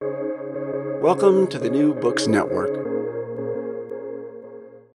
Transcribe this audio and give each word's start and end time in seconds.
Welcome 0.00 1.46
to 1.48 1.58
the 1.58 1.70
New 1.70 1.94
Books 1.94 2.26
Network. 2.26 2.74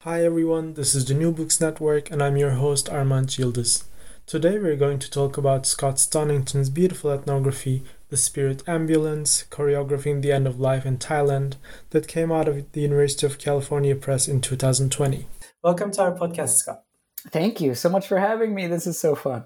Hi 0.02 0.24
everyone, 0.24 0.74
this 0.74 0.94
is 0.94 1.04
the 1.04 1.14
New 1.14 1.32
Books 1.32 1.60
Network 1.60 2.10
and 2.10 2.22
I'm 2.22 2.36
your 2.36 2.52
host 2.52 2.88
Armand 2.88 3.28
Yildiz. 3.28 3.84
Today 4.24 4.58
we're 4.58 4.76
going 4.76 4.98
to 5.00 5.10
talk 5.10 5.36
about 5.36 5.66
Scott 5.66 5.98
Stonington's 6.00 6.70
beautiful 6.70 7.10
ethnography, 7.10 7.82
The 8.08 8.16
Spirit 8.16 8.62
Ambulance, 8.66 9.44
Choreographing 9.50 10.22
the 10.22 10.32
End 10.32 10.46
of 10.46 10.58
Life 10.58 10.86
in 10.86 10.96
Thailand, 10.96 11.56
that 11.90 12.08
came 12.08 12.32
out 12.32 12.48
of 12.48 12.72
the 12.72 12.80
University 12.80 13.26
of 13.26 13.38
California 13.38 13.94
Press 13.94 14.26
in 14.28 14.40
2020. 14.40 15.26
Welcome 15.62 15.90
to 15.92 16.02
our 16.02 16.12
podcast, 16.12 16.54
Scott. 16.54 16.84
Thank 17.30 17.60
you 17.60 17.74
so 17.74 17.88
much 17.88 18.06
for 18.06 18.18
having 18.18 18.54
me. 18.54 18.66
This 18.66 18.86
is 18.86 18.98
so 18.98 19.14
fun. 19.14 19.44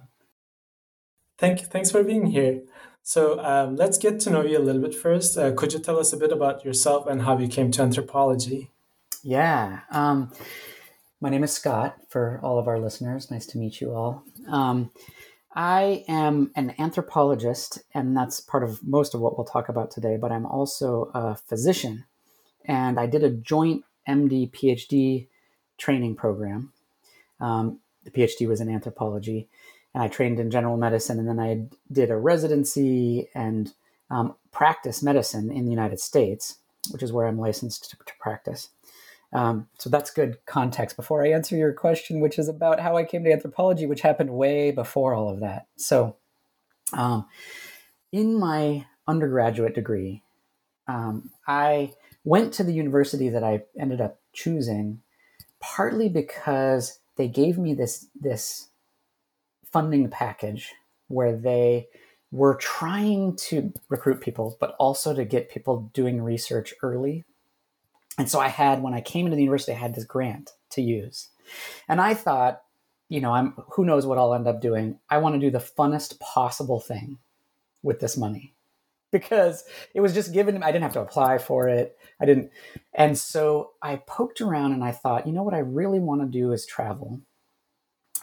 Thank, 1.39 1.63
you. 1.63 1.67
thanks 1.67 1.91
for 1.91 2.05
being 2.05 2.27
here. 2.27 2.61
So 3.03 3.41
um, 3.41 3.77
let's 3.77 3.99
get 3.99 4.21
to 4.21 4.31
know 4.31 4.43
you 4.43 4.59
a 4.59 4.61
little 4.61 4.83
bit 4.83 4.95
first. 4.95 5.37
Uh, 5.37 5.53
could 5.53 5.73
you 5.73 5.79
tell 5.79 5.99
us 5.99 6.13
a 6.13 6.17
bit 6.17 6.33
about 6.33 6.65
yourself 6.65 7.07
and 7.07 7.23
how 7.23 7.39
you 7.39 7.49
came 7.49 7.71
to 7.73 7.83
anthropology? 7.83 8.71
Yeah. 9.23 9.81
Um, 9.91 10.33
my 11.21 11.29
name 11.29 11.45
is 11.45 11.53
Scott 11.53 11.97
for 12.09 12.41
all 12.43 12.59
of 12.59 12.69
our 12.69 12.79
listeners. 12.79 13.31
Nice 13.31 13.47
to 13.47 13.59
meet 13.59 13.81
you 13.81 13.93
all. 13.93 14.23
Um, 14.49 14.91
I 15.55 16.05
am 16.07 16.53
an 16.55 16.75
anthropologist, 16.79 17.83
and 17.93 18.17
that's 18.17 18.41
part 18.41 18.63
of 18.63 18.87
most 18.87 19.15
of 19.15 19.21
what 19.21 19.37
we'll 19.37 19.45
talk 19.45 19.69
about 19.69 19.91
today, 19.91 20.17
but 20.17 20.31
I'm 20.31 20.47
also 20.47 21.11
a 21.13 21.35
physician. 21.35 22.05
And 22.65 23.01
I 23.01 23.07
did 23.07 23.25
a 23.25 23.31
joint 23.31 23.85
MD 24.09 24.51
PhD 24.51 25.27
training 25.77 26.15
program. 26.15 26.73
Um, 27.41 27.81
the 28.05 28.11
PhD 28.11 28.47
was 28.47 28.61
in 28.61 28.71
anthropology, 28.71 29.49
and 29.95 30.03
I 30.03 30.09
trained 30.09 30.39
in 30.39 30.51
general 30.51 30.77
medicine, 30.77 31.19
and 31.19 31.29
then 31.29 31.41
I 31.41 31.67
did 31.93 32.11
a 32.11 32.17
residency 32.17 33.29
and 33.35 33.73
um, 34.11 34.35
practice 34.53 35.03
medicine 35.03 35.51
in 35.51 35.65
the 35.65 35.71
United 35.71 36.01
States, 36.01 36.59
which 36.91 37.03
is 37.03 37.13
where 37.13 37.27
I'm 37.27 37.39
licensed 37.39 37.91
to, 37.91 37.97
to 37.97 38.13
practice. 38.21 38.71
Um, 39.33 39.69
so 39.79 39.89
that's 39.91 40.11
good 40.11 40.39
context 40.47 40.97
before 40.97 41.25
I 41.25 41.31
answer 41.31 41.57
your 41.57 41.73
question, 41.73 42.21
which 42.21 42.39
is 42.39 42.49
about 42.49 42.81
how 42.81 42.97
I 42.97 43.05
came 43.05 43.23
to 43.25 43.33
anthropology, 43.33 43.87
which 43.87 44.01
happened 44.01 44.31
way 44.31 44.73
before 44.73 45.15
all 45.15 45.29
of 45.29 45.41
that. 45.41 45.67
So, 45.77 46.17
um, 46.93 47.27
in 48.11 48.39
my 48.39 48.87
undergraduate 49.07 49.75
degree, 49.75 50.23
um, 50.89 51.31
I 51.47 51.95
went 52.25 52.53
to 52.55 52.65
the 52.65 52.73
university 52.73 53.29
that 53.29 53.45
I 53.45 53.63
ended 53.79 54.01
up 54.01 54.19
choosing 54.33 55.01
partly 55.61 56.09
because 56.09 56.99
they 57.17 57.29
gave 57.29 57.59
me 57.59 57.75
this 57.75 58.07
this 58.19 58.70
funding 59.73 60.09
package 60.11 60.73
where 61.09 61.37
they 61.37 61.89
were 62.31 62.55
trying 62.55 63.35
to 63.35 63.73
recruit 63.89 64.21
people, 64.21 64.57
but 64.61 64.77
also 64.79 65.15
to 65.15 65.25
get 65.25 65.51
people 65.51 65.91
doing 65.93 66.23
research 66.23 66.73
early 66.83 67.25
and 68.21 68.29
so 68.29 68.39
I 68.39 68.49
had, 68.49 68.83
when 68.83 68.93
I 68.93 69.01
came 69.01 69.25
into 69.25 69.37
the 69.37 69.43
university, 69.43 69.73
I 69.73 69.77
had 69.79 69.95
this 69.95 70.05
grant 70.05 70.51
to 70.73 70.83
use. 70.83 71.29
And 71.89 72.03
I 72.03 72.13
thought, 72.13 72.61
you 73.09 73.19
know, 73.19 73.33
I'm 73.33 73.55
who 73.73 73.87
knows 73.87 74.05
what 74.05 74.19
I'll 74.19 74.35
end 74.35 74.47
up 74.47 74.61
doing. 74.61 74.99
I 75.09 75.17
want 75.19 75.37
to 75.37 75.41
do 75.41 75.51
the 75.51 75.59
funnest 75.59 76.21
possible 76.21 76.81
thing 76.81 77.17
with 77.83 77.99
this 77.99 78.19
money 78.19 78.55
because 79.11 79.65
it 79.95 80.01
was 80.01 80.13
just 80.13 80.35
given 80.35 80.63
I 80.63 80.71
didn't 80.71 80.83
have 80.83 80.93
to 80.93 81.01
apply 81.01 81.39
for 81.39 81.69
it. 81.69 81.97
I 82.21 82.27
didn't. 82.27 82.51
And 82.93 83.17
so 83.17 83.71
I 83.81 83.97
poked 83.97 84.43
around 84.43 84.73
and 84.73 84.85
I 84.85 84.93
thought, 84.93 85.27
you 85.27 85.33
know 85.33 85.43
what 85.43 85.55
I 85.55 85.61
really 85.61 85.99
want 85.99 86.21
to 86.21 86.27
do 86.27 86.53
is 86.53 86.67
travel. 86.67 87.23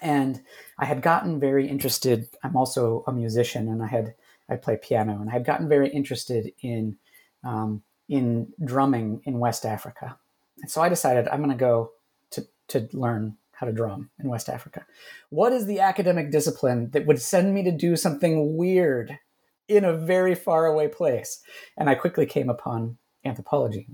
And 0.02 0.42
I 0.78 0.86
had 0.86 1.02
gotten 1.02 1.40
very 1.40 1.68
interested. 1.68 2.28
I'm 2.44 2.56
also 2.56 3.04
a 3.08 3.12
musician 3.12 3.68
and 3.68 3.84
I 3.84 3.88
had 3.88 4.16
I 4.50 4.56
play 4.56 4.78
piano 4.78 5.20
and 5.20 5.30
I 5.30 5.34
had 5.34 5.46
gotten 5.46 5.68
very 5.68 5.90
interested 5.90 6.52
in 6.62 6.98
um, 7.44 7.84
in 8.08 8.54
drumming 8.64 9.22
in 9.26 9.40
West 9.40 9.66
Africa. 9.66 10.18
And 10.62 10.72
so 10.72 10.82
I 10.82 10.90
decided 10.90 11.28
I'm 11.28 11.44
going 11.44 11.50
to 11.50 11.58
go 11.58 11.92
to, 12.32 12.48
to 12.70 12.88
learn 12.94 13.38
how 13.52 13.66
to 13.66 13.74
drum 13.74 14.10
in 14.20 14.30
West 14.30 14.50
Africa. 14.50 14.86
What 15.30 15.52
is 15.52 15.66
the 15.66 15.80
academic 15.80 16.32
discipline 16.32 16.92
that 16.92 17.06
would 17.06 17.22
send 17.22 17.54
me 17.54 17.64
to 17.64 17.72
do 17.72 17.96
something 17.96 18.56
weird 18.56 19.18
in 19.68 19.84
a 19.84 19.98
very 19.98 20.36
far 20.36 20.66
away 20.66 20.88
place? 20.88 21.42
And 21.76 21.90
I 21.90 21.96
quickly 21.96 22.26
came 22.26 22.50
upon 22.50 22.98
anthropology. 23.26 23.88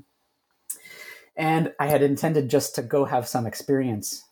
And 1.36 1.74
I 1.80 1.88
had 1.88 2.04
intended 2.04 2.50
just 2.50 2.76
to 2.76 2.82
go 2.82 3.06
have 3.06 3.28
some 3.28 3.48
experience 3.48 4.24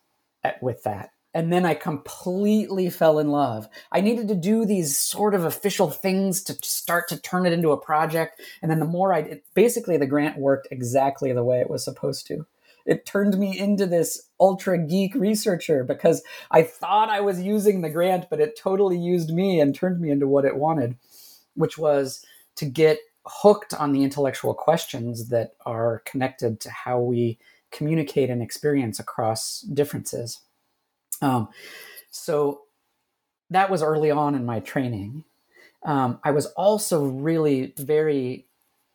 at, 0.44 0.62
with 0.62 0.84
that 0.84 1.12
and 1.34 1.52
then 1.52 1.66
I 1.66 1.74
completely 1.74 2.90
fell 2.90 3.20
in 3.20 3.30
love. 3.30 3.68
I 3.92 4.02
needed 4.02 4.28
to 4.28 4.36
do 4.36 4.66
these 4.66 4.98
sort 4.98 5.34
of 5.34 5.46
official 5.46 5.90
things 5.90 6.44
to 6.44 6.54
start 6.62 7.08
to 7.10 7.20
turn 7.20 7.46
it 7.46 7.54
into 7.54 7.72
a 7.72 7.78
project. 7.82 8.42
And 8.62 8.70
then 8.70 8.80
the 8.80 8.86
more 8.86 9.14
I 9.14 9.20
it, 9.20 9.46
basically 9.54 9.98
the 9.98 10.08
grant 10.08 10.38
worked 10.38 10.68
exactly 10.72 11.32
the 11.32 11.44
way 11.44 11.60
it 11.62 11.70
was 11.70 11.84
supposed 11.84 12.28
to. 12.28 12.46
It 12.86 13.06
turned 13.06 13.38
me 13.38 13.58
into 13.58 13.86
this 13.86 14.28
ultra 14.40 14.78
geek 14.78 15.14
researcher 15.16 15.84
because 15.84 16.24
I 16.50 16.64
thought 16.64 17.10
I 17.10 17.22
was 17.22 17.42
using 17.42 17.82
the 17.82 17.90
grant, 17.90 18.26
but 18.30 18.40
it 18.40 18.58
totally 18.58 18.98
used 18.98 19.30
me 19.30 19.60
and 19.60 19.74
turned 19.74 20.02
me 20.02 20.10
into 20.10 20.28
what 20.28 20.46
it 20.46 20.58
wanted, 20.58 20.98
which 21.54 21.78
was 21.78 22.26
to 22.56 22.66
get 22.66 22.98
hooked 23.26 23.74
on 23.76 23.92
the 23.92 24.04
intellectual 24.04 24.56
questions 24.56 25.30
that 25.30 25.52
are 25.66 26.02
connected 26.06 26.60
to 26.60 26.72
how 26.72 27.00
we 27.00 27.38
communicate 27.72 28.30
and 28.30 28.42
experience 28.42 29.00
across 29.00 29.62
differences. 29.62 30.42
Um, 31.22 31.50
so 32.10 32.62
that 33.50 33.70
was 33.70 33.84
early 33.84 34.12
on 34.12 34.36
in 34.36 34.46
my 34.46 34.60
training. 34.60 35.24
Um, 35.84 36.20
I 36.24 36.32
was 36.32 36.48
also 36.48 37.06
really 37.06 37.74
very 37.78 38.48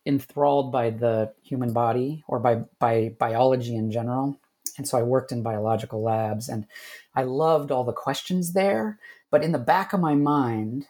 enthralled 0.05 0.71
by 0.71 0.91
the 0.91 1.33
human 1.43 1.73
body 1.73 2.23
or 2.29 2.39
by 2.39 2.63
by 2.79 3.15
biology 3.19 3.75
in 3.75 3.91
general, 3.91 4.39
and 4.79 4.87
so 4.87 4.99
I 4.99 5.03
worked 5.03 5.33
in 5.33 5.43
biological 5.43 6.03
labs, 6.03 6.49
and 6.49 6.67
I 7.15 7.25
loved 7.25 7.71
all 7.71 7.85
the 7.85 7.93
questions 7.93 8.53
there. 8.53 8.99
But 9.31 9.43
in 9.43 9.53
the 9.53 9.59
back 9.59 9.93
of 9.93 10.01
my 10.01 10.15
mind, 10.15 10.87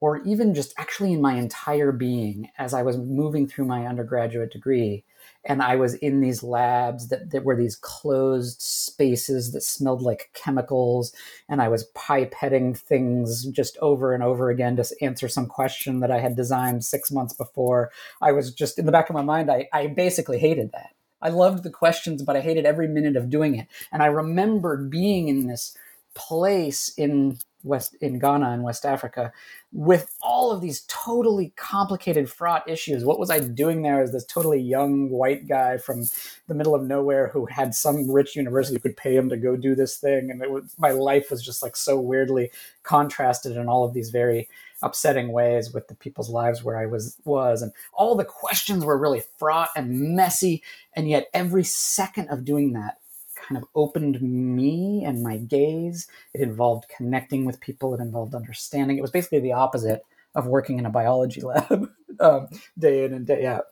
or 0.00 0.22
even 0.22 0.54
just 0.54 0.72
actually 0.78 1.12
in 1.12 1.20
my 1.20 1.34
entire 1.34 1.90
being, 1.92 2.48
as 2.56 2.72
I 2.72 2.82
was 2.82 2.96
moving 2.96 3.48
through 3.48 3.64
my 3.64 3.86
undergraduate 3.86 4.52
degree, 4.52 5.04
and 5.44 5.62
I 5.62 5.76
was 5.76 5.94
in 5.94 6.20
these 6.20 6.42
labs 6.42 7.08
that, 7.08 7.30
that 7.30 7.44
were 7.44 7.56
these 7.56 7.76
closed 7.76 8.60
spaces 8.60 9.52
that 9.52 9.62
smelled 9.62 10.02
like 10.02 10.30
chemicals, 10.34 11.12
and 11.48 11.60
I 11.60 11.68
was 11.68 11.90
pipetting 11.96 12.78
things 12.78 13.46
just 13.46 13.76
over 13.78 14.12
and 14.14 14.22
over 14.22 14.50
again 14.50 14.76
to 14.76 14.86
answer 15.00 15.28
some 15.28 15.46
question 15.46 16.00
that 16.00 16.10
I 16.10 16.20
had 16.20 16.36
designed 16.36 16.84
six 16.84 17.10
months 17.10 17.34
before. 17.34 17.90
I 18.20 18.32
was 18.32 18.52
just 18.52 18.78
in 18.78 18.86
the 18.86 18.92
back 18.92 19.08
of 19.10 19.14
my 19.14 19.22
mind, 19.22 19.50
I, 19.50 19.68
I 19.72 19.88
basically 19.88 20.38
hated 20.38 20.70
that. 20.72 20.90
I 21.20 21.30
loved 21.30 21.64
the 21.64 21.70
questions, 21.70 22.22
but 22.22 22.36
I 22.36 22.40
hated 22.40 22.64
every 22.64 22.86
minute 22.86 23.16
of 23.16 23.30
doing 23.30 23.56
it. 23.56 23.66
And 23.90 24.02
I 24.02 24.06
remembered 24.06 24.90
being 24.90 25.26
in 25.28 25.48
this 25.48 25.76
place 26.14 26.92
in 26.96 27.38
West 27.64 27.96
in 28.00 28.18
Ghana 28.18 28.50
and 28.50 28.62
West 28.62 28.86
Africa 28.86 29.32
with 29.72 30.14
all 30.22 30.50
of 30.50 30.60
these 30.60 30.82
totally 30.88 31.52
complicated 31.56 32.30
fraught 32.30 32.68
issues. 32.68 33.04
What 33.04 33.18
was 33.18 33.30
I 33.30 33.40
doing 33.40 33.82
there 33.82 34.02
as 34.02 34.12
this 34.12 34.24
totally 34.24 34.60
young 34.60 35.10
white 35.10 35.46
guy 35.46 35.76
from 35.76 36.04
the 36.46 36.54
middle 36.54 36.74
of 36.74 36.84
nowhere 36.84 37.28
who 37.28 37.46
had 37.46 37.74
some 37.74 38.10
rich 38.10 38.36
university 38.36 38.76
who 38.76 38.80
could 38.80 38.96
pay 38.96 39.14
him 39.14 39.28
to 39.28 39.36
go 39.36 39.56
do 39.56 39.74
this 39.74 39.96
thing 39.96 40.30
and 40.30 40.42
it 40.42 40.50
was 40.50 40.74
my 40.78 40.90
life 40.90 41.30
was 41.30 41.44
just 41.44 41.62
like 41.62 41.76
so 41.76 41.98
weirdly 42.00 42.50
contrasted 42.82 43.56
in 43.56 43.68
all 43.68 43.84
of 43.84 43.92
these 43.92 44.10
very 44.10 44.48
upsetting 44.82 45.32
ways 45.32 45.72
with 45.72 45.88
the 45.88 45.94
people's 45.94 46.30
lives 46.30 46.62
where 46.62 46.78
I 46.78 46.86
was 46.86 47.16
was 47.24 47.62
and 47.62 47.72
all 47.92 48.14
the 48.14 48.24
questions 48.24 48.84
were 48.84 48.96
really 48.96 49.22
fraught 49.38 49.70
and 49.76 50.16
messy 50.16 50.62
and 50.94 51.08
yet 51.08 51.28
every 51.34 51.64
second 51.64 52.28
of 52.28 52.44
doing 52.44 52.72
that 52.72 52.98
kind 53.48 53.60
of 53.60 53.68
opened 53.74 54.20
me 54.20 55.04
and 55.04 55.22
my 55.22 55.38
gaze. 55.38 56.06
It 56.34 56.42
involved 56.42 56.86
connecting 56.94 57.44
with 57.44 57.60
people. 57.60 57.94
It 57.94 58.00
involved 58.00 58.34
understanding. 58.34 58.98
It 58.98 59.02
was 59.02 59.10
basically 59.10 59.40
the 59.40 59.52
opposite 59.52 60.02
of 60.34 60.46
working 60.46 60.78
in 60.78 60.86
a 60.86 60.90
biology 60.90 61.40
lab 61.42 61.88
um, 62.20 62.48
day 62.78 63.04
in 63.04 63.14
and 63.14 63.26
day 63.26 63.46
out. 63.46 63.64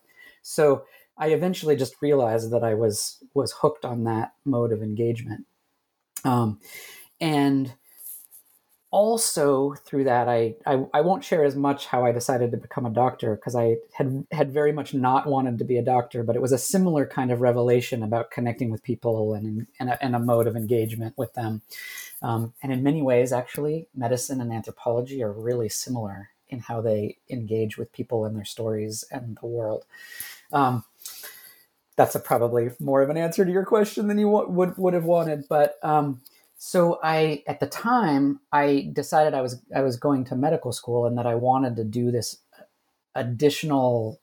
So 0.42 0.84
I 1.18 1.28
eventually 1.28 1.76
just 1.76 2.00
realized 2.00 2.50
that 2.52 2.64
I 2.64 2.74
was 2.74 3.22
was 3.34 3.52
hooked 3.52 3.84
on 3.84 4.04
that 4.04 4.32
mode 4.44 4.72
of 4.72 4.82
engagement, 4.82 5.46
um, 6.24 6.60
and 7.20 7.72
also 8.96 9.74
through 9.84 10.04
that 10.04 10.26
I, 10.26 10.54
I, 10.64 10.86
I 10.94 11.00
won't 11.02 11.22
share 11.22 11.44
as 11.44 11.54
much 11.54 11.84
how 11.84 12.06
i 12.06 12.12
decided 12.12 12.50
to 12.50 12.56
become 12.56 12.86
a 12.86 12.90
doctor 12.90 13.36
because 13.36 13.54
i 13.54 13.76
had 13.92 14.26
had 14.32 14.50
very 14.50 14.72
much 14.72 14.94
not 14.94 15.26
wanted 15.26 15.58
to 15.58 15.64
be 15.64 15.76
a 15.76 15.82
doctor 15.82 16.22
but 16.22 16.34
it 16.34 16.40
was 16.40 16.52
a 16.52 16.58
similar 16.58 17.06
kind 17.06 17.30
of 17.30 17.42
revelation 17.42 18.02
about 18.02 18.30
connecting 18.30 18.70
with 18.70 18.82
people 18.82 19.34
and 19.34 19.66
and 19.78 19.90
a, 19.90 20.02
and 20.02 20.14
a 20.14 20.18
mode 20.18 20.46
of 20.46 20.56
engagement 20.56 21.14
with 21.16 21.32
them. 21.34 21.62
Um, 22.22 22.54
and 22.62 22.72
in 22.72 22.82
many 22.82 23.02
ways 23.02 23.32
actually 23.32 23.88
medicine 23.94 24.40
and 24.40 24.52
anthropology 24.52 25.22
are 25.22 25.32
really 25.32 25.68
similar 25.68 26.30
in 26.48 26.60
how 26.60 26.80
they 26.80 27.18
engage 27.28 27.76
with 27.76 27.92
people 27.92 28.24
and 28.24 28.36
their 28.36 28.44
stories 28.44 29.04
and 29.10 29.36
the 29.40 29.46
world. 29.46 29.84
Um, 30.52 30.84
that's 31.96 32.14
a 32.14 32.20
probably 32.20 32.70
more 32.78 33.02
of 33.02 33.10
an 33.10 33.16
answer 33.16 33.44
to 33.44 33.50
your 33.50 33.64
question 33.64 34.08
than 34.08 34.18
you 34.18 34.28
would 34.28 34.76
would 34.76 34.94
have 34.94 35.04
wanted 35.04 35.44
but 35.48 35.76
um, 35.82 36.20
so 36.56 36.98
I 37.02 37.42
at 37.46 37.60
the 37.60 37.66
time 37.66 38.40
I 38.52 38.90
decided 38.92 39.34
I 39.34 39.42
was 39.42 39.60
I 39.74 39.82
was 39.82 39.96
going 39.96 40.24
to 40.24 40.36
medical 40.36 40.72
school 40.72 41.06
and 41.06 41.16
that 41.18 41.26
I 41.26 41.34
wanted 41.34 41.76
to 41.76 41.84
do 41.84 42.10
this 42.10 42.38
additional 43.14 44.20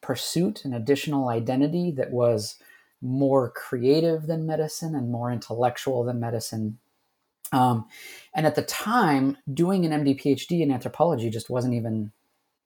pursuit 0.00 0.64
an 0.64 0.72
additional 0.72 1.28
identity 1.28 1.90
that 1.92 2.10
was 2.10 2.56
more 3.02 3.50
creative 3.50 4.26
than 4.26 4.46
medicine 4.46 4.94
and 4.94 5.10
more 5.10 5.32
intellectual 5.32 6.04
than 6.04 6.20
medicine. 6.20 6.78
Um, 7.52 7.86
and 8.34 8.46
at 8.46 8.54
the 8.54 8.62
time 8.62 9.38
doing 9.52 9.84
an 9.84 10.04
md 10.04 10.20
phd 10.20 10.60
in 10.60 10.70
anthropology 10.70 11.30
just 11.30 11.50
wasn't 11.50 11.74
even 11.74 12.12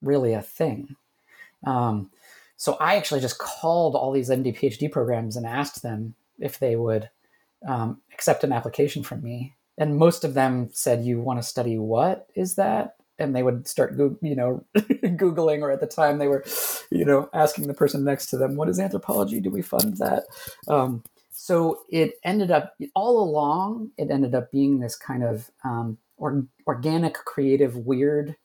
really 0.02 0.32
a 0.34 0.43
thing. 0.43 0.96
Um, 1.67 2.10
so 2.56 2.75
i 2.75 2.96
actually 2.96 3.20
just 3.20 3.38
called 3.38 3.94
all 3.94 4.12
these 4.12 4.28
md 4.28 4.56
phd 4.58 4.93
programs 4.93 5.37
and 5.37 5.46
asked 5.46 5.82
them 5.82 6.14
if 6.38 6.58
they 6.58 6.76
would 6.76 7.10
um, 7.66 8.00
accept 8.12 8.44
an 8.44 8.52
application 8.52 9.02
from 9.02 9.22
me. 9.22 9.55
And 9.76 9.96
most 9.96 10.25
of 10.25 10.34
them 10.34 10.69
said, 10.72 11.05
"You 11.05 11.20
want 11.20 11.40
to 11.40 11.49
study 11.49 11.78
what 11.78 12.28
is 12.34 12.55
that?" 12.56 12.96
And 13.19 13.34
they 13.34 13.43
would 13.43 13.69
start, 13.69 13.96
you 13.96 14.34
know, 14.34 14.64
googling, 14.76 15.62
or 15.62 15.70
at 15.70 15.81
the 15.81 15.87
time 15.87 16.19
they 16.19 16.28
were, 16.28 16.44
you 16.90 17.05
know, 17.05 17.28
asking 17.32 17.66
the 17.66 17.75
person 17.75 18.05
next 18.05 18.26
to 18.26 18.37
them, 18.37 18.56
"What 18.56 18.69
is 18.69 18.78
anthropology? 18.78 19.40
Do 19.40 19.50
we 19.50 19.62
fund 19.62 19.96
that?" 19.99 20.25
Um, 20.69 21.02
so 21.31 21.81
it 21.90 22.14
ended 22.22 22.50
up 22.50 22.75
all 22.94 23.22
along. 23.22 23.90
It 23.99 24.10
ended 24.10 24.34
up 24.34 24.50
being 24.50 24.78
this 24.78 24.96
kind 24.96 25.25
of 25.25 25.50
um, 25.64 25.99
or, 26.17 26.44
organic, 26.67 27.14
creative, 27.14 27.76
weird 27.76 28.37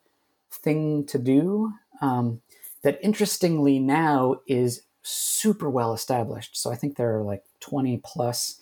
thing 0.52 1.06
to 1.08 1.20
do. 1.20 1.72
Um, 2.02 2.42
that 2.82 3.00
interestingly 3.04 3.80
now 3.80 4.38
is 4.48 4.84
super 5.02 5.70
well 5.70 5.94
established. 5.94 6.58
So 6.58 6.72
I 6.72 6.76
think 6.76 6.96
there 6.96 7.18
are 7.18 7.24
like 7.24 7.44
20 7.60 8.02
plus 8.04 8.60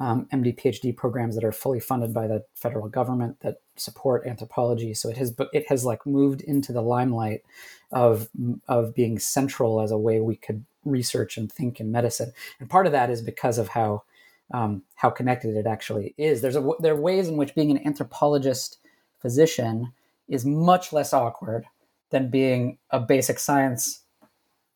um, 0.00 0.26
MD 0.32 0.58
PhD 0.58 0.96
programs 0.96 1.34
that 1.34 1.44
are 1.44 1.52
fully 1.52 1.78
funded 1.78 2.14
by 2.14 2.26
the 2.26 2.42
federal 2.54 2.88
government 2.88 3.38
that 3.40 3.60
support 3.76 4.26
anthropology. 4.26 4.94
So 4.94 5.10
it 5.10 5.18
has 5.18 5.34
it 5.52 5.68
has 5.68 5.84
like 5.84 6.06
moved 6.06 6.40
into 6.40 6.72
the 6.72 6.80
limelight 6.80 7.42
of 7.92 8.28
of 8.66 8.94
being 8.94 9.18
central 9.18 9.80
as 9.80 9.90
a 9.90 9.98
way 9.98 10.18
we 10.18 10.36
could 10.36 10.64
research 10.86 11.36
and 11.36 11.52
think 11.52 11.78
in 11.80 11.92
medicine. 11.92 12.32
And 12.58 12.70
part 12.70 12.86
of 12.86 12.92
that 12.92 13.10
is 13.10 13.20
because 13.20 13.58
of 13.58 13.68
how 13.68 14.04
um, 14.52 14.82
how 14.96 15.10
connected 15.10 15.54
it 15.54 15.66
actually 15.66 16.14
is. 16.16 16.40
There's 16.40 16.56
a, 16.56 16.70
there 16.80 16.94
are 16.94 17.00
ways 17.00 17.28
in 17.28 17.36
which 17.36 17.54
being 17.54 17.70
an 17.70 17.86
anthropologist 17.86 18.78
physician 19.20 19.92
is 20.28 20.46
much 20.46 20.92
less 20.92 21.12
awkward 21.12 21.66
than 22.08 22.30
being 22.30 22.78
a 22.90 22.98
basic 22.98 23.38
science 23.38 24.02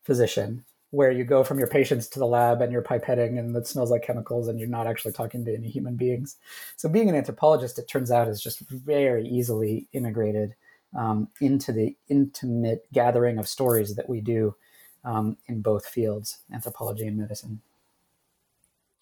physician 0.03 0.63
where 0.95 1.11
you 1.11 1.25
go 1.25 1.43
from 1.43 1.59
your 1.59 1.67
patients 1.67 2.07
to 2.07 2.19
the 2.19 2.25
lab 2.25 2.61
and 2.61 2.71
you're 2.71 2.81
pipetting 2.81 3.37
and 3.37 3.53
it 3.53 3.67
smells 3.67 3.91
like 3.91 4.01
chemicals 4.01 4.47
and 4.47 4.57
you're 4.57 4.69
not 4.69 4.87
actually 4.87 5.11
talking 5.11 5.43
to 5.43 5.53
any 5.53 5.67
human 5.67 5.97
beings. 5.97 6.37
So 6.77 6.87
being 6.87 7.09
an 7.09 7.15
anthropologist, 7.15 7.77
it 7.77 7.89
turns 7.89 8.11
out, 8.11 8.29
is 8.29 8.41
just 8.41 8.61
very 8.69 9.27
easily 9.27 9.89
integrated 9.91 10.55
um, 10.97 11.27
into 11.41 11.73
the 11.73 11.97
intimate 12.07 12.87
gathering 12.93 13.37
of 13.37 13.47
stories 13.47 13.95
that 13.95 14.07
we 14.07 14.21
do 14.21 14.55
um, 15.03 15.35
in 15.47 15.61
both 15.61 15.85
fields, 15.85 16.39
anthropology 16.53 17.05
and 17.05 17.17
medicine. 17.17 17.59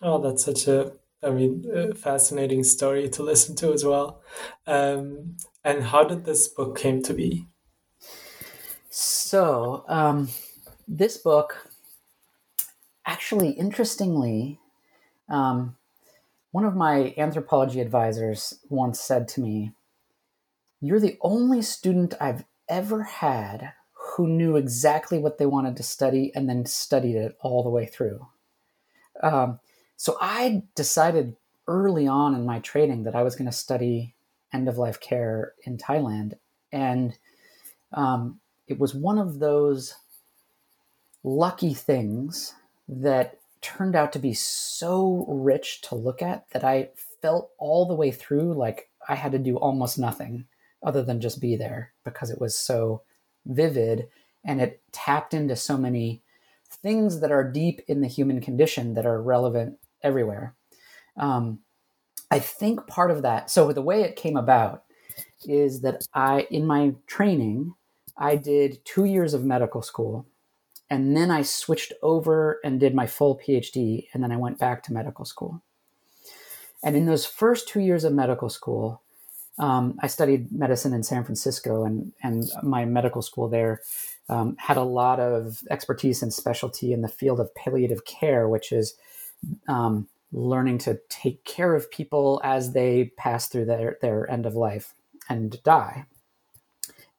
Oh, 0.01 0.19
that's 0.19 0.43
such 0.43 0.67
a, 0.67 0.93
I 1.21 1.29
mean, 1.29 1.93
fascinating 1.93 2.63
story 2.63 3.07
to 3.09 3.21
listen 3.21 3.55
to 3.57 3.71
as 3.71 3.85
well. 3.85 4.23
Um, 4.65 5.37
and 5.63 5.83
how 5.83 6.03
did 6.03 6.25
this 6.25 6.47
book 6.47 6.75
came 6.75 7.03
to 7.03 7.13
be? 7.13 7.45
So, 8.89 9.85
um, 9.87 10.29
this 10.87 11.17
book 11.17 11.69
actually, 13.05 13.51
interestingly, 13.51 14.59
um, 15.29 15.75
one 16.51 16.65
of 16.65 16.75
my 16.75 17.13
anthropology 17.17 17.81
advisors 17.81 18.59
once 18.69 18.99
said 18.99 19.27
to 19.29 19.41
me, 19.41 19.73
You're 20.81 20.99
the 20.99 21.17
only 21.21 21.61
student 21.61 22.13
I've 22.21 22.45
ever 22.69 23.03
had 23.03 23.73
who 24.15 24.27
knew 24.27 24.55
exactly 24.55 25.17
what 25.17 25.37
they 25.37 25.45
wanted 25.45 25.75
to 25.77 25.83
study 25.83 26.31
and 26.35 26.47
then 26.47 26.65
studied 26.65 27.15
it 27.15 27.37
all 27.41 27.63
the 27.63 27.69
way 27.69 27.85
through. 27.85 28.27
Um, 29.21 29.59
so 29.97 30.17
I 30.19 30.63
decided 30.75 31.35
early 31.67 32.07
on 32.07 32.35
in 32.35 32.45
my 32.45 32.59
training 32.59 33.03
that 33.03 33.15
I 33.15 33.23
was 33.23 33.35
going 33.35 33.49
to 33.49 33.55
study 33.55 34.13
end 34.51 34.67
of 34.67 34.77
life 34.77 34.99
care 34.99 35.53
in 35.63 35.77
Thailand. 35.77 36.33
And 36.71 37.17
um, 37.93 38.39
it 38.67 38.79
was 38.79 38.93
one 38.93 39.17
of 39.17 39.39
those 39.39 39.95
lucky 41.23 41.73
things 41.73 42.53
that 42.87 43.39
turned 43.61 43.95
out 43.95 44.11
to 44.13 44.19
be 44.19 44.33
so 44.33 45.25
rich 45.27 45.81
to 45.81 45.95
look 45.95 46.21
at 46.21 46.49
that 46.49 46.63
I 46.63 46.89
felt 47.21 47.51
all 47.57 47.85
the 47.85 47.95
way 47.95 48.11
through 48.11 48.53
like 48.53 48.89
I 49.07 49.15
had 49.15 49.31
to 49.31 49.39
do 49.39 49.57
almost 49.57 49.97
nothing 49.97 50.45
other 50.83 51.01
than 51.01 51.21
just 51.21 51.39
be 51.39 51.55
there 51.55 51.93
because 52.03 52.29
it 52.29 52.41
was 52.41 52.57
so 52.57 53.03
vivid 53.45 54.09
and 54.43 54.61
it 54.61 54.81
tapped 54.91 55.33
into 55.33 55.55
so 55.55 55.77
many 55.77 56.21
things 56.69 57.21
that 57.21 57.31
are 57.31 57.49
deep 57.49 57.81
in 57.87 58.01
the 58.01 58.07
human 58.07 58.41
condition 58.41 58.93
that 58.95 59.05
are 59.05 59.21
relevant 59.21 59.77
everywhere. 60.01 60.55
Um, 61.17 61.59
I 62.29 62.39
think 62.39 62.87
part 62.87 63.11
of 63.11 63.21
that, 63.21 63.49
so 63.49 63.71
the 63.71 63.81
way 63.81 64.01
it 64.01 64.15
came 64.15 64.35
about 64.35 64.83
is 65.45 65.81
that 65.81 66.05
I, 66.13 66.47
in 66.49 66.65
my 66.65 66.93
training, 67.07 67.73
I 68.17 68.35
did 68.35 68.83
two 68.85 69.05
years 69.05 69.33
of 69.33 69.43
medical 69.43 69.81
school 69.81 70.27
and 70.93 71.17
then 71.17 71.31
I 71.31 71.41
switched 71.41 71.91
over 72.03 72.59
and 72.63 72.79
did 72.79 72.93
my 72.93 73.07
full 73.07 73.39
PhD, 73.39 74.09
and 74.13 74.21
then 74.21 74.31
I 74.31 74.37
went 74.37 74.59
back 74.59 74.83
to 74.83 74.93
medical 74.93 75.25
school. 75.25 75.63
And 76.83 76.95
in 76.95 77.07
those 77.07 77.25
first 77.25 77.67
two 77.67 77.79
years 77.79 78.03
of 78.03 78.13
medical 78.13 78.47
school, 78.47 79.01
um, 79.57 79.97
I 80.03 80.07
studied 80.07 80.51
medicine 80.51 80.93
in 80.93 81.01
San 81.01 81.23
Francisco, 81.23 81.83
and 81.83 82.13
and 82.21 82.43
my 82.61 82.85
medical 82.85 83.23
school 83.23 83.49
there 83.49 83.81
um, 84.29 84.55
had 84.59 84.77
a 84.77 84.83
lot 84.83 85.19
of 85.19 85.63
expertise 85.71 86.21
and 86.21 86.31
specialty 86.31 86.93
in 86.93 87.01
the 87.01 87.07
field 87.07 87.39
of 87.39 87.55
palliative 87.55 88.05
care, 88.05 88.47
which 88.47 88.71
is 88.71 88.93
um, 89.67 90.07
learning 90.31 90.77
to 90.79 90.99
take 91.09 91.43
care 91.43 91.73
of 91.73 91.89
people 91.89 92.39
as 92.43 92.73
they 92.73 93.11
pass 93.17 93.47
through 93.47 93.65
their 93.65 93.97
their 94.03 94.29
end 94.29 94.45
of 94.45 94.53
life 94.53 94.93
and 95.27 95.61
die. 95.63 96.05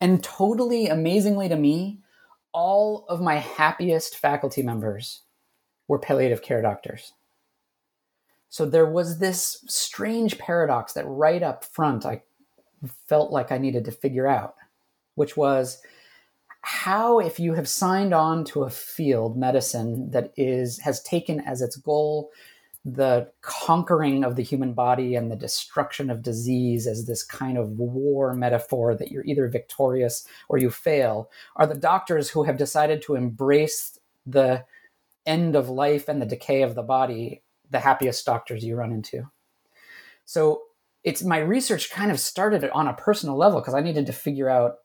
And 0.00 0.22
totally 0.22 0.86
amazingly 0.86 1.48
to 1.48 1.56
me, 1.56 2.03
all 2.54 3.04
of 3.08 3.20
my 3.20 3.34
happiest 3.34 4.16
faculty 4.16 4.62
members 4.62 5.22
were 5.88 5.98
palliative 5.98 6.40
care 6.40 6.62
doctors. 6.62 7.12
So 8.48 8.64
there 8.64 8.86
was 8.86 9.18
this 9.18 9.64
strange 9.66 10.38
paradox 10.38 10.92
that 10.92 11.04
right 11.06 11.42
up 11.42 11.64
front 11.64 12.06
I 12.06 12.22
felt 13.08 13.32
like 13.32 13.50
I 13.50 13.58
needed 13.58 13.84
to 13.86 13.90
figure 13.90 14.28
out, 14.28 14.54
which 15.16 15.36
was 15.36 15.82
how 16.60 17.18
if 17.18 17.38
you 17.38 17.54
have 17.54 17.68
signed 17.68 18.14
on 18.14 18.44
to 18.44 18.62
a 18.62 18.70
field 18.70 19.36
medicine 19.36 20.10
that 20.12 20.32
is 20.36 20.78
has 20.78 21.02
taken 21.02 21.40
as 21.40 21.60
its 21.60 21.76
goal 21.76 22.30
the 22.84 23.30
conquering 23.40 24.24
of 24.24 24.36
the 24.36 24.42
human 24.42 24.74
body 24.74 25.14
and 25.14 25.30
the 25.30 25.36
destruction 25.36 26.10
of 26.10 26.22
disease 26.22 26.86
as 26.86 27.06
this 27.06 27.24
kind 27.24 27.56
of 27.56 27.70
war 27.70 28.34
metaphor 28.34 28.94
that 28.94 29.10
you're 29.10 29.24
either 29.24 29.48
victorious 29.48 30.26
or 30.50 30.58
you 30.58 30.68
fail 30.68 31.30
are 31.56 31.66
the 31.66 31.74
doctors 31.74 32.28
who 32.28 32.42
have 32.42 32.58
decided 32.58 33.00
to 33.00 33.14
embrace 33.14 33.98
the 34.26 34.64
end 35.24 35.56
of 35.56 35.70
life 35.70 36.08
and 36.08 36.20
the 36.20 36.26
decay 36.26 36.60
of 36.60 36.74
the 36.74 36.82
body 36.82 37.42
the 37.70 37.80
happiest 37.80 38.24
doctors 38.26 38.62
you 38.62 38.76
run 38.76 38.92
into. 38.92 39.30
So 40.26 40.62
it's 41.02 41.22
my 41.22 41.38
research 41.38 41.90
kind 41.90 42.10
of 42.10 42.20
started 42.20 42.68
on 42.70 42.86
a 42.86 42.94
personal 42.94 43.36
level 43.36 43.60
because 43.60 43.74
i 43.74 43.80
needed 43.80 44.06
to 44.06 44.12
figure 44.12 44.48
out 44.48 44.76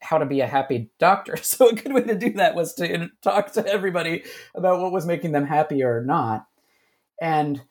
how 0.00 0.18
to 0.18 0.26
be 0.26 0.40
a 0.40 0.46
happy 0.46 0.90
doctor. 0.98 1.36
So 1.42 1.68
a 1.68 1.74
good 1.74 1.92
way 1.92 2.02
to 2.02 2.16
do 2.16 2.32
that 2.34 2.54
was 2.54 2.74
to 2.74 3.10
talk 3.22 3.52
to 3.52 3.66
everybody 3.66 4.24
about 4.54 4.80
what 4.80 4.92
was 4.92 5.04
making 5.04 5.32
them 5.32 5.46
happy 5.46 5.82
or 5.82 6.04
not 6.04 6.46
and 7.22 7.62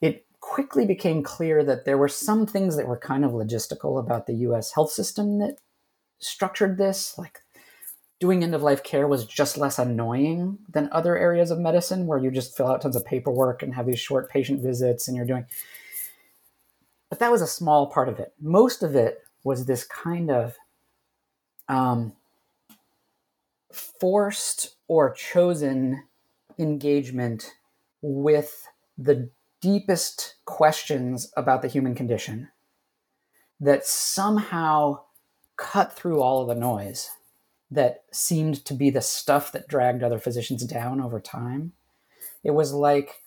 it 0.00 0.24
quickly 0.38 0.86
became 0.86 1.24
clear 1.24 1.64
that 1.64 1.84
there 1.84 1.98
were 1.98 2.08
some 2.08 2.46
things 2.46 2.76
that 2.76 2.86
were 2.86 2.96
kind 2.96 3.24
of 3.24 3.32
logistical 3.32 3.98
about 3.98 4.28
the 4.28 4.34
US 4.34 4.72
health 4.72 4.92
system 4.92 5.40
that 5.40 5.56
structured 6.20 6.78
this. 6.78 7.18
Like 7.18 7.40
doing 8.20 8.44
end 8.44 8.54
of 8.54 8.62
life 8.62 8.84
care 8.84 9.08
was 9.08 9.26
just 9.26 9.58
less 9.58 9.80
annoying 9.80 10.58
than 10.68 10.88
other 10.92 11.18
areas 11.18 11.50
of 11.50 11.58
medicine 11.58 12.06
where 12.06 12.20
you 12.20 12.30
just 12.30 12.56
fill 12.56 12.68
out 12.68 12.82
tons 12.82 12.94
of 12.94 13.04
paperwork 13.04 13.64
and 13.64 13.74
have 13.74 13.86
these 13.86 13.98
short 13.98 14.30
patient 14.30 14.62
visits 14.62 15.08
and 15.08 15.16
you're 15.16 15.26
doing. 15.26 15.44
but 17.10 17.18
that 17.18 17.32
was 17.32 17.42
a 17.42 17.48
small 17.48 17.88
part 17.88 18.08
of 18.08 18.20
it. 18.20 18.32
Most 18.40 18.84
of 18.84 18.94
it 18.94 19.24
was 19.42 19.66
this 19.66 19.84
kind 19.84 20.30
of 20.30 20.56
um, 21.68 22.12
forced 23.72 24.76
or 24.86 25.12
chosen 25.12 26.04
engagement 26.58 27.54
with 28.00 28.68
the 28.96 29.30
deepest 29.60 30.36
questions 30.44 31.32
about 31.36 31.62
the 31.62 31.68
human 31.68 31.94
condition 31.94 32.48
that 33.60 33.86
somehow 33.86 35.00
cut 35.56 35.92
through 35.92 36.20
all 36.20 36.42
of 36.42 36.48
the 36.48 36.54
noise 36.54 37.10
that 37.70 38.04
seemed 38.12 38.64
to 38.64 38.74
be 38.74 38.90
the 38.90 39.00
stuff 39.00 39.52
that 39.52 39.68
dragged 39.68 40.02
other 40.02 40.18
physicians 40.18 40.64
down 40.64 41.00
over 41.00 41.20
time. 41.20 41.72
It 42.42 42.52
was 42.52 42.72
like 42.72 43.22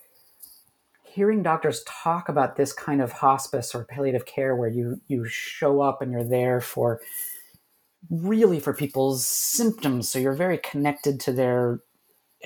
hearing 1.03 1.41
doctors 1.41 1.83
talk 1.87 2.29
about 2.29 2.55
this 2.55 2.71
kind 2.71 3.01
of 3.01 3.11
hospice 3.11 3.73
or 3.73 3.85
palliative 3.85 4.25
care 4.25 4.55
where 4.55 4.69
you 4.69 5.01
you 5.07 5.25
show 5.27 5.81
up 5.81 6.01
and 6.01 6.11
you're 6.11 6.23
there 6.23 6.61
for 6.61 7.01
really 8.11 8.59
for 8.59 8.73
people's 8.73 9.25
symptoms 9.25 10.07
so 10.07 10.19
you're 10.19 10.33
very 10.33 10.59
connected 10.59 11.19
to 11.19 11.31
their 11.31 11.79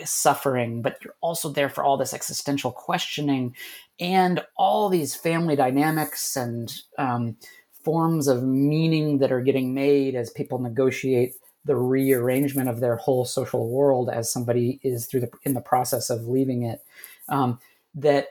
suffering 0.05 0.81
but 0.81 0.97
you're 1.03 1.15
also 1.21 1.49
there 1.49 1.69
for 1.69 1.83
all 1.83 1.97
this 1.97 2.13
existential 2.13 2.71
questioning 2.71 3.55
and 3.99 4.41
all 4.57 4.89
these 4.89 5.15
family 5.15 5.55
dynamics 5.55 6.35
and 6.35 6.73
um, 6.97 7.35
forms 7.83 8.27
of 8.27 8.43
meaning 8.43 9.19
that 9.19 9.31
are 9.31 9.41
getting 9.41 9.73
made 9.73 10.15
as 10.15 10.29
people 10.29 10.59
negotiate 10.59 11.33
the 11.65 11.75
rearrangement 11.75 12.69
of 12.69 12.79
their 12.79 12.95
whole 12.95 13.25
social 13.25 13.69
world 13.69 14.09
as 14.09 14.31
somebody 14.31 14.79
is 14.83 15.05
through 15.05 15.19
the 15.19 15.29
in 15.43 15.53
the 15.53 15.61
process 15.61 16.09
of 16.09 16.27
leaving 16.27 16.63
it. 16.63 16.83
Um, 17.29 17.59
that 17.93 18.27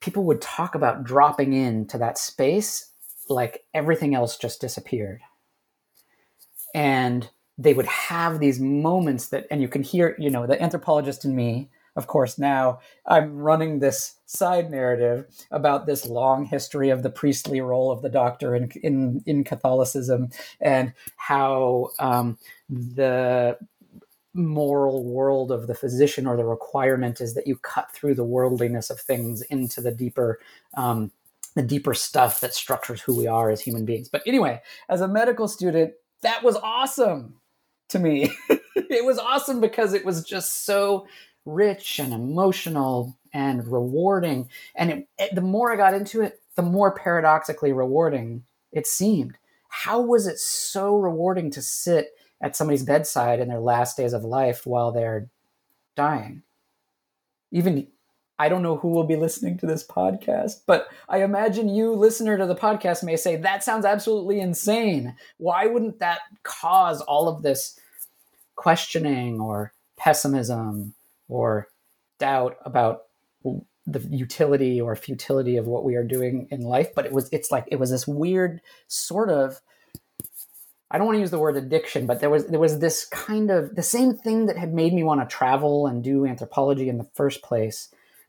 people 0.00 0.24
would 0.24 0.40
talk 0.40 0.74
about 0.74 1.04
dropping 1.04 1.52
into 1.52 1.96
that 1.98 2.18
space 2.18 2.90
like 3.28 3.64
everything 3.72 4.14
else 4.14 4.36
just 4.36 4.60
disappeared. 4.60 5.20
And 6.74 7.28
they 7.58 7.74
would 7.74 7.86
have 7.86 8.38
these 8.38 8.60
moments 8.60 9.28
that 9.28 9.46
and 9.50 9.62
you 9.62 9.68
can 9.68 9.82
hear 9.82 10.14
you 10.18 10.30
know 10.30 10.46
the 10.46 10.60
anthropologist 10.62 11.24
in 11.24 11.34
me 11.34 11.68
of 11.96 12.06
course, 12.06 12.38
now 12.38 12.80
I'm 13.06 13.38
running 13.38 13.78
this 13.78 14.16
side 14.26 14.70
narrative 14.70 15.26
about 15.50 15.86
this 15.86 16.06
long 16.06 16.44
history 16.44 16.90
of 16.90 17.02
the 17.02 17.10
priestly 17.10 17.60
role 17.62 17.90
of 17.90 18.02
the 18.02 18.10
doctor 18.10 18.54
in 18.54 18.70
in, 18.82 19.22
in 19.26 19.44
Catholicism 19.44 20.28
and 20.60 20.92
how 21.16 21.90
um, 21.98 22.38
the 22.68 23.58
moral 24.34 25.02
world 25.04 25.50
of 25.50 25.66
the 25.66 25.74
physician 25.74 26.26
or 26.26 26.36
the 26.36 26.44
requirement 26.44 27.22
is 27.22 27.32
that 27.32 27.46
you 27.46 27.56
cut 27.56 27.90
through 27.90 28.14
the 28.14 28.24
worldliness 28.24 28.90
of 28.90 29.00
things 29.00 29.40
into 29.42 29.80
the 29.80 29.90
deeper 29.90 30.38
um, 30.76 31.10
the 31.54 31.62
deeper 31.62 31.94
stuff 31.94 32.42
that 32.42 32.52
structures 32.52 33.00
who 33.00 33.16
we 33.16 33.26
are 33.26 33.48
as 33.48 33.62
human 33.62 33.86
beings. 33.86 34.10
But 34.10 34.22
anyway, 34.26 34.60
as 34.90 35.00
a 35.00 35.08
medical 35.08 35.48
student, 35.48 35.94
that 36.20 36.42
was 36.42 36.56
awesome 36.56 37.36
to 37.88 37.98
me. 37.98 38.30
it 38.76 39.04
was 39.04 39.18
awesome 39.18 39.60
because 39.60 39.94
it 39.94 40.04
was 40.04 40.24
just 40.24 40.64
so 40.64 41.06
rich 41.44 41.98
and 41.98 42.12
emotional 42.12 43.16
and 43.32 43.66
rewarding. 43.70 44.48
And 44.74 44.90
it, 44.90 45.08
it, 45.18 45.34
the 45.34 45.40
more 45.40 45.72
I 45.72 45.76
got 45.76 45.94
into 45.94 46.22
it, 46.22 46.40
the 46.56 46.62
more 46.62 46.94
paradoxically 46.94 47.72
rewarding 47.72 48.44
it 48.72 48.86
seemed. 48.86 49.38
How 49.68 50.00
was 50.00 50.26
it 50.26 50.38
so 50.38 50.96
rewarding 50.96 51.50
to 51.52 51.62
sit 51.62 52.14
at 52.40 52.56
somebody's 52.56 52.82
bedside 52.82 53.40
in 53.40 53.48
their 53.48 53.60
last 53.60 53.96
days 53.96 54.12
of 54.12 54.24
life 54.24 54.66
while 54.66 54.92
they're 54.92 55.28
dying? 55.94 56.42
Even 57.52 57.86
I 58.38 58.48
don't 58.48 58.62
know 58.62 58.76
who 58.76 58.88
will 58.88 59.04
be 59.04 59.16
listening 59.16 59.58
to 59.58 59.66
this 59.66 59.86
podcast, 59.86 60.62
but 60.66 60.88
I 61.08 61.22
imagine 61.22 61.68
you, 61.68 61.94
listener 61.94 62.36
to 62.36 62.46
the 62.46 62.54
podcast, 62.54 63.02
may 63.02 63.16
say, 63.16 63.36
That 63.36 63.64
sounds 63.64 63.84
absolutely 63.84 64.40
insane. 64.40 65.16
Why 65.38 65.66
wouldn't 65.66 66.00
that 66.00 66.20
cause 66.42 67.00
all 67.00 67.28
of 67.28 67.42
this 67.42 67.78
questioning 68.56 69.40
or 69.40 69.72
pessimism 69.96 70.94
or 71.28 71.68
doubt 72.18 72.56
about 72.64 73.04
the 73.86 74.00
utility 74.10 74.80
or 74.80 74.96
futility 74.96 75.56
of 75.56 75.66
what 75.66 75.84
we 75.84 75.94
are 75.94 76.02
doing 76.02 76.48
in 76.50 76.62
life 76.62 76.92
but 76.94 77.06
it 77.06 77.12
was 77.12 77.28
it's 77.30 77.52
like 77.52 77.64
it 77.68 77.78
was 77.78 77.90
this 77.90 78.06
weird 78.06 78.60
sort 78.88 79.30
of 79.30 79.60
I 80.90 80.98
don't 80.98 81.06
want 81.06 81.16
to 81.16 81.20
use 81.20 81.32
the 81.32 81.38
word 81.38 81.56
addiction, 81.56 82.06
but 82.06 82.20
there 82.20 82.30
was 82.30 82.46
there 82.46 82.60
was 82.60 82.78
this 82.78 83.06
kind 83.06 83.50
of 83.50 83.74
the 83.74 83.82
same 83.82 84.14
thing 84.14 84.46
that 84.46 84.56
had 84.56 84.72
made 84.72 84.94
me 84.94 85.02
want 85.02 85.20
to 85.20 85.26
travel 85.36 85.86
and 85.88 86.02
do 86.02 86.24
anthropology 86.24 86.88
in 86.88 86.96
the 86.96 87.08
first 87.14 87.42
place 87.42 87.88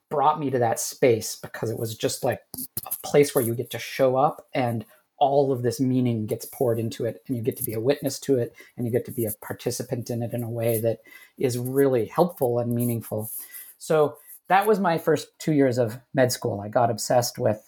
brought 0.10 0.40
me 0.40 0.50
to 0.50 0.60
that 0.60 0.80
space 0.80 1.36
because 1.36 1.70
it 1.70 1.80
was 1.80 1.96
just 1.96 2.24
like 2.24 2.42
a 2.86 2.96
place 3.04 3.34
where 3.34 3.44
you 3.44 3.54
get 3.56 3.70
to 3.72 3.80
show 3.80 4.16
up 4.16 4.48
and 4.54 4.86
all 5.20 5.52
of 5.52 5.64
this 5.64 5.80
meaning 5.80 6.28
gets 6.28 6.46
poured 6.46 6.80
into 6.80 7.06
it 7.06 7.24
and 7.28 7.36
you 7.36 7.44
get 7.44 7.58
to 7.58 7.64
be 7.64 7.74
a 7.74 7.80
witness 7.80 8.20
to 8.20 8.38
it 8.38 8.56
and 8.76 8.86
you 8.86 8.92
get 8.92 9.06
to 9.06 9.12
be 9.12 9.26
a 9.26 9.32
participant 9.42 10.10
in 10.10 10.22
it 10.22 10.34
in 10.34 10.44
a 10.44 10.50
way 10.50 10.80
that 10.80 11.00
is 11.38 11.58
really 11.58 12.06
helpful 12.06 12.60
and 12.60 12.74
meaningful. 12.74 13.32
So 13.80 14.18
that 14.48 14.68
was 14.68 14.80
my 14.80 14.98
first 14.98 15.28
two 15.40 15.54
years 15.54 15.78
of 15.78 16.00
med 16.14 16.32
school. 16.32 16.62
I 16.62 16.70
got 16.70 16.92
obsessed 16.92 17.40
with 17.40 17.62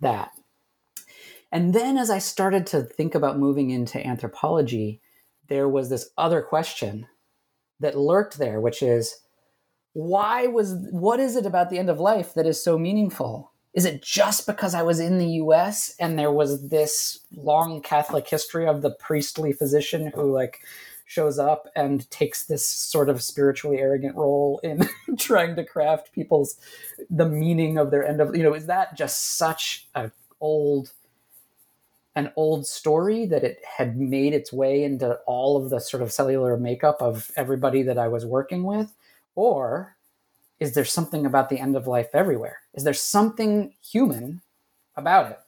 that. 0.00 0.30
And 1.52 1.72
then 1.72 1.96
as 1.98 2.10
i 2.10 2.18
started 2.18 2.66
to 2.68 2.82
think 2.82 3.14
about 3.14 3.38
moving 3.38 3.70
into 3.70 4.04
anthropology 4.04 5.00
there 5.48 5.68
was 5.68 5.88
this 5.88 6.10
other 6.18 6.42
question 6.42 7.06
that 7.78 7.96
lurked 7.96 8.38
there 8.38 8.60
which 8.60 8.82
is 8.82 9.20
why 9.94 10.46
was 10.46 10.74
what 10.90 11.20
is 11.20 11.36
it 11.36 11.46
about 11.46 11.70
the 11.70 11.78
end 11.78 11.88
of 11.88 11.98
life 11.98 12.34
that 12.34 12.46
is 12.46 12.62
so 12.62 12.76
meaningful? 12.76 13.52
Is 13.72 13.84
it 13.84 14.02
just 14.02 14.46
because 14.46 14.74
I 14.74 14.82
was 14.82 15.00
in 15.00 15.18
the 15.18 15.30
US 15.42 15.94
and 15.98 16.18
there 16.18 16.32
was 16.32 16.68
this 16.68 17.20
long 17.34 17.80
Catholic 17.80 18.28
history 18.28 18.66
of 18.66 18.82
the 18.82 18.90
priestly 18.90 19.52
physician 19.52 20.12
who 20.14 20.32
like 20.32 20.60
shows 21.06 21.38
up 21.38 21.68
and 21.76 22.08
takes 22.10 22.44
this 22.44 22.66
sort 22.66 23.08
of 23.08 23.22
spiritually 23.22 23.78
arrogant 23.78 24.16
role 24.16 24.60
in 24.64 24.88
trying 25.18 25.54
to 25.56 25.64
craft 25.64 26.12
people's 26.12 26.56
the 27.10 27.28
meaning 27.28 27.78
of 27.78 27.90
their 27.90 28.04
end 28.06 28.20
of 28.20 28.34
you 28.34 28.42
know 28.42 28.54
is 28.54 28.66
that 28.66 28.96
just 28.96 29.36
such 29.36 29.86
a 29.94 30.10
old 30.40 30.92
an 32.16 32.32
old 32.36 32.66
story 32.66 33.26
that 33.26 33.44
it 33.44 33.60
had 33.76 33.96
made 33.96 34.32
its 34.32 34.52
way 34.52 34.82
into 34.82 35.14
all 35.26 35.56
of 35.56 35.70
the 35.70 35.80
sort 35.80 36.02
of 36.02 36.12
cellular 36.12 36.56
makeup 36.56 36.96
of 37.00 37.30
everybody 37.36 37.82
that 37.82 37.98
I 37.98 38.08
was 38.08 38.24
working 38.24 38.64
with 38.64 38.92
or 39.34 39.96
is 40.60 40.74
there 40.74 40.84
something 40.84 41.26
about 41.26 41.48
the 41.48 41.58
end 41.58 41.76
of 41.76 41.86
life 41.86 42.08
everywhere? 42.12 42.60
Is 42.74 42.84
there 42.84 42.94
something 42.94 43.74
human 43.82 44.42
about 44.96 45.30
it? 45.32 45.40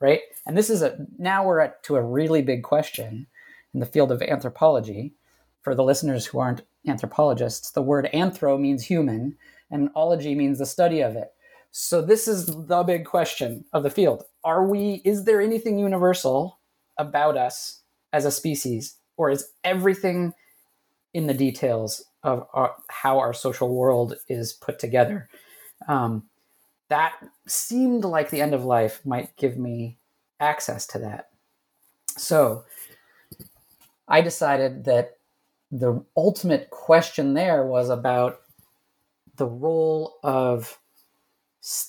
Right? 0.00 0.20
And 0.46 0.56
this 0.56 0.70
is 0.70 0.82
a 0.82 1.06
now 1.18 1.44
we're 1.44 1.60
at 1.60 1.82
to 1.84 1.96
a 1.96 2.02
really 2.02 2.42
big 2.42 2.62
question 2.62 3.26
in 3.74 3.80
the 3.80 3.86
field 3.86 4.12
of 4.12 4.22
anthropology. 4.22 5.14
For 5.62 5.74
the 5.74 5.84
listeners 5.84 6.24
who 6.24 6.38
aren't 6.38 6.62
anthropologists, 6.86 7.72
the 7.72 7.82
word 7.82 8.08
anthro 8.14 8.58
means 8.58 8.84
human 8.84 9.36
and 9.70 9.90
ology 9.94 10.34
means 10.34 10.58
the 10.58 10.66
study 10.66 11.00
of 11.00 11.16
it. 11.16 11.32
So 11.70 12.00
this 12.00 12.26
is 12.26 12.46
the 12.46 12.82
big 12.82 13.04
question 13.04 13.64
of 13.72 13.82
the 13.82 13.90
field. 13.90 14.24
Are 14.44 14.66
we 14.66 15.02
is 15.04 15.24
there 15.24 15.40
anything 15.40 15.78
universal 15.78 16.58
about 16.96 17.36
us 17.36 17.82
as 18.12 18.24
a 18.24 18.30
species 18.30 18.96
or 19.16 19.30
is 19.30 19.50
everything 19.64 20.32
in 21.14 21.26
the 21.26 21.34
details 21.34 22.04
of 22.22 22.46
our, 22.52 22.74
how 22.88 23.18
our 23.18 23.32
social 23.32 23.74
world 23.74 24.14
is 24.28 24.52
put 24.52 24.78
together. 24.78 25.28
Um, 25.86 26.24
that 26.88 27.14
seemed 27.46 28.04
like 28.04 28.30
the 28.30 28.40
end 28.40 28.54
of 28.54 28.64
life 28.64 29.04
might 29.04 29.36
give 29.36 29.58
me 29.58 29.98
access 30.40 30.86
to 30.88 30.98
that. 31.00 31.28
So 32.16 32.64
I 34.08 34.20
decided 34.20 34.84
that 34.84 35.18
the 35.70 36.04
ultimate 36.16 36.70
question 36.70 37.34
there 37.34 37.64
was 37.64 37.90
about 37.90 38.40
the 39.36 39.46
role 39.46 40.18
of 40.22 40.78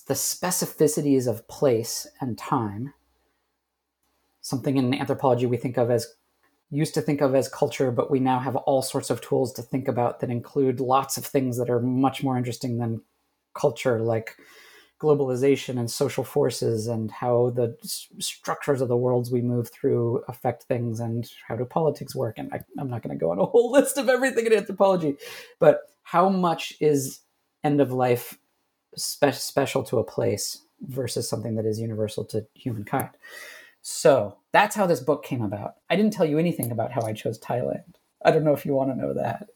the 0.08 0.14
specificities 0.14 1.28
of 1.28 1.48
place 1.48 2.06
and 2.20 2.38
time, 2.38 2.94
something 4.42 4.78
in 4.78 4.94
anthropology 4.94 5.46
we 5.46 5.58
think 5.58 5.78
of 5.78 5.90
as 5.90 6.14
used 6.72 6.94
to 6.94 7.02
think 7.02 7.22
of 7.22 7.34
as 7.36 7.48
culture, 7.48 7.92
but 7.92 8.12
we 8.12 8.20
now 8.20 8.40
have 8.40 8.56
all 8.56 8.82
sorts 8.82 9.10
of 9.10 9.22
tools 9.22 9.52
to 9.54 9.62
think 9.62 9.88
about 9.88 10.20
that 10.20 10.30
include 10.30 10.80
lots 10.80 11.18
of 11.18 11.26
things 11.26 11.58
that 11.58 11.70
are 11.70 11.80
much 11.80 12.24
more 12.24 12.38
interesting 12.38 12.78
than 12.78 13.02
culture, 13.56 14.00
like 14.00 14.38
globalization 15.00 15.80
and 15.80 15.90
social 15.90 16.24
forces 16.24 16.88
and 16.88 17.10
how 17.10 17.52
the 17.52 17.76
structures 18.20 18.82
of 18.82 18.90
the 18.90 18.98
worlds 18.98 19.32
we 19.32 19.42
move 19.42 19.70
through 19.70 20.22
affect 20.28 20.64
things 20.64 21.00
and 21.00 21.32
how 21.48 21.56
do 21.56 21.64
politics 21.64 22.16
work. 22.16 22.38
And 22.38 22.54
I, 22.54 22.60
am 22.80 22.90
not 22.90 23.02
going 23.02 23.18
to 23.18 23.20
go 23.20 23.32
on 23.32 23.40
a 23.40 23.46
whole 23.46 23.72
list 23.72 23.98
of 23.98 24.10
everything 24.10 24.46
in 24.46 24.54
anthropology, 24.54 25.16
but 25.58 25.82
how 26.04 26.30
much 26.30 26.74
is 26.82 27.22
end 27.64 27.80
of 27.80 27.92
life 27.92 28.38
spe- 28.96 29.32
special 29.34 29.84
to 29.84 30.00
a 30.00 30.04
place 30.04 30.64
versus 30.82 31.30
something 31.30 31.56
that 31.56 31.66
is 31.66 31.80
universal 31.80 32.26
to 32.26 32.46
humankind? 32.54 33.10
So 33.82 34.39
that's 34.52 34.76
how 34.76 34.86
this 34.86 35.00
book 35.00 35.24
came 35.24 35.42
about. 35.42 35.76
I 35.90 35.96
didn't 35.96 36.14
tell 36.14 36.26
you 36.26 36.38
anything 36.38 36.72
about 36.72 36.92
how 36.92 37.02
I 37.02 37.14
chose 37.14 37.40
Thailand. 37.40 37.96
I 38.24 38.32
don't 38.32 38.44
know 38.44 38.54
if 38.54 38.66
you 38.66 38.74
want 38.74 38.92
to 38.92 38.98
know 38.98 39.14
that. 39.14 39.50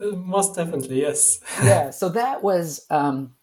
Uh, 0.00 0.16
most 0.16 0.56
definitely, 0.56 1.00
yes. 1.00 1.40
yeah. 1.62 1.90
So 1.90 2.08
that 2.10 2.42
was 2.42 2.86
um, 2.90 3.34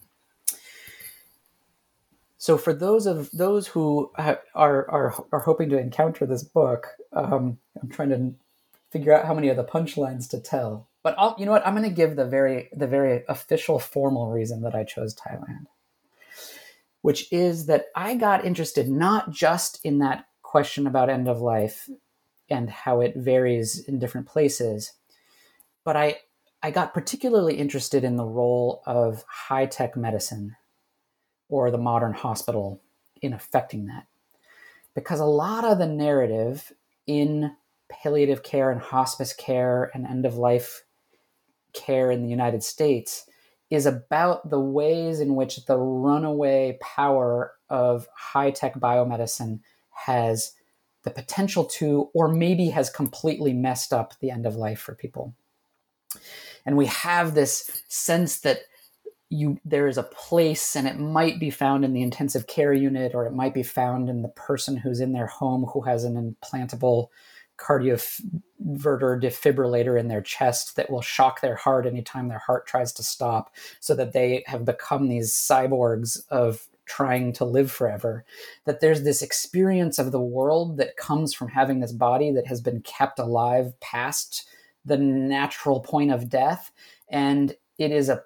so 2.38 2.58
for 2.58 2.74
those 2.74 3.06
of 3.06 3.30
those 3.32 3.68
who 3.68 4.12
are 4.16 4.42
are, 4.56 5.14
are 5.32 5.40
hoping 5.40 5.70
to 5.70 5.78
encounter 5.78 6.26
this 6.26 6.44
book, 6.44 6.88
um, 7.12 7.58
I'm 7.82 7.90
trying 7.90 8.10
to 8.10 8.34
figure 8.92 9.14
out 9.14 9.26
how 9.26 9.34
many 9.34 9.50
of 9.50 9.58
the 9.58 9.64
punchlines 9.64 10.30
to 10.30 10.40
tell. 10.40 10.88
But 11.04 11.16
I'll, 11.18 11.36
you 11.38 11.46
know 11.46 11.52
what? 11.52 11.66
I'm 11.66 11.76
going 11.76 11.90
to 11.90 11.96
give 11.96 12.16
the 12.16 12.26
very 12.26 12.70
the 12.72 12.88
very 12.88 13.24
official 13.28 13.80
formal 13.80 14.32
reason 14.32 14.62
that 14.62 14.76
I 14.76 14.84
chose 14.84 15.16
Thailand, 15.16 15.66
which 17.02 17.32
is 17.34 17.66
that 17.66 17.88
I 17.96 18.16
got 18.16 18.46
interested 18.46 18.88
not 18.88 19.32
just 19.32 19.84
in 19.84 20.00
that 20.00 20.27
question 20.48 20.88
about 20.88 21.10
end 21.10 21.28
of 21.28 21.42
life 21.42 21.90
and 22.50 22.70
how 22.70 23.02
it 23.02 23.18
varies 23.18 23.80
in 23.80 24.00
different 24.00 24.26
places, 24.26 24.94
but 25.84 25.98
I 25.98 26.20
I 26.64 26.72
got 26.72 26.94
particularly 26.94 27.56
interested 27.56 28.06
in 28.06 28.16
the 28.16 28.26
role 28.26 28.82
of 28.86 29.26
high 29.28 29.66
tech 29.66 29.98
medicine 29.98 30.56
or 31.50 31.70
the 31.70 31.78
modern 31.78 32.14
hospital 32.14 32.82
in 33.22 33.34
affecting 33.34 33.88
that. 33.88 34.08
Because 34.96 35.20
a 35.20 35.26
lot 35.26 35.66
of 35.66 35.80
the 35.80 35.86
narrative 35.86 36.72
in 37.06 37.52
palliative 37.90 38.42
care 38.42 38.72
and 38.72 38.80
hospice 38.80 39.34
care 39.34 39.92
and 39.94 40.08
end 40.08 40.26
of 40.26 40.36
life 40.36 40.84
care 41.74 42.10
in 42.10 42.24
the 42.24 42.30
United 42.30 42.64
States 42.64 43.30
is 43.70 43.86
about 43.86 44.50
the 44.50 44.60
ways 44.60 45.20
in 45.20 45.36
which 45.36 45.66
the 45.66 45.78
runaway 45.78 46.78
power 46.82 47.54
of 47.70 48.08
high 48.16 48.50
tech 48.50 48.76
biomedicine 48.76 49.60
has 50.06 50.54
the 51.04 51.12
potential 51.12 51.66
to, 51.66 52.10
or 52.14 52.28
maybe 52.28 52.70
has 52.70 52.90
completely 52.90 53.54
messed 53.54 53.94
up 53.94 54.14
the 54.20 54.32
end 54.32 54.46
of 54.46 54.56
life 54.56 54.80
for 54.80 54.96
people. 54.96 55.34
And 56.66 56.76
we 56.76 56.88
have 56.88 57.34
this 57.34 57.84
sense 57.88 58.40
that 58.42 58.60
you 59.30 59.60
there 59.66 59.88
is 59.88 59.98
a 59.98 60.04
place 60.04 60.76
and 60.76 60.88
it 60.88 60.98
might 60.98 61.40
be 61.40 61.50
found 61.50 61.84
in 61.84 61.94
the 61.94 62.02
intensive 62.02 62.48
care 62.48 62.72
unit 62.72 63.14
or 63.14 63.26
it 63.26 63.34
might 63.34 63.54
be 63.54 63.64
found 63.64 64.10
in 64.10 64.22
the 64.22 64.30
person 64.30 64.78
who's 64.78 65.02
in 65.02 65.12
their 65.12 65.28
home 65.28 65.66
who 65.74 65.82
has 65.82 66.06
an 66.06 66.16
implantable 66.16 67.08
cardioverter 67.58 68.32
defibrillator 69.22 70.00
in 70.00 70.08
their 70.08 70.22
chest 70.22 70.76
that 70.76 70.90
will 70.90 71.02
shock 71.02 71.42
their 71.42 71.56
heart 71.56 71.86
anytime 71.86 72.30
their 72.30 72.40
heart 72.40 72.68
tries 72.68 72.94
to 72.94 73.04
stop 73.04 73.54
so 73.80 73.94
that 73.96 74.14
they 74.14 74.44
have 74.48 74.64
become 74.64 75.10
these 75.10 75.34
cyborgs 75.34 76.20
of 76.30 76.68
trying 76.88 77.34
to 77.34 77.46
live 77.46 77.72
forever 77.72 78.26
that 78.66 78.80
there's 78.80 79.04
this 79.04 79.22
experience 79.22 80.00
of 80.00 80.12
the 80.12 80.22
world 80.22 80.78
that 80.78 80.98
comes 80.98 81.34
from 81.34 81.50
having 81.50 81.80
this 81.80 81.92
body 81.92 82.32
that 82.32 82.48
has 82.48 82.62
been 82.62 82.82
kept 82.82 83.20
alive 83.20 83.78
past 83.80 84.48
the 84.86 84.98
natural 84.98 85.82
point 85.82 86.12
of 86.12 86.30
death. 86.30 86.72
And 87.10 87.56
it 87.78 87.92
is 87.92 88.10
a 88.10 88.24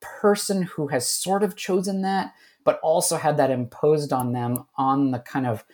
person 0.00 0.62
who 0.62 0.88
has 0.88 1.08
sort 1.08 1.42
of 1.42 1.56
chosen 1.56 2.02
that, 2.02 2.32
but 2.64 2.80
also 2.82 3.16
had 3.16 3.36
that 3.36 3.50
imposed 3.50 4.12
on 4.12 4.32
them 4.32 4.64
on 4.76 5.10
the 5.10 5.18
kind 5.18 5.46
of 5.46 5.64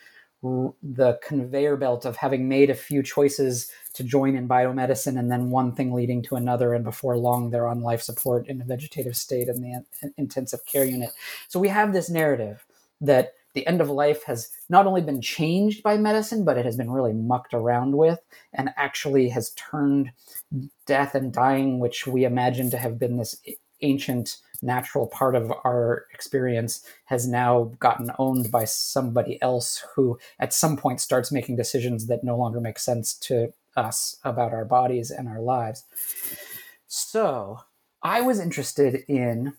the 0.42 1.20
conveyor 1.22 1.76
belt 1.76 2.04
of 2.04 2.16
having 2.16 2.49
made 2.49 2.68
a 2.68 2.75
few 2.75 3.02
choices 3.02 3.70
to 3.94 4.02
join 4.02 4.34
in 4.34 4.49
biomedicine 4.49 5.18
and 5.18 5.30
then 5.30 5.50
one 5.50 5.72
thing 5.72 5.92
leading 5.92 6.20
to 6.22 6.34
another 6.34 6.75
and 6.75 6.84
before 6.84 7.16
long 7.16 7.50
they're 7.50 7.68
on 7.68 7.80
life 7.80 8.02
support 8.02 8.49
in 8.49 8.61
a 8.61 8.64
vegetative 8.64 9.16
state 9.16 9.49
in 9.49 9.61
the 9.61 10.11
intensive 10.16 10.64
care 10.66 10.84
unit. 10.84 11.11
So 11.49 11.61
we 11.61 11.68
have 11.68 11.92
this 11.92 12.11
narrative 12.11 12.64
that 13.00 13.34
the 13.54 13.66
end 13.66 13.80
of 13.80 13.90
life 13.90 14.25
has 14.25 14.50
not 14.68 14.87
only 14.87 15.02
been 15.02 15.20
changed 15.20 15.82
by 15.82 15.96
medicine 15.96 16.44
but 16.44 16.58
it 16.58 16.64
has 16.64 16.76
been 16.76 16.90
really 16.90 17.12
mucked 17.12 17.54
around 17.54 17.96
with 17.96 18.18
and 18.52 18.70
actually 18.76 19.28
has 19.28 19.50
turned 19.50 20.11
death 20.87 21.14
and 21.14 21.32
dying 21.32 21.78
which 21.78 22.06
we 22.06 22.25
imagine 22.25 22.68
to 22.70 22.78
have 22.78 22.99
been 22.99 23.16
this 23.16 23.40
ancient 23.82 24.38
natural 24.62 25.07
part 25.07 25.35
of 25.35 25.52
our 25.64 26.07
experience 26.14 26.85
has 27.07 27.26
now 27.26 27.73
gotten 27.81 28.11
owned 28.19 28.50
by 28.50 28.64
somebody 28.64 29.40
else 29.42 29.85
who 29.95 30.19
at 30.38 30.54
some 30.54 30.76
point 30.76 31.00
starts 31.00 31.33
making 31.33 31.57
decisions 31.57 32.07
that 32.07 32.25
no 32.25 32.37
longer 32.37 32.61
make 32.61 32.78
sense 32.78 33.14
to 33.14 33.52
us 33.76 34.16
about 34.25 34.52
our 34.52 34.64
bodies 34.64 35.11
and 35.11 35.28
our 35.28 35.40
lives. 35.40 35.85
So 36.87 37.61
I 38.02 38.21
was 38.21 38.38
interested 38.38 39.04
in 39.09 39.54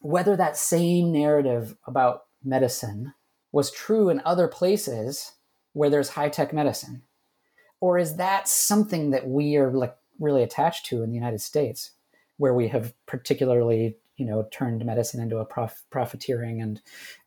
whether 0.00 0.36
that 0.36 0.56
same 0.56 1.12
narrative 1.12 1.76
about 1.86 2.24
medicine 2.44 3.14
was 3.50 3.70
true 3.70 4.08
in 4.08 4.22
other 4.24 4.46
places 4.46 5.32
where 5.72 5.90
there's 5.90 6.10
high 6.10 6.28
tech 6.28 6.52
medicine. 6.52 7.02
Or 7.80 7.98
is 7.98 8.16
that 8.16 8.48
something 8.48 9.10
that 9.10 9.26
we 9.28 9.56
are 9.56 9.72
like 9.72 9.96
really 10.18 10.42
attached 10.42 10.86
to 10.86 11.02
in 11.02 11.10
the 11.10 11.16
United 11.16 11.40
States? 11.40 11.92
where 12.38 12.54
we 12.54 12.68
have 12.68 12.94
particularly 13.06 13.96
you 14.18 14.26
know 14.26 14.46
turned 14.50 14.84
medicine 14.84 15.20
into 15.20 15.38
a 15.38 15.44
prof- 15.44 15.84
profiteering 15.90 16.60
and 16.60 16.80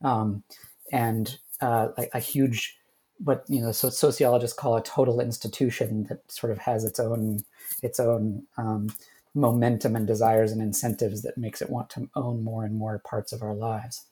um, 0.04 0.44
and 0.92 1.40
uh, 1.62 1.90
a, 1.98 2.08
a, 2.14 2.20
huge 2.20 2.78
what 3.24 3.44
you 3.48 3.62
know 3.62 3.72
so 3.72 3.90
sociologists 3.90 4.58
call 4.58 4.76
a 4.76 4.84
total 4.84 5.20
institution 5.20 6.04
that 6.10 6.20
sort 6.32 6.52
of 6.52 6.60
has 6.60 6.84
its 6.84 7.00
own 7.00 7.40
its 7.82 8.00
own 8.00 8.44
um, 8.58 8.90
momentum 9.34 9.96
and 9.96 10.06
desires 10.06 10.52
and 10.52 10.62
incentives 10.62 11.22
that 11.22 11.38
makes 11.38 11.62
it 11.62 11.70
want 11.70 11.90
to 11.90 12.10
own 12.16 12.44
more 12.44 12.66
and 12.66 12.76
more 12.76 13.00
parts 13.00 13.32
of 13.32 13.42
our 13.42 13.56
lives. 13.56 14.06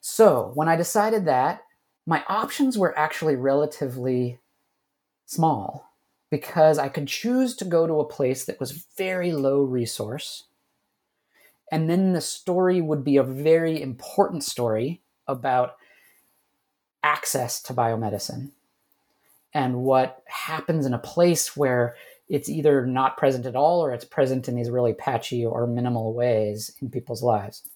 So 0.00 0.52
when 0.54 0.68
I 0.68 0.76
decided 0.76 1.24
that, 1.24 1.62
my 2.06 2.24
options 2.28 2.78
were 2.78 2.98
actually 2.98 3.36
relatively 3.36 4.38
small 5.26 5.90
because 6.30 6.78
I 6.78 6.88
could 6.88 7.08
choose 7.08 7.56
to 7.56 7.64
go 7.64 7.86
to 7.86 8.00
a 8.00 8.08
place 8.08 8.44
that 8.44 8.60
was 8.60 8.86
very 8.96 9.32
low 9.32 9.62
resource. 9.62 10.44
And 11.70 11.88
then 11.88 12.12
the 12.12 12.20
story 12.20 12.80
would 12.80 13.04
be 13.04 13.16
a 13.16 13.22
very 13.22 13.80
important 13.80 14.44
story 14.44 15.02
about 15.26 15.76
access 17.02 17.60
to 17.62 17.74
biomedicine 17.74 18.50
and 19.54 19.76
what 19.76 20.22
happens 20.26 20.86
in 20.86 20.94
a 20.94 20.98
place 20.98 21.56
where 21.56 21.96
it's 22.28 22.48
either 22.48 22.84
not 22.86 23.16
present 23.16 23.46
at 23.46 23.56
all 23.56 23.80
or 23.80 23.92
it's 23.92 24.04
present 24.04 24.48
in 24.48 24.54
these 24.54 24.70
really 24.70 24.92
patchy 24.92 25.44
or 25.44 25.66
minimal 25.66 26.12
ways 26.12 26.72
in 26.80 26.90
people's 26.90 27.22
lives. 27.22 27.66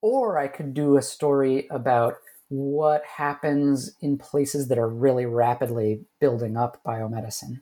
Or 0.00 0.38
I 0.38 0.48
could 0.48 0.72
do 0.72 0.96
a 0.96 1.02
story 1.02 1.68
about 1.70 2.16
what 2.48 3.04
happens 3.04 3.96
in 4.00 4.16
places 4.16 4.68
that 4.68 4.78
are 4.78 4.88
really 4.88 5.26
rapidly 5.26 6.04
building 6.20 6.56
up 6.56 6.80
biomedicine. 6.84 7.60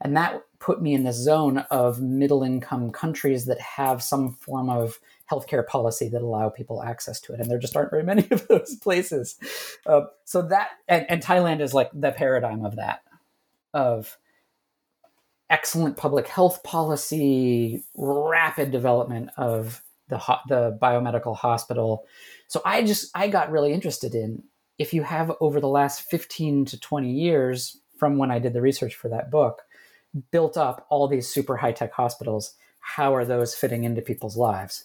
And 0.00 0.16
that 0.16 0.42
put 0.58 0.82
me 0.82 0.94
in 0.94 1.04
the 1.04 1.12
zone 1.12 1.58
of 1.70 2.00
middle 2.00 2.42
income 2.42 2.90
countries 2.90 3.46
that 3.46 3.60
have 3.60 4.02
some 4.02 4.32
form 4.32 4.70
of 4.70 4.98
healthcare 5.30 5.66
policy 5.66 6.08
that 6.08 6.22
allow 6.22 6.48
people 6.48 6.82
access 6.82 7.20
to 7.20 7.32
it. 7.32 7.40
And 7.40 7.50
there 7.50 7.58
just 7.58 7.76
aren't 7.76 7.90
very 7.90 8.02
many 8.12 8.26
of 8.30 8.46
those 8.48 8.76
places. 8.76 9.36
Uh, 9.86 10.02
so 10.24 10.42
that, 10.42 10.70
and, 10.88 11.06
and 11.08 11.22
Thailand 11.22 11.60
is 11.60 11.74
like 11.74 11.90
the 11.92 12.12
paradigm 12.12 12.64
of 12.64 12.76
that, 12.76 13.02
of 13.72 14.18
excellent 15.50 15.96
public 15.96 16.28
health 16.28 16.62
policy, 16.62 17.84
rapid 17.96 18.70
development 18.70 19.30
of 19.36 19.82
the, 20.08 20.18
the 20.48 20.78
biomedical 20.80 21.36
hospital, 21.36 22.06
so 22.54 22.60
I 22.64 22.82
just 22.84 23.10
I 23.14 23.28
got 23.28 23.50
really 23.50 23.72
interested 23.72 24.14
in 24.14 24.44
if 24.78 24.92
you 24.92 25.02
have 25.02 25.32
over 25.40 25.60
the 25.60 25.68
last 25.68 26.02
15 26.10 26.66
to 26.66 26.80
20 26.80 27.10
years 27.10 27.80
from 27.96 28.18
when 28.18 28.30
I 28.30 28.38
did 28.38 28.52
the 28.52 28.60
research 28.60 28.94
for 28.94 29.08
that 29.08 29.30
book 29.30 29.62
built 30.30 30.56
up 30.56 30.86
all 30.90 31.08
these 31.08 31.28
super 31.28 31.56
high 31.56 31.72
tech 31.72 31.92
hospitals, 31.92 32.54
how 32.80 33.14
are 33.14 33.24
those 33.24 33.54
fitting 33.54 33.84
into 33.84 34.02
people's 34.02 34.36
lives? 34.36 34.84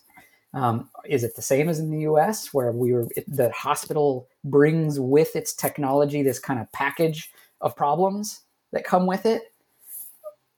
Um, 0.54 0.90
is 1.06 1.24
it 1.24 1.36
the 1.36 1.42
same 1.42 1.70
as 1.70 1.80
in 1.80 1.92
the 1.92 2.02
U.S., 2.02 2.54
where 2.54 2.72
we 2.72 2.92
were 2.94 3.08
the 3.28 3.52
hospital 3.52 4.28
brings 4.44 5.00
with 5.00 5.36
its 5.36 5.54
technology 5.54 6.24
this 6.24 6.40
kind 6.40 6.60
of 6.60 6.72
package 6.72 7.32
of 7.62 7.76
problems 7.76 8.42
that 8.72 8.84
come 8.84 9.06
with 9.06 9.26
it, 9.26 9.54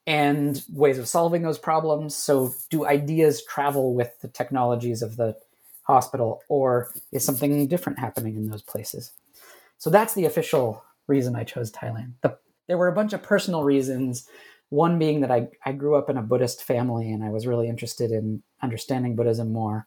and 0.08 0.64
ways 0.72 0.98
of 0.98 1.10
solving 1.10 1.42
those 1.42 1.60
problems? 1.60 2.16
So, 2.16 2.54
do 2.70 2.86
ideas 2.86 3.44
travel 3.44 3.94
with 3.94 4.18
the 4.22 4.30
technologies 4.30 5.02
of 5.02 5.18
the 5.18 5.36
hospital, 5.84 6.42
or 6.48 6.94
is 7.12 7.26
something 7.26 7.68
different 7.68 8.00
happening 8.00 8.36
in 8.38 8.50
those 8.50 8.62
places? 8.62 9.12
So 9.82 9.90
that's 9.90 10.14
the 10.14 10.26
official 10.26 10.84
reason 11.08 11.36
I 11.36 11.44
chose 11.44 11.72
Thailand. 11.72 12.14
The, 12.22 12.38
there 12.68 12.78
were 12.78 12.88
a 12.88 12.94
bunch 12.94 13.14
of 13.14 13.24
personal 13.24 13.64
reasons. 13.64 14.30
One 14.72 14.98
being 14.98 15.20
that 15.20 15.32
I, 15.32 15.50
I 15.66 15.74
grew 15.74 15.96
up 15.96 16.10
in 16.10 16.18
a 16.18 16.22
Buddhist 16.22 16.64
family 16.64 17.12
and 17.12 17.24
I 17.24 17.30
was 17.30 17.46
really 17.46 17.68
interested 17.68 18.10
in 18.10 18.42
understanding 18.62 19.18
Buddhism 19.18 19.52
more. 19.52 19.86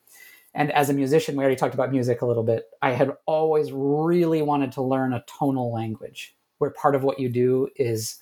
And 0.55 0.71
as 0.73 0.91
a 0.91 0.93
musician, 0.93 1.37
we 1.37 1.43
already 1.43 1.57
talked 1.57 1.73
about 1.73 1.91
music 1.91 2.21
a 2.21 2.27
little 2.27 2.43
bit. 2.43 2.67
I 2.83 2.91
had 2.91 3.17
always 3.25 3.73
really 3.73 4.43
wanted 4.43 4.73
to 4.73 4.83
learn 4.83 5.15
a 5.15 5.25
tonal 5.27 5.73
language 5.73 6.37
where 6.59 6.71
part 6.71 6.95
of 6.95 7.03
what 7.03 7.19
you 7.19 7.31
do 7.31 7.71
is 7.77 8.19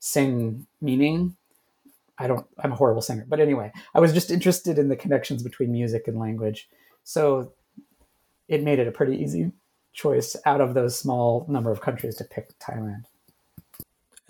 sing 0.00 0.66
meaning. 0.80 1.36
I 2.18 2.26
don't, 2.26 2.44
I'm 2.58 2.72
a 2.72 2.76
horrible 2.76 3.02
singer. 3.02 3.24
But 3.28 3.38
anyway, 3.38 3.70
I 3.94 4.00
was 4.00 4.12
just 4.12 4.32
interested 4.32 4.78
in 4.78 4.88
the 4.88 4.96
connections 4.96 5.44
between 5.44 5.70
music 5.70 6.08
and 6.08 6.18
language. 6.18 6.68
So 7.04 7.52
it 8.48 8.64
made 8.64 8.80
it 8.80 8.88
a 8.88 8.92
pretty 8.92 9.16
easy 9.16 9.52
choice 9.92 10.34
out 10.44 10.60
of 10.60 10.74
those 10.74 10.98
small 10.98 11.46
number 11.48 11.70
of 11.70 11.80
countries 11.80 12.16
to 12.16 12.24
pick 12.24 12.58
Thailand. 12.58 13.04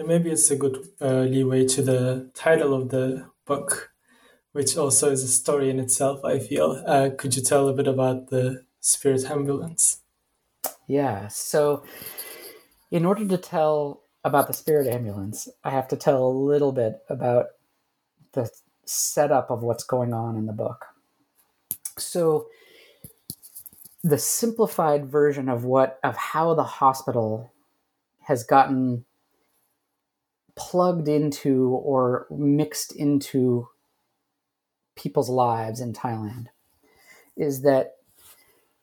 And 0.00 0.08
maybe 0.08 0.30
it's 0.30 0.50
a 0.50 0.56
good 0.56 0.88
uh, 0.98 1.24
leeway 1.28 1.66
to 1.66 1.82
the 1.82 2.30
title 2.32 2.72
of 2.72 2.88
the 2.88 3.26
book, 3.44 3.92
which 4.52 4.74
also 4.74 5.10
is 5.10 5.22
a 5.22 5.28
story 5.28 5.68
in 5.68 5.78
itself, 5.78 6.24
I 6.24 6.38
feel. 6.38 6.82
Uh, 6.86 7.10
could 7.18 7.36
you 7.36 7.42
tell 7.42 7.68
a 7.68 7.74
bit 7.74 7.86
about 7.86 8.30
the 8.30 8.64
spirit 8.80 9.30
ambulance? 9.30 10.00
Yeah. 10.86 11.28
So, 11.28 11.84
in 12.90 13.04
order 13.04 13.28
to 13.28 13.36
tell 13.36 14.00
about 14.24 14.46
the 14.46 14.54
spirit 14.54 14.86
ambulance, 14.86 15.50
I 15.64 15.68
have 15.68 15.88
to 15.88 15.96
tell 15.96 16.26
a 16.26 16.32
little 16.32 16.72
bit 16.72 17.00
about 17.10 17.48
the 18.32 18.50
setup 18.86 19.50
of 19.50 19.62
what's 19.62 19.84
going 19.84 20.14
on 20.14 20.34
in 20.34 20.46
the 20.46 20.54
book. 20.54 20.86
So, 21.98 22.46
the 24.02 24.16
simplified 24.16 25.04
version 25.04 25.50
of 25.50 25.66
what 25.66 26.00
of 26.02 26.16
how 26.16 26.54
the 26.54 26.64
hospital 26.64 27.52
has 28.22 28.44
gotten 28.44 29.04
plugged 30.61 31.09
into 31.09 31.68
or 31.68 32.27
mixed 32.31 32.94
into 32.94 33.70
people's 34.94 35.31
lives 35.31 35.81
in 35.81 35.94
Thailand 35.94 36.49
is 37.35 37.62
that 37.62 37.96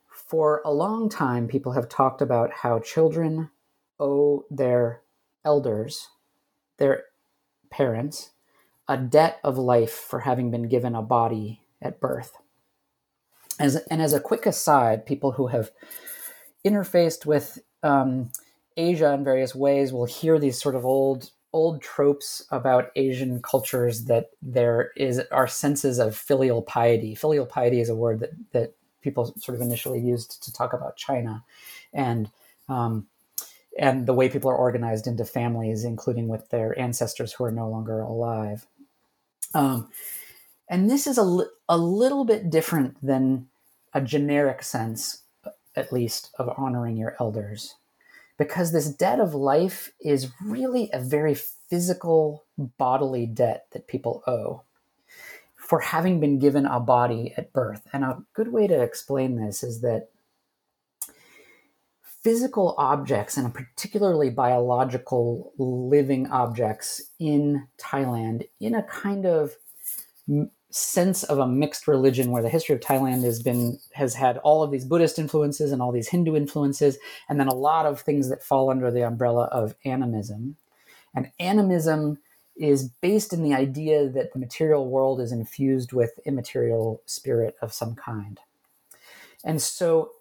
for 0.10 0.64
a 0.66 0.74
long 0.74 1.08
time 1.08 1.48
people 1.48 1.74
have 1.74 1.88
talked 1.88 2.20
about 2.20 2.52
how 2.52 2.80
children 2.80 3.52
owe 4.00 4.44
their 4.50 5.04
elders, 5.46 6.08
their 6.78 7.04
parents, 7.70 8.32
a 8.88 8.98
debt 8.98 9.40
of 9.44 9.60
life 9.60 9.92
for 9.92 10.22
having 10.22 10.50
been 10.50 10.68
given 10.68 10.96
a 10.96 11.04
body 11.04 11.62
at 11.80 12.00
birth. 12.00 12.38
As, 13.60 13.76
and 13.92 14.02
as 14.02 14.14
a 14.14 14.20
quick 14.20 14.48
aside, 14.48 15.06
people 15.06 15.34
who 15.34 15.48
have 15.48 15.70
interfaced 16.66 17.28
with 17.28 17.60
um, 17.84 18.32
Asia 18.76 19.14
in 19.14 19.24
various 19.24 19.54
ways 19.54 19.94
will 19.94 20.06
hear 20.06 20.40
these 20.40 20.60
sort 20.60 20.74
of 20.74 20.84
old 20.84 21.30
old 21.58 21.82
tropes 21.82 22.46
about 22.52 22.92
Asian 22.96 23.42
cultures 23.42 24.06
that 24.06 24.30
there 24.42 24.92
is 24.96 25.22
our 25.32 25.48
senses 25.48 25.98
of 25.98 26.16
filial 26.16 26.62
piety. 26.62 27.16
Filial 27.16 27.48
piety 27.48 27.82
is 27.82 27.90
a 27.90 27.96
word 27.96 28.20
that 28.20 28.32
that 28.52 28.74
people 29.02 29.34
sort 29.38 29.56
of 29.56 29.62
initially 29.62 30.00
used 30.00 30.44
to 30.44 30.54
talk 30.54 30.74
about 30.74 30.96
China, 30.98 31.44
and 31.94 32.30
um, 32.70 33.08
and 33.78 34.06
the 34.06 34.14
way 34.14 34.30
people 34.30 34.52
are 34.52 34.56
organized 34.56 35.08
into 35.08 35.26
families, 35.26 35.84
including 35.84 36.28
with 36.28 36.50
their 36.50 36.78
ancestors 36.80 37.34
who 37.34 37.44
are 37.44 37.52
no 37.52 37.68
longer 37.70 38.00
alive. 38.02 38.68
Um, 39.54 39.90
and 40.70 40.90
this 40.90 41.08
is 41.08 41.18
a, 41.18 41.46
a 41.70 41.78
little 41.78 42.26
bit 42.26 42.50
different 42.50 42.98
than 43.02 43.48
a 43.94 44.02
generic 44.02 44.62
sense, 44.64 45.24
at 45.76 45.94
least, 45.94 46.30
of 46.38 46.54
honoring 46.58 46.98
your 46.98 47.16
elders. 47.20 47.76
Because 48.38 48.72
this 48.72 48.90
debt 48.90 49.20
of 49.20 49.34
life 49.34 49.92
is 50.00 50.32
really 50.44 50.90
a 50.94 51.00
very 51.00 51.34
physical 51.34 52.46
bodily 52.58 53.26
debt 53.26 53.68
that 53.72 53.88
people 53.88 54.24
owe 54.28 54.64
for 55.56 55.80
having 55.80 56.20
been 56.20 56.40
given 56.40 56.66
a 56.66 56.80
body 56.80 57.34
at 57.36 57.52
birth. 57.52 57.88
And 57.92 58.04
a 58.04 58.24
good 58.34 58.54
way 58.54 58.68
to 58.68 58.82
explain 58.82 59.36
this 59.36 59.64
is 59.64 59.82
that 59.82 60.10
physical 62.02 62.76
objects, 62.78 63.38
and 63.38 63.54
particularly 63.54 64.30
biological 64.30 65.52
living 65.58 66.28
objects 66.30 67.02
in 67.20 67.68
Thailand, 67.78 68.48
in 68.60 68.76
a 68.76 68.84
kind 68.84 69.26
of 69.26 69.56
sense 70.70 71.24
of 71.24 71.40
a 71.40 71.48
mixed 71.48 71.88
religion 71.88 72.32
where 72.32 72.44
the 72.44 72.50
history 72.50 72.76
of 72.76 72.82
Thailand 72.82 73.24
has 73.24 73.42
been 73.42 73.80
has 73.94 74.14
had 74.14 74.38
all 74.40 74.64
of 74.64 74.72
these 74.72 74.86
Buddhist 74.86 75.18
influences 75.18 75.72
and 75.72 75.82
all 75.82 75.92
these 75.92 76.10
Hindu 76.10 76.36
influences 76.36 76.98
and 77.30 77.40
then 77.40 77.48
a 77.48 77.56
lot 77.56 77.86
of 77.86 78.02
things 78.02 78.30
that 78.30 78.44
fall 78.44 78.70
under 78.70 78.92
the 78.92 79.06
umbrella 79.06 79.46
of 79.46 79.76
animism. 79.86 80.58
And 81.16 81.32
animism 81.40 82.20
is 82.58 82.90
based 83.02 83.32
in 83.32 83.44
the 83.44 83.54
idea 83.54 84.10
that 84.10 84.34
the 84.34 84.40
material 84.40 84.90
world 84.90 85.22
is 85.22 85.32
infused 85.32 85.94
with 85.94 86.20
immaterial 86.26 87.02
spirit 87.06 87.56
of 87.62 87.74
some 87.74 87.96
kind. 87.96 88.40
And 89.46 89.62
so 89.62 90.12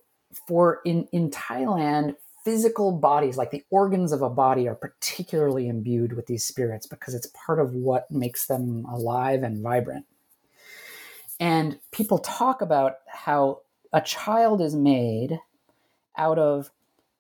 for 0.47 0.81
in 0.85 1.09
in 1.11 1.31
Thailand 1.31 2.15
physical 2.45 2.93
bodies 2.93 3.37
like 3.37 3.51
the 3.51 3.65
organs 3.71 4.13
of 4.13 4.23
a 4.23 4.31
body 4.31 4.69
are 4.69 4.77
particularly 4.77 5.67
imbued 5.67 6.13
with 6.13 6.27
these 6.27 6.45
spirits 6.45 6.87
because 6.87 7.15
it's 7.15 7.27
part 7.35 7.59
of 7.59 7.73
what 7.73 8.09
makes 8.13 8.47
them 8.47 8.85
alive 8.85 9.43
and 9.43 9.61
vibrant 9.61 10.07
and 11.41 11.79
people 11.93 12.19
talk 12.19 12.63
about 12.63 12.95
how 13.07 13.61
a 13.93 14.01
child 14.01 14.61
is 14.61 14.75
made 14.75 15.39
out 16.17 16.39
of 16.39 16.71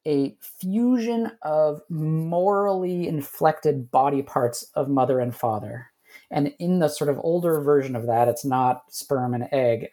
a 0.06 0.36
fusion 0.40 1.32
of 1.42 1.80
morally 1.90 3.08
inflected 3.08 3.90
body 3.90 4.22
parts 4.22 4.70
of 4.74 4.88
mother 4.88 5.18
and 5.20 5.34
father. 5.34 5.90
And 6.30 6.54
in 6.58 6.78
the 6.78 6.88
sort 6.88 7.10
of 7.10 7.18
older 7.22 7.60
version 7.60 7.96
of 7.96 8.06
that, 8.06 8.28
it's 8.28 8.44
not 8.44 8.84
sperm 8.88 9.34
and 9.34 9.48
egg. 9.52 9.88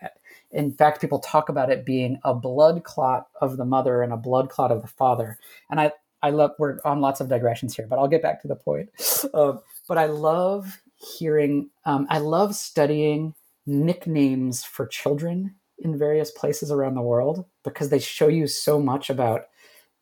In 0.51 0.71
fact, 0.71 1.01
people 1.01 1.19
talk 1.19 1.49
about 1.49 1.71
it 1.71 1.86
being 1.86 2.19
a 2.23 2.33
blood 2.33 2.83
clot 2.83 3.27
of 3.41 3.57
the 3.57 3.65
mother 3.65 4.01
and 4.01 4.13
a 4.13 4.17
blood 4.17 4.49
clot 4.49 4.71
of 4.71 4.81
the 4.81 4.88
father. 4.88 5.38
And 5.69 5.79
I, 5.79 5.91
I 6.21 6.29
love, 6.29 6.51
we're 6.59 6.79
on 6.86 7.01
lots 7.01 7.19
of 7.19 7.27
digressions 7.27 7.75
here, 7.75 7.88
but 7.88 7.97
I'll 7.99 8.07
get 8.07 8.21
back 8.21 8.41
to 8.43 8.47
the 8.47 8.55
point. 8.55 8.89
Uh, 9.33 9.57
but 9.88 9.97
I 9.97 10.05
love 10.05 10.79
hearing, 10.95 11.69
um, 11.86 12.07
I 12.09 12.19
love 12.19 12.55
studying 12.55 13.33
nicknames 13.65 14.63
for 14.63 14.86
children 14.88 15.56
in 15.80 15.97
various 15.97 16.32
places 16.32 16.71
around 16.71 16.95
the 16.95 17.02
world 17.02 17.45
because 17.63 17.89
they 17.89 17.99
show 17.99 18.28
you 18.28 18.47
so 18.47 18.80
much 18.80 19.10
about 19.10 19.45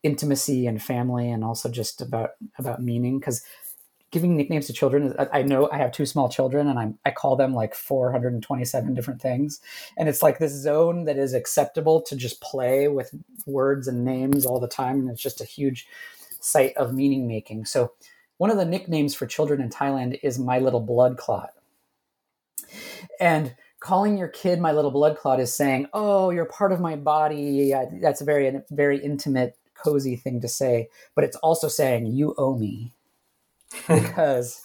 intimacy 0.04 0.67
and 0.67 0.82
family 0.82 1.30
and 1.30 1.43
also 1.43 1.69
just 1.69 2.02
about 2.02 2.32
about 2.58 2.82
meaning. 2.82 3.19
Because 3.19 3.43
giving 4.12 4.36
nicknames 4.36 4.67
to 4.67 4.74
children 4.74 5.15
i 5.32 5.41
know 5.41 5.69
i 5.71 5.78
have 5.78 5.91
two 5.93 6.06
small 6.06 6.28
children 6.28 6.67
and 6.67 6.78
I'm, 6.78 7.00
i 7.06 7.12
call 7.12 7.38
them 7.38 7.54
like 7.54 7.74
427 7.74 8.93
different 8.93 9.21
things. 9.21 9.62
And 9.97 10.10
it's 10.10 10.21
like 10.21 10.38
this 10.38 10.52
zone 10.52 11.06
that 11.06 11.17
is 11.17 11.34
acceptable 11.34 12.02
to 12.02 12.15
just 12.15 12.41
play 12.41 12.88
with 12.89 13.13
words 13.45 13.88
and 13.88 14.04
names 14.04 14.45
all 14.45 14.60
the 14.60 14.67
time. 14.67 15.00
And 15.00 15.10
it's 15.10 15.21
just 15.21 15.41
a 15.41 15.45
huge 15.45 15.88
site 16.41 16.76
of 16.76 16.93
meaning 16.93 17.28
making. 17.28 17.65
So 17.65 17.93
one 18.38 18.50
of 18.50 18.58
the 18.58 18.65
nicknames 18.65 19.15
for 19.15 19.28
children 19.28 19.62
in 19.62 19.69
thailand 19.69 20.19
is 20.24 20.39
my 20.39 20.60
little 20.60 20.80
blood 20.80 21.17
clot 21.17 21.52
and 23.19 23.55
calling 23.79 24.17
your 24.17 24.27
kid 24.27 24.60
my 24.60 24.71
little 24.71 24.91
blood 24.91 25.17
clot 25.17 25.39
is 25.39 25.53
saying, 25.53 25.88
"Oh, 25.93 26.29
you're 26.29 26.45
part 26.45 26.71
of 26.71 26.79
my 26.79 26.95
body." 26.95 27.73
That's 28.01 28.21
a 28.21 28.25
very 28.25 28.62
very 28.69 28.99
intimate, 29.03 29.57
cozy 29.73 30.15
thing 30.15 30.41
to 30.41 30.47
say, 30.47 30.89
but 31.15 31.23
it's 31.23 31.38
also 31.38 31.67
saying 31.67 32.07
you 32.07 32.36
owe 32.38 32.57
me 32.57 32.93
because 33.88 34.63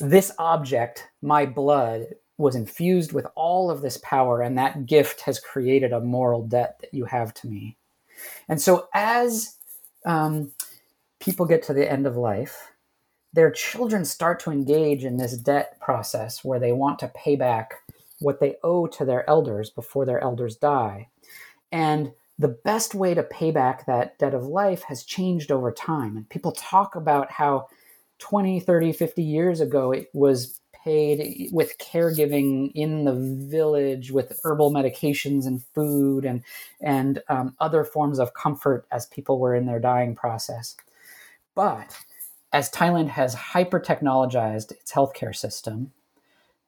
this 0.00 0.32
object, 0.38 1.08
my 1.22 1.46
blood, 1.46 2.06
was 2.36 2.56
infused 2.56 3.12
with 3.12 3.26
all 3.36 3.70
of 3.70 3.80
this 3.80 3.98
power, 3.98 4.42
and 4.42 4.58
that 4.58 4.86
gift 4.86 5.22
has 5.22 5.38
created 5.38 5.92
a 5.92 6.00
moral 6.00 6.46
debt 6.46 6.78
that 6.80 6.92
you 6.92 7.04
have 7.04 7.32
to 7.34 7.46
me. 7.46 7.76
And 8.48 8.60
so, 8.60 8.88
as 8.92 9.56
um, 10.04 10.52
people 11.20 11.46
get 11.46 11.62
to 11.64 11.72
the 11.72 11.90
end 11.90 12.06
of 12.06 12.16
life, 12.16 12.72
their 13.34 13.50
children 13.50 14.04
start 14.04 14.38
to 14.40 14.50
engage 14.50 15.04
in 15.04 15.16
this 15.16 15.36
debt 15.36 15.78
process 15.80 16.44
where 16.44 16.60
they 16.60 16.72
want 16.72 17.00
to 17.00 17.08
pay 17.08 17.34
back 17.34 17.74
what 18.20 18.38
they 18.38 18.54
owe 18.62 18.86
to 18.86 19.04
their 19.04 19.28
elders 19.28 19.70
before 19.70 20.06
their 20.06 20.22
elders 20.22 20.56
die. 20.56 21.08
And 21.72 22.12
the 22.38 22.56
best 22.64 22.94
way 22.94 23.12
to 23.12 23.24
pay 23.24 23.50
back 23.50 23.86
that 23.86 24.18
debt 24.18 24.34
of 24.34 24.44
life 24.44 24.84
has 24.84 25.02
changed 25.02 25.50
over 25.50 25.72
time. 25.72 26.16
And 26.16 26.28
people 26.28 26.52
talk 26.52 26.94
about 26.94 27.30
how 27.32 27.66
20, 28.20 28.60
30, 28.60 28.92
50 28.92 29.22
years 29.22 29.60
ago 29.60 29.90
it 29.90 30.08
was 30.14 30.60
paid 30.72 31.48
with 31.50 31.76
caregiving 31.78 32.70
in 32.74 33.04
the 33.04 33.14
village 33.14 34.12
with 34.12 34.38
herbal 34.44 34.70
medications 34.70 35.46
and 35.46 35.64
food 35.74 36.24
and, 36.24 36.42
and 36.80 37.20
um, 37.28 37.56
other 37.58 37.82
forms 37.82 38.20
of 38.20 38.34
comfort 38.34 38.86
as 38.92 39.06
people 39.06 39.40
were 39.40 39.56
in 39.56 39.66
their 39.66 39.80
dying 39.80 40.14
process. 40.14 40.76
But 41.56 41.96
as 42.54 42.70
Thailand 42.70 43.08
has 43.08 43.34
hyper 43.34 43.80
technologized 43.80 44.70
its 44.70 44.92
healthcare 44.92 45.34
system, 45.34 45.90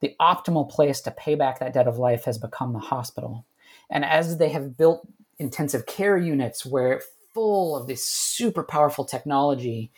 the 0.00 0.16
optimal 0.20 0.68
place 0.68 1.00
to 1.02 1.12
pay 1.12 1.36
back 1.36 1.60
that 1.60 1.74
debt 1.74 1.86
of 1.86 1.96
life 1.96 2.24
has 2.24 2.38
become 2.38 2.72
the 2.72 2.80
hospital. 2.80 3.46
And 3.88 4.04
as 4.04 4.38
they 4.38 4.48
have 4.48 4.76
built 4.76 5.06
intensive 5.38 5.86
care 5.86 6.18
units 6.18 6.66
where 6.66 7.00
full 7.32 7.76
of 7.76 7.86
this 7.86 8.04
super 8.04 8.64
powerful 8.64 9.04
technology, 9.04 9.92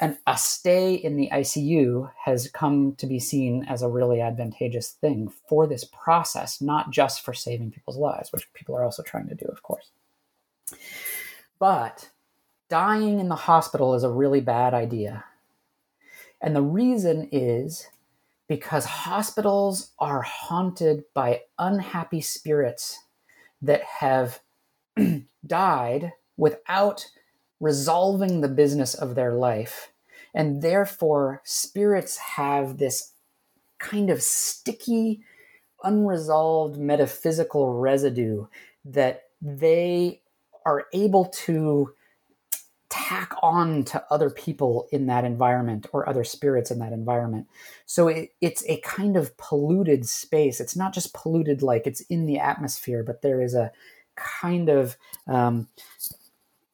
and 0.00 0.18
a 0.26 0.36
stay 0.36 0.94
in 0.94 1.14
the 1.14 1.28
ICU 1.32 2.10
has 2.24 2.48
come 2.48 2.96
to 2.96 3.06
be 3.06 3.20
seen 3.20 3.64
as 3.68 3.82
a 3.82 3.88
really 3.88 4.20
advantageous 4.20 4.90
thing 4.90 5.32
for 5.48 5.68
this 5.68 5.84
process, 5.84 6.60
not 6.60 6.90
just 6.90 7.24
for 7.24 7.32
saving 7.32 7.70
people's 7.70 7.96
lives, 7.96 8.32
which 8.32 8.52
people 8.54 8.74
are 8.74 8.82
also 8.82 9.04
trying 9.04 9.28
to 9.28 9.36
do, 9.36 9.44
of 9.44 9.62
course. 9.62 9.90
But 11.60 12.10
dying 12.72 13.20
in 13.20 13.28
the 13.28 13.36
hospital 13.36 13.94
is 13.94 14.02
a 14.02 14.08
really 14.08 14.40
bad 14.40 14.72
idea. 14.72 15.26
And 16.40 16.56
the 16.56 16.62
reason 16.62 17.28
is 17.30 17.86
because 18.48 18.86
hospitals 18.86 19.90
are 19.98 20.22
haunted 20.22 21.04
by 21.12 21.42
unhappy 21.58 22.22
spirits 22.22 22.98
that 23.60 23.82
have 23.82 24.40
died 25.46 26.14
without 26.38 27.08
resolving 27.60 28.40
the 28.40 28.48
business 28.48 28.94
of 28.94 29.16
their 29.16 29.34
life. 29.34 29.92
And 30.32 30.62
therefore, 30.62 31.42
spirits 31.44 32.16
have 32.16 32.78
this 32.78 33.12
kind 33.78 34.08
of 34.08 34.22
sticky, 34.22 35.20
unresolved 35.84 36.78
metaphysical 36.78 37.74
residue 37.74 38.46
that 38.86 39.24
they 39.42 40.22
are 40.64 40.86
able 40.94 41.26
to 41.26 41.92
tack 43.12 43.34
on 43.42 43.84
to 43.84 44.02
other 44.10 44.30
people 44.30 44.88
in 44.90 45.06
that 45.06 45.24
environment 45.24 45.86
or 45.92 46.08
other 46.08 46.24
spirits 46.24 46.70
in 46.70 46.78
that 46.78 46.92
environment. 46.92 47.46
So 47.84 48.08
it, 48.08 48.32
it's 48.40 48.64
a 48.68 48.80
kind 48.80 49.18
of 49.18 49.36
polluted 49.36 50.08
space. 50.08 50.60
It's 50.60 50.76
not 50.76 50.94
just 50.94 51.12
polluted 51.12 51.62
like 51.62 51.86
it's 51.86 52.00
in 52.02 52.24
the 52.24 52.38
atmosphere, 52.38 53.02
but 53.04 53.20
there 53.20 53.42
is 53.42 53.54
a 53.54 53.70
kind 54.16 54.70
of 54.70 54.96
um, 55.26 55.68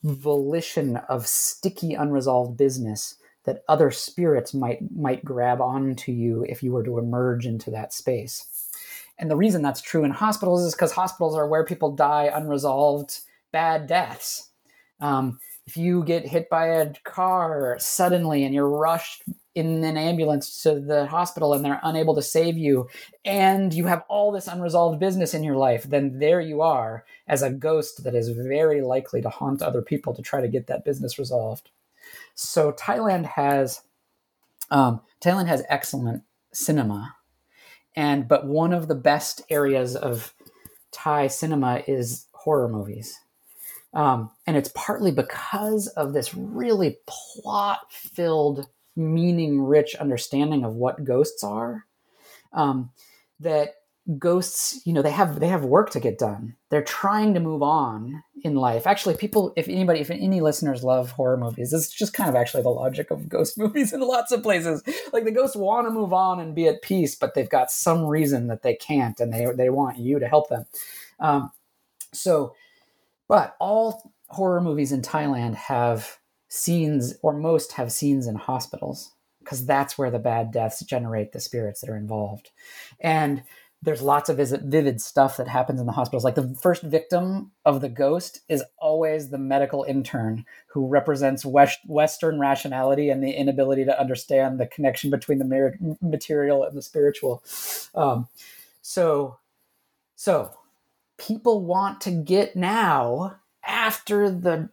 volition 0.05 0.97
of 1.09 1.27
sticky, 1.27 1.95
unresolved 1.95 2.57
business 2.57 3.17
that 3.45 3.65
other 3.69 3.91
spirits 3.91 4.55
might 4.55 4.79
might 4.95 5.25
grab 5.25 5.61
onto 5.61 6.13
you 6.13 6.45
if 6.49 6.63
you 6.63 6.71
were 6.71 6.85
to 6.85 6.99
emerge 6.99 7.47
into 7.47 7.71
that 7.71 7.93
space. 7.93 8.47
And 9.19 9.29
the 9.29 9.37
reason 9.37 9.63
that's 9.63 9.83
true 9.83 10.05
in 10.05 10.13
hospitals 10.13 10.65
is 10.65 10.75
because 10.75 10.93
hospitals 10.93 11.35
are 11.35 11.49
where 11.49 11.65
people 11.65 11.97
die 11.97 12.31
unresolved 12.33 13.21
bad 13.51 13.89
deaths. 13.89 14.51
Um, 15.01 15.41
if 15.69 15.77
you 15.77 16.03
get 16.03 16.27
hit 16.27 16.49
by 16.49 16.69
a 16.69 16.95
car 17.05 17.77
suddenly 17.79 18.43
and 18.43 18.55
you're 18.55 18.71
rushed 18.71 19.23
in 19.55 19.85
an 19.85 19.99
ambulance 19.99 20.63
to 20.63 20.81
the 20.81 21.05
hospital 21.05 21.53
and 21.53 21.63
they're 21.63 21.79
unable 21.83 22.15
to 22.15 22.23
save 22.23 22.57
you, 22.57 22.89
and 23.23 23.75
you 23.75 23.85
have 23.85 24.03
all 24.09 24.33
this 24.33 24.49
unresolved 24.49 24.99
business 24.99 25.35
in 25.35 25.45
your 25.45 25.57
life, 25.57 25.83
then 25.83 26.21
there 26.21 26.41
you 26.41 26.63
are 26.63 27.05
as 27.27 27.43
a 27.43 27.51
ghost 27.51 28.03
that 28.05 28.15
is 28.15 28.31
very 28.31 28.81
likely 28.81 29.21
to 29.21 29.29
haunt 29.29 29.61
other 29.61 29.83
people 29.83 30.15
to 30.15 30.23
try 30.23 30.41
to 30.41 30.49
get 30.49 30.69
that 30.69 30.87
business 30.87 31.19
resolved. 31.19 31.69
So 32.35 32.73
Thailand 32.73 33.27
has 33.27 33.83
um, 34.71 35.03
Thailand 35.21 35.49
has 35.49 35.65
excellent 35.69 36.23
cinema, 36.51 37.15
and 37.95 38.27
but 38.27 38.47
one 38.47 38.73
of 38.73 38.89
the 38.89 38.95
best 38.95 39.43
areas 39.51 39.97
of 39.97 40.33
Thai 40.93 41.27
cinema 41.27 41.83
is 41.87 42.25
horror 42.33 42.69
movies. 42.69 43.21
Um, 43.95 44.31
and 44.47 44.57
it's 44.57 44.71
partly 44.75 45.11
because 45.11 45.87
of 45.89 46.13
this 46.13 46.35
really 46.35 46.99
plot 47.07 47.81
filled, 47.91 48.69
meaning 48.97 49.63
rich 49.63 49.95
understanding 49.95 50.65
of 50.65 50.75
what 50.75 51.05
ghosts 51.05 51.43
are 51.43 51.87
um, 52.53 52.91
that 53.41 53.75
ghosts 54.19 54.81
you 54.87 54.93
know 54.95 55.03
they 55.03 55.11
have 55.11 55.39
they 55.39 55.49
have 55.49 55.65
work 55.65 55.91
to 55.91 56.01
get 56.01 56.19
done. 56.19 56.57
They're 56.71 56.83
trying 56.83 57.35
to 57.35 57.41
move 57.41 57.63
on 57.63 58.23
in 58.43 58.55
life. 58.55 58.87
Actually 58.87 59.17
people 59.17 59.53
if 59.55 59.69
anybody 59.69 60.01
if 60.01 60.11
any 60.11 60.41
listeners 60.41 60.83
love 60.83 61.11
horror 61.11 61.37
movies 61.37 61.75
it's 61.75 61.93
just 61.93 62.15
kind 62.15 62.31
of 62.31 62.35
actually 62.35 62.63
the 62.63 62.71
logic 62.71 63.11
of 63.11 63.29
ghost 63.29 63.59
movies 63.59 63.93
in 63.93 64.01
lots 64.01 64.33
of 64.33 64.43
places. 64.43 64.83
Like 65.13 65.25
the 65.25 65.31
ghosts 65.31 65.57
want 65.57 65.87
to 65.87 65.91
move 65.91 66.13
on 66.15 66.41
and 66.41 66.55
be 66.55 66.69
at 66.69 66.81
peace 66.81 67.15
but 67.15 67.35
they've 67.35 67.51
got 67.51 67.71
some 67.71 68.07
reason 68.07 68.47
that 68.47 68.63
they 68.63 68.75
can't 68.75 69.21
and 69.21 69.33
they 69.33 69.47
they 69.55 69.69
want 69.69 69.99
you 69.99 70.19
to 70.19 70.29
help 70.29 70.49
them. 70.49 70.65
Um, 71.21 71.51
so 72.13 72.55
but 73.29 73.57
all 73.61 74.13
horror 74.29 74.61
movies 74.61 74.93
in 74.93 75.03
Thailand 75.03 75.55
have 75.55 76.19
scenes, 76.49 77.15
or 77.23 77.33
most 77.33 77.73
have 77.73 77.93
scenes 77.93 78.27
in 78.27 78.35
hospitals, 78.35 79.13
because 79.41 79.67
that's 79.67 79.97
where 79.97 80.11
the 80.11 80.19
bad 80.19 80.51
deaths 80.51 80.85
generate 80.85 81.33
the 81.33 81.41
spirits 81.41 81.81
that 81.81 81.91
are 81.91 81.97
involved. 81.97 82.51
And 83.01 83.43
there's 83.81 84.03
lots 84.03 84.29
of 84.29 84.39
vivid 84.39 85.01
stuff 85.01 85.37
that 85.37 85.47
happens 85.47 85.79
in 85.79 85.87
the 85.87 85.93
hospitals. 85.93 86.25
Like 86.25 86.35
the 86.35 86.57
first 86.61 86.83
victim 86.83 87.53
of 87.65 87.81
the 87.81 87.89
ghost 87.89 88.41
is 88.49 88.65
always 88.77 89.31
the 89.31 89.39
medical 89.39 89.85
intern 89.85 90.45
who 90.67 90.89
represents 90.89 91.45
West, 91.45 91.79
Western 91.87 92.41
rationality 92.41 93.09
and 93.09 93.23
the 93.23 93.31
inability 93.31 93.85
to 93.85 94.01
understand 94.01 94.59
the 94.59 94.67
connection 94.67 95.11
between 95.11 95.39
the 95.39 95.97
material 96.01 96.65
and 96.65 96.77
the 96.77 96.83
spiritual. 96.83 97.45
Um, 97.95 98.27
so, 98.83 99.39
so 100.17 100.51
people 101.19 101.65
want 101.65 102.01
to 102.03 102.11
get 102.11 102.57
now 102.57 103.37
after 103.65 104.31
the 104.31 104.71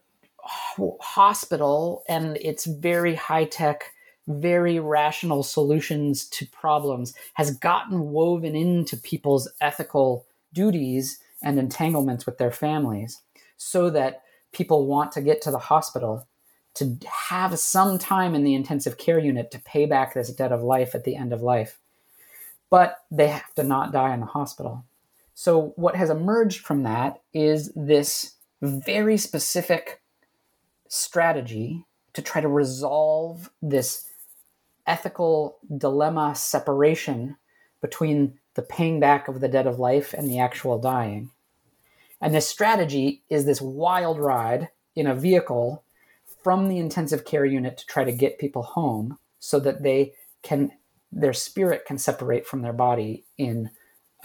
hospital 1.00 2.04
and 2.08 2.36
its 2.38 2.64
very 2.64 3.14
high 3.14 3.44
tech, 3.44 3.92
very 4.28 4.78
rational 4.78 5.42
solutions 5.42 6.26
to 6.26 6.46
problems 6.46 7.14
has 7.34 7.56
gotten 7.56 8.10
woven 8.10 8.54
into 8.54 8.96
people's 8.96 9.48
ethical 9.60 10.24
duties 10.52 11.18
and 11.42 11.58
entanglements 11.58 12.24
with 12.26 12.38
their 12.38 12.50
families 12.50 13.20
so 13.56 13.90
that 13.90 14.22
people 14.52 14.86
want 14.86 15.12
to 15.12 15.20
get 15.20 15.42
to 15.42 15.50
the 15.50 15.58
hospital 15.58 16.26
to 16.74 16.98
have 17.28 17.58
some 17.58 17.98
time 17.98 18.34
in 18.34 18.44
the 18.44 18.54
intensive 18.54 18.98
care 18.98 19.18
unit 19.18 19.50
to 19.50 19.58
pay 19.60 19.86
back 19.86 20.14
this 20.14 20.30
debt 20.30 20.52
of 20.52 20.62
life 20.62 20.94
at 20.94 21.04
the 21.04 21.16
end 21.16 21.32
of 21.32 21.42
life. 21.42 21.78
But 22.68 22.98
they 23.10 23.28
have 23.28 23.54
to 23.54 23.62
not 23.62 23.92
die 23.92 24.12
in 24.12 24.20
the 24.20 24.26
hospital. 24.26 24.84
So, 25.38 25.74
what 25.76 25.96
has 25.96 26.08
emerged 26.08 26.64
from 26.64 26.82
that 26.84 27.20
is 27.34 27.70
this 27.76 28.36
very 28.62 29.18
specific 29.18 30.00
strategy 30.88 31.84
to 32.14 32.22
try 32.22 32.40
to 32.40 32.48
resolve 32.48 33.50
this 33.60 34.10
ethical 34.86 35.58
dilemma 35.76 36.34
separation 36.34 37.36
between 37.82 38.38
the 38.54 38.62
paying 38.62 38.98
back 38.98 39.28
of 39.28 39.40
the 39.40 39.48
debt 39.48 39.66
of 39.66 39.78
life 39.78 40.14
and 40.14 40.26
the 40.26 40.38
actual 40.38 40.78
dying. 40.78 41.30
And 42.18 42.34
this 42.34 42.48
strategy 42.48 43.22
is 43.28 43.44
this 43.44 43.60
wild 43.60 44.18
ride 44.18 44.70
in 44.94 45.06
a 45.06 45.14
vehicle 45.14 45.84
from 46.42 46.68
the 46.68 46.78
intensive 46.78 47.26
care 47.26 47.44
unit 47.44 47.76
to 47.76 47.84
try 47.84 48.04
to 48.04 48.12
get 48.12 48.38
people 48.38 48.62
home 48.62 49.18
so 49.38 49.60
that 49.60 49.82
they 49.82 50.14
can 50.42 50.72
their 51.12 51.34
spirit 51.34 51.84
can 51.84 51.98
separate 51.98 52.46
from 52.46 52.62
their 52.62 52.72
body 52.72 53.26
in 53.36 53.68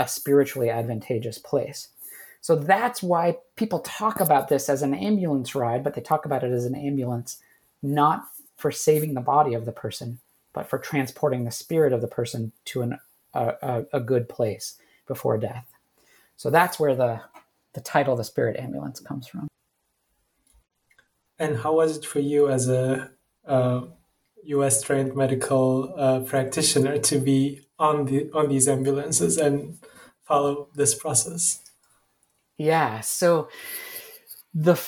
a 0.01 0.07
spiritually 0.07 0.69
advantageous 0.69 1.37
place. 1.37 1.89
So 2.41 2.55
that's 2.55 3.03
why 3.03 3.37
people 3.55 3.79
talk 3.79 4.19
about 4.19 4.47
this 4.47 4.67
as 4.67 4.81
an 4.81 4.95
ambulance 4.95 5.53
ride, 5.53 5.83
but 5.83 5.93
they 5.93 6.01
talk 6.01 6.25
about 6.25 6.43
it 6.43 6.51
as 6.51 6.65
an 6.65 6.75
ambulance 6.75 7.37
not 7.83 8.25
for 8.57 8.71
saving 8.71 9.13
the 9.13 9.21
body 9.21 9.53
of 9.53 9.65
the 9.65 9.71
person, 9.71 10.19
but 10.53 10.67
for 10.67 10.79
transporting 10.79 11.43
the 11.45 11.51
spirit 11.51 11.93
of 11.93 12.01
the 12.01 12.07
person 12.07 12.51
to 12.65 12.81
an, 12.81 12.99
a, 13.33 13.85
a, 13.93 13.99
good 13.99 14.27
place 14.27 14.77
before 15.07 15.37
death. 15.37 15.67
So 16.35 16.49
that's 16.49 16.79
where 16.79 16.95
the, 16.95 17.21
the 17.73 17.81
title, 17.81 18.15
The 18.15 18.23
Spirit 18.23 18.57
Ambulance, 18.57 18.99
comes 18.99 19.27
from. 19.27 19.47
And 21.39 21.57
how 21.57 21.75
was 21.75 21.97
it 21.97 22.05
for 22.05 22.19
you 22.19 22.49
as 22.49 22.69
a 22.69 23.11
uh, 23.47 23.81
U.S. 24.43 24.81
trained 24.81 25.15
medical 25.15 25.93
uh, 25.97 26.19
practitioner 26.21 26.97
to 26.99 27.19
be 27.19 27.61
on 27.79 28.05
the 28.05 28.29
on 28.33 28.47
these 28.47 28.67
ambulances 28.67 29.37
and 29.37 29.79
follow 30.31 30.69
this 30.75 30.95
process? 30.95 31.61
Yeah. 32.57 33.01
So 33.01 33.49
the 34.53 34.81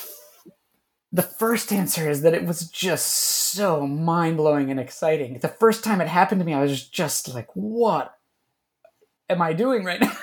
the 1.12 1.22
first 1.22 1.72
answer 1.72 2.10
is 2.10 2.22
that 2.22 2.34
it 2.34 2.44
was 2.44 2.68
just 2.68 3.06
so 3.06 3.86
mind 3.86 4.36
blowing 4.36 4.70
and 4.70 4.80
exciting. 4.80 5.38
The 5.38 5.48
first 5.48 5.84
time 5.84 6.00
it 6.00 6.08
happened 6.08 6.40
to 6.40 6.44
me, 6.44 6.54
I 6.54 6.62
was 6.62 6.88
just 6.88 7.32
like, 7.34 7.48
"What 7.54 8.14
am 9.28 9.42
I 9.42 9.52
doing 9.52 9.84
right 9.84 10.00
now? 10.00 10.16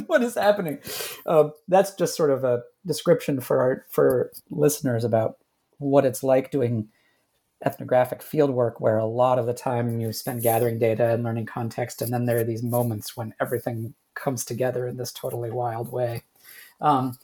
what 0.06 0.22
is 0.22 0.36
happening?" 0.36 0.78
Um, 1.26 1.52
that's 1.66 1.94
just 1.94 2.16
sort 2.16 2.30
of 2.30 2.44
a 2.44 2.62
description 2.86 3.40
for 3.40 3.60
our 3.60 3.84
for 3.90 4.30
listeners 4.50 5.04
about 5.04 5.36
what 5.78 6.04
it's 6.04 6.22
like 6.22 6.50
doing 6.50 6.88
ethnographic 7.64 8.20
fieldwork, 8.20 8.74
where 8.78 8.98
a 8.98 9.06
lot 9.06 9.38
of 9.38 9.46
the 9.46 9.54
time 9.54 10.00
you 10.00 10.12
spend 10.12 10.42
gathering 10.42 10.78
data 10.78 11.12
and 11.12 11.24
learning 11.24 11.46
context, 11.46 12.00
and 12.00 12.12
then 12.12 12.26
there 12.26 12.38
are 12.38 12.44
these 12.44 12.62
moments 12.62 13.16
when 13.16 13.34
everything 13.40 13.94
comes 14.18 14.44
together 14.44 14.86
in 14.86 14.96
this 14.96 15.12
totally 15.12 15.50
wild 15.50 15.90
way. 15.90 16.22
Um, 16.80 17.18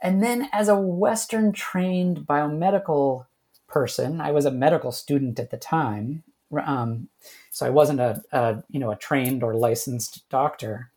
and 0.00 0.22
then, 0.22 0.48
as 0.52 0.68
a 0.68 0.78
Western 0.78 1.52
trained 1.52 2.26
biomedical 2.26 3.26
person, 3.66 4.20
I 4.20 4.30
was 4.30 4.44
a 4.44 4.50
medical 4.50 4.92
student 4.92 5.38
at 5.40 5.50
the 5.50 5.56
time, 5.56 6.22
um, 6.64 7.08
so 7.50 7.66
I 7.66 7.70
wasn't 7.70 8.00
a, 8.00 8.22
a, 8.30 8.62
you 8.70 8.78
know 8.78 8.90
a 8.90 8.96
trained 8.96 9.42
or 9.42 9.54
licensed 9.54 10.28
doctor. 10.28 10.90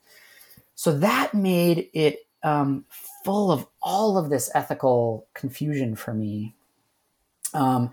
So 0.76 0.98
that 0.98 1.34
made 1.34 1.90
it 1.94 2.26
um, 2.44 2.86
full 3.26 3.52
of 3.52 3.68
all 3.82 4.18
of 4.18 4.30
this 4.30 4.50
ethical 4.54 5.28
confusion 5.34 5.96
for 5.96 6.14
me, 6.14 6.56
um, 7.54 7.92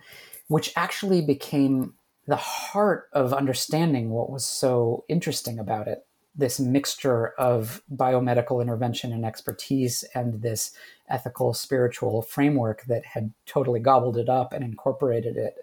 which 0.49 0.73
actually 0.77 1.21
became 1.21 1.95
the 2.27 2.37
heart 2.37 3.09
of 3.13 3.33
understanding 3.33 4.11
what 4.11 4.31
was 4.31 4.45
so 4.45 5.05
interesting 5.09 5.59
about 5.59 5.89
it 5.89 6.06
this 6.37 6.61
mixture 6.61 7.29
of 7.38 7.83
biomedical 7.94 8.61
intervention 8.61 9.12
and 9.12 9.25
expertise 9.25 10.05
and 10.14 10.42
this 10.42 10.72
ethical 11.09 11.55
spiritual 11.55 12.22
framework 12.22 12.85
that 12.85 13.05
had 13.07 13.33
totally 13.46 13.81
gobbled 13.81 14.16
it 14.16 14.29
up 14.29 14.53
and 14.53 14.62
incorporated 14.62 15.37
it. 15.37 15.57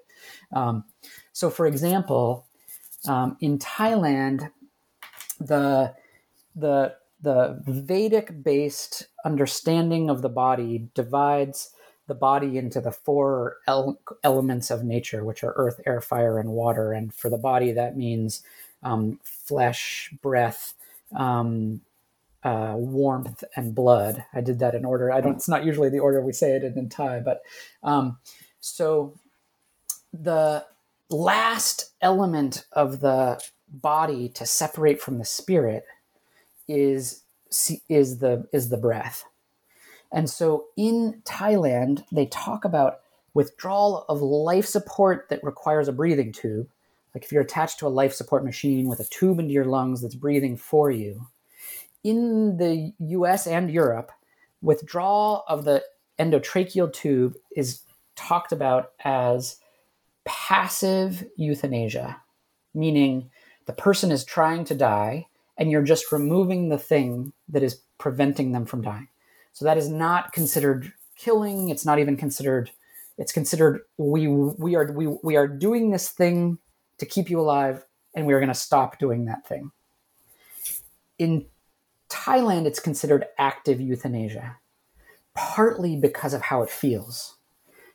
Um, 0.51 0.85
so, 1.31 1.49
for 1.49 1.67
example, 1.67 2.47
um, 3.07 3.37
in 3.39 3.59
Thailand, 3.59 4.51
the 5.39 5.93
the 6.55 6.95
the 7.21 7.61
Vedic 7.65 8.43
based 8.43 9.07
understanding 9.23 10.09
of 10.09 10.21
the 10.21 10.29
body 10.29 10.89
divides 10.93 11.71
the 12.07 12.15
body 12.15 12.57
into 12.57 12.81
the 12.81 12.91
four 12.91 13.57
el- 13.65 13.99
elements 14.23 14.69
of 14.69 14.83
nature, 14.83 15.23
which 15.23 15.43
are 15.43 15.53
earth, 15.55 15.79
air, 15.85 16.01
fire, 16.01 16.37
and 16.37 16.49
water. 16.49 16.91
And 16.91 17.13
for 17.13 17.29
the 17.29 17.37
body, 17.37 17.71
that 17.71 17.95
means 17.95 18.43
um, 18.83 19.19
flesh, 19.45 20.13
breath, 20.21 20.73
um, 21.15 21.81
uh, 22.43 22.73
warmth 22.75 23.43
and 23.55 23.73
blood. 23.73 24.25
I 24.33 24.41
did 24.41 24.59
that 24.59 24.75
in 24.75 24.85
order. 24.85 25.11
I 25.11 25.21
don't. 25.21 25.35
It's 25.35 25.49
not 25.49 25.65
usually 25.65 25.89
the 25.89 25.99
order 25.99 26.21
we 26.21 26.33
say 26.33 26.51
it 26.51 26.63
in, 26.63 26.89
Thai, 26.89 27.21
but 27.21 27.41
um, 27.83 28.17
so 28.59 29.13
the 30.11 30.65
last 31.09 31.91
element 32.01 32.65
of 32.73 32.99
the 32.99 33.41
body 33.69 34.29
to 34.29 34.45
separate 34.45 35.01
from 35.01 35.17
the 35.19 35.25
spirit 35.25 35.85
is 36.67 37.23
is 37.89 38.19
the 38.19 38.47
is 38.51 38.69
the 38.69 38.77
breath. 38.77 39.25
And 40.11 40.29
so 40.29 40.65
in 40.77 41.21
Thailand, 41.25 42.03
they 42.11 42.27
talk 42.27 42.65
about 42.65 42.99
withdrawal 43.33 44.05
of 44.07 44.21
life 44.21 44.65
support 44.65 45.27
that 45.29 45.43
requires 45.43 45.87
a 45.87 45.93
breathing 45.93 46.31
tube. 46.31 46.67
Like 47.13 47.23
if 47.23 47.31
you're 47.31 47.41
attached 47.41 47.79
to 47.79 47.87
a 47.87 47.89
life 47.89 48.13
support 48.13 48.43
machine 48.43 48.87
with 48.87 48.99
a 48.99 49.05
tube 49.05 49.39
into 49.39 49.53
your 49.53 49.65
lungs 49.65 50.01
that's 50.01 50.15
breathing 50.15 50.57
for 50.57 50.89
you. 50.89 51.27
In 52.03 52.57
the 52.57 52.93
US 52.99 53.47
and 53.47 53.71
Europe, 53.71 54.11
withdrawal 54.61 55.43
of 55.47 55.63
the 55.63 55.83
endotracheal 56.19 56.91
tube 56.91 57.35
is 57.55 57.81
talked 58.15 58.51
about 58.51 58.91
as 59.03 59.57
passive 60.25 61.25
euthanasia, 61.35 62.21
meaning 62.73 63.29
the 63.65 63.73
person 63.73 64.11
is 64.11 64.23
trying 64.23 64.65
to 64.65 64.75
die 64.75 65.27
and 65.57 65.69
you're 65.69 65.83
just 65.83 66.11
removing 66.11 66.69
the 66.69 66.77
thing 66.77 67.33
that 67.49 67.63
is 67.63 67.81
preventing 67.97 68.51
them 68.51 68.65
from 68.65 68.81
dying. 68.81 69.07
So 69.53 69.65
that 69.65 69.77
is 69.77 69.89
not 69.89 70.33
considered 70.33 70.91
killing. 71.15 71.69
It's 71.69 71.85
not 71.85 71.99
even 71.99 72.17
considered. 72.17 72.71
It's 73.17 73.31
considered 73.31 73.81
we 73.97 74.27
we 74.27 74.75
are 74.75 74.91
we 74.91 75.07
we 75.23 75.35
are 75.35 75.47
doing 75.47 75.91
this 75.91 76.09
thing 76.09 76.57
to 76.97 77.05
keep 77.05 77.29
you 77.29 77.39
alive, 77.39 77.85
and 78.15 78.25
we 78.25 78.33
are 78.33 78.39
going 78.39 78.47
to 78.49 78.53
stop 78.53 78.99
doing 78.99 79.25
that 79.25 79.47
thing. 79.47 79.71
In 81.17 81.45
Thailand, 82.09 82.65
it's 82.65 82.79
considered 82.79 83.25
active 83.37 83.81
euthanasia, 83.81 84.57
partly 85.33 85.95
because 85.95 86.33
of 86.33 86.43
how 86.43 86.61
it 86.61 86.69
feels. 86.69 87.35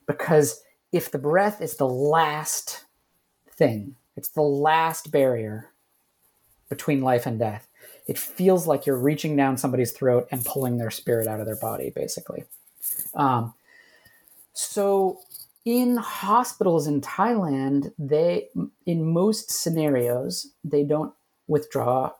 Because 0.05 0.61
if 0.91 1.11
the 1.11 1.19
breath 1.19 1.61
is 1.61 1.77
the 1.77 1.87
last 1.87 2.85
thing, 3.51 3.95
it's 4.15 4.29
the 4.29 4.41
last 4.41 5.11
barrier 5.11 5.69
between 6.69 7.01
life 7.01 7.25
and 7.25 7.39
death. 7.39 7.67
It 8.07 8.17
feels 8.17 8.67
like 8.67 8.85
you're 8.85 8.97
reaching 8.97 9.35
down 9.35 9.57
somebody's 9.57 9.91
throat 9.91 10.27
and 10.31 10.43
pulling 10.43 10.77
their 10.77 10.91
spirit 10.91 11.27
out 11.27 11.39
of 11.39 11.45
their 11.45 11.55
body, 11.55 11.91
basically. 11.95 12.43
Um, 13.13 13.53
so, 14.53 15.19
in 15.65 15.97
hospitals 15.97 16.87
in 16.87 17.01
Thailand, 17.01 17.91
they, 17.97 18.49
in 18.85 19.11
most 19.11 19.51
scenarios, 19.51 20.47
they 20.63 20.83
don't 20.83 21.13
withdraw 21.47 22.11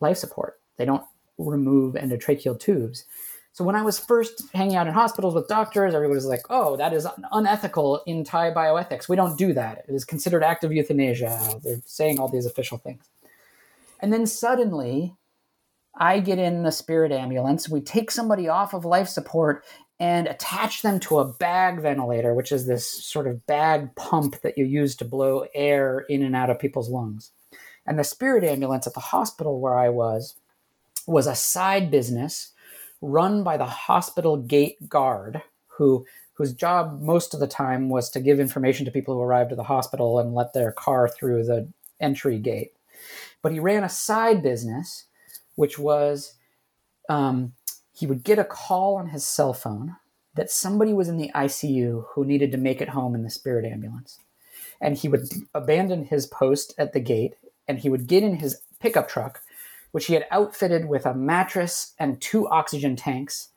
life 0.00 0.18
support. 0.18 0.60
They 0.76 0.84
don't 0.84 1.04
remove 1.38 1.94
endotracheal 1.94 2.58
tubes. 2.58 3.04
So 3.52 3.64
when 3.64 3.74
I 3.74 3.82
was 3.82 3.98
first 3.98 4.42
hanging 4.52 4.76
out 4.76 4.86
in 4.86 4.92
hospitals 4.92 5.34
with 5.34 5.48
doctors, 5.48 5.94
everybody 5.94 6.14
was 6.14 6.26
like, 6.26 6.44
"Oh, 6.50 6.76
that 6.76 6.92
is 6.92 7.06
unethical 7.32 8.02
in 8.06 8.22
Thai 8.22 8.52
bioethics. 8.52 9.08
We 9.08 9.16
don't 9.16 9.38
do 9.38 9.54
that. 9.54 9.84
It 9.88 9.94
is 9.94 10.04
considered 10.04 10.44
active 10.44 10.72
euthanasia." 10.72 11.58
They're 11.62 11.80
saying 11.86 12.18
all 12.18 12.28
these 12.28 12.44
official 12.44 12.76
things. 12.76 13.02
And 13.98 14.12
then 14.12 14.26
suddenly, 14.26 15.16
I 15.94 16.20
get 16.20 16.38
in 16.38 16.64
the 16.64 16.72
spirit 16.72 17.12
ambulance. 17.12 17.66
We 17.66 17.80
take 17.80 18.10
somebody 18.10 18.46
off 18.46 18.74
of 18.74 18.84
life 18.84 19.08
support 19.08 19.64
and 19.98 20.26
attach 20.26 20.82
them 20.82 21.00
to 21.00 21.18
a 21.18 21.24
bag 21.24 21.80
ventilator, 21.80 22.34
which 22.34 22.52
is 22.52 22.66
this 22.66 22.86
sort 22.86 23.26
of 23.26 23.46
bag 23.46 23.94
pump 23.96 24.40
that 24.42 24.58
you 24.58 24.64
use 24.64 24.94
to 24.96 25.04
blow 25.04 25.46
air 25.54 26.00
in 26.08 26.22
and 26.22 26.36
out 26.36 26.50
of 26.50 26.58
people's 26.58 26.90
lungs. 26.90 27.32
And 27.86 27.98
the 27.98 28.04
spirit 28.04 28.44
ambulance 28.44 28.86
at 28.86 28.94
the 28.94 29.00
hospital 29.00 29.60
where 29.60 29.78
I 29.78 29.88
was 29.88 30.34
was 31.06 31.26
a 31.26 31.34
side 31.34 31.90
business 31.90 32.52
run 33.00 33.42
by 33.42 33.56
the 33.56 33.66
hospital 33.66 34.36
gate 34.36 34.88
guard 34.88 35.42
who 35.68 36.04
whose 36.34 36.52
job 36.52 37.00
most 37.00 37.32
of 37.32 37.40
the 37.40 37.46
time 37.46 37.88
was 37.88 38.10
to 38.10 38.20
give 38.20 38.38
information 38.38 38.84
to 38.84 38.90
people 38.90 39.14
who 39.14 39.22
arrived 39.22 39.52
at 39.52 39.56
the 39.56 39.64
hospital 39.64 40.18
and 40.18 40.34
let 40.34 40.52
their 40.52 40.70
car 40.70 41.08
through 41.08 41.42
the 41.44 41.66
entry 41.98 42.38
gate. 42.38 42.74
But 43.40 43.52
he 43.52 43.60
ran 43.60 43.84
a 43.84 43.88
side 43.88 44.42
business, 44.42 45.04
which 45.54 45.78
was 45.78 46.34
um, 47.08 47.52
he 47.96 48.06
would 48.06 48.24
get 48.24 48.38
a 48.38 48.44
call 48.44 48.96
on 48.96 49.08
his 49.08 49.24
cell 49.24 49.54
phone 49.54 49.96
that 50.34 50.50
somebody 50.50 50.92
was 50.92 51.08
in 51.08 51.16
the 51.16 51.30
ICU 51.34 52.04
who 52.10 52.24
needed 52.26 52.52
to 52.52 52.58
make 52.58 52.82
it 52.82 52.90
home 52.90 53.14
in 53.14 53.22
the 53.22 53.30
spirit 53.30 53.64
ambulance. 53.64 54.18
And 54.80 54.98
he 54.98 55.08
would 55.08 55.26
abandon 55.54 56.04
his 56.04 56.26
post 56.26 56.74
at 56.76 56.92
the 56.92 57.00
gate 57.00 57.36
and 57.66 57.78
he 57.78 57.88
would 57.88 58.06
get 58.06 58.22
in 58.22 58.36
his 58.36 58.60
pickup 58.80 59.08
truck, 59.08 59.40
which 59.92 60.06
he 60.06 60.12
had 60.12 60.26
outfitted 60.30 60.86
with 60.86 61.06
a 61.06 61.14
mattress 61.14 61.94
and 61.98 62.20
two 62.20 62.46
oxygen 62.48 62.96
tanks 62.96 63.48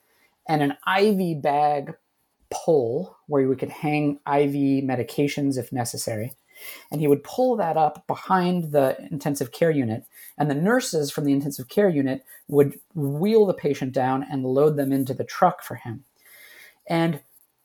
and 0.48 0.62
an 0.62 0.76
IV 0.98 1.42
bag 1.42 1.94
pole 2.48 3.16
where 3.26 3.46
we 3.46 3.56
could 3.56 3.68
hang 3.68 4.14
IV 4.26 4.82
medications 4.84 5.58
if 5.58 5.70
necessary 5.70 6.32
and 6.90 7.00
he 7.00 7.08
would 7.08 7.24
pull 7.24 7.56
that 7.56 7.76
up 7.76 8.06
behind 8.06 8.72
the 8.72 8.96
intensive 9.10 9.52
care 9.52 9.70
unit. 9.70 10.04
And 10.38 10.50
the 10.50 10.54
nurses 10.54 11.10
from 11.10 11.24
the 11.24 11.32
intensive 11.32 11.68
care 11.68 11.88
unit 11.88 12.24
would 12.48 12.78
wheel 12.94 13.46
the 13.46 13.54
patient 13.54 13.92
down 13.92 14.24
and 14.30 14.44
load 14.44 14.76
them 14.76 14.92
into 14.92 15.14
the 15.14 15.24
truck 15.24 15.62
for 15.62 15.76
him. 15.76 16.04
And 16.86 17.20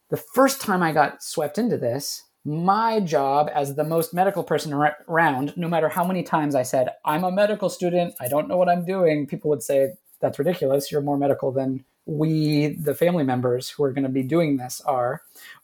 the 0.10 0.18
first 0.18 0.62
time 0.62 0.84
i 0.84 0.92
got 0.92 1.24
swept 1.24 1.58
into 1.58 1.78
this 1.78 2.24
my 2.48 3.00
job 3.00 3.50
as 3.54 3.74
the 3.74 3.84
most 3.84 4.14
medical 4.14 4.44
person 4.44 4.72
around 5.10 5.52
no 5.58 5.68
matter 5.68 5.90
how 5.90 6.06
many 6.06 6.22
times 6.22 6.54
i 6.54 6.62
said 6.62 6.90
i'm 7.04 7.24
a 7.24 7.32
medical 7.32 7.70
student. 7.70 8.14
I 8.20 8.28
don't 8.28 8.48
know 8.48 8.56
what 8.56 8.70
i'm 8.70 8.86
doing 8.86 9.26
people 9.26 9.50
would 9.50 9.64
say 9.64 9.94
that's 10.20 10.40
ridiculous. 10.40 10.92
You're 10.92 11.02
more 11.02 11.18
medical 11.18 11.52
than 11.52 11.84
we 12.06 12.76
the 12.80 12.96
family 12.96 13.24
members 13.24 13.70
who 13.70 13.84
are 13.84 13.92
going 13.92 14.04
to 14.04 14.10
be 14.10 14.24
doing 14.24 14.58
this 14.58 14.82
are 14.86 15.22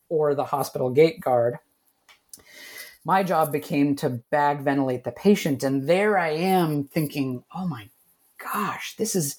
or 0.09 0.35
the 0.35 0.45
hospital 0.45 0.89
gate 0.89 1.21
guard 1.21 1.57
my 3.03 3.23
job 3.23 3.51
became 3.51 3.95
to 3.97 4.09
bag 4.09 4.61
ventilate 4.61 5.03
the 5.03 5.11
patient. 5.11 5.63
And 5.63 5.87
there 5.87 6.17
I 6.17 6.29
am 6.29 6.83
thinking, 6.83 7.43
oh 7.55 7.67
my 7.67 7.89
gosh, 8.37 8.95
this 8.95 9.15
is 9.15 9.37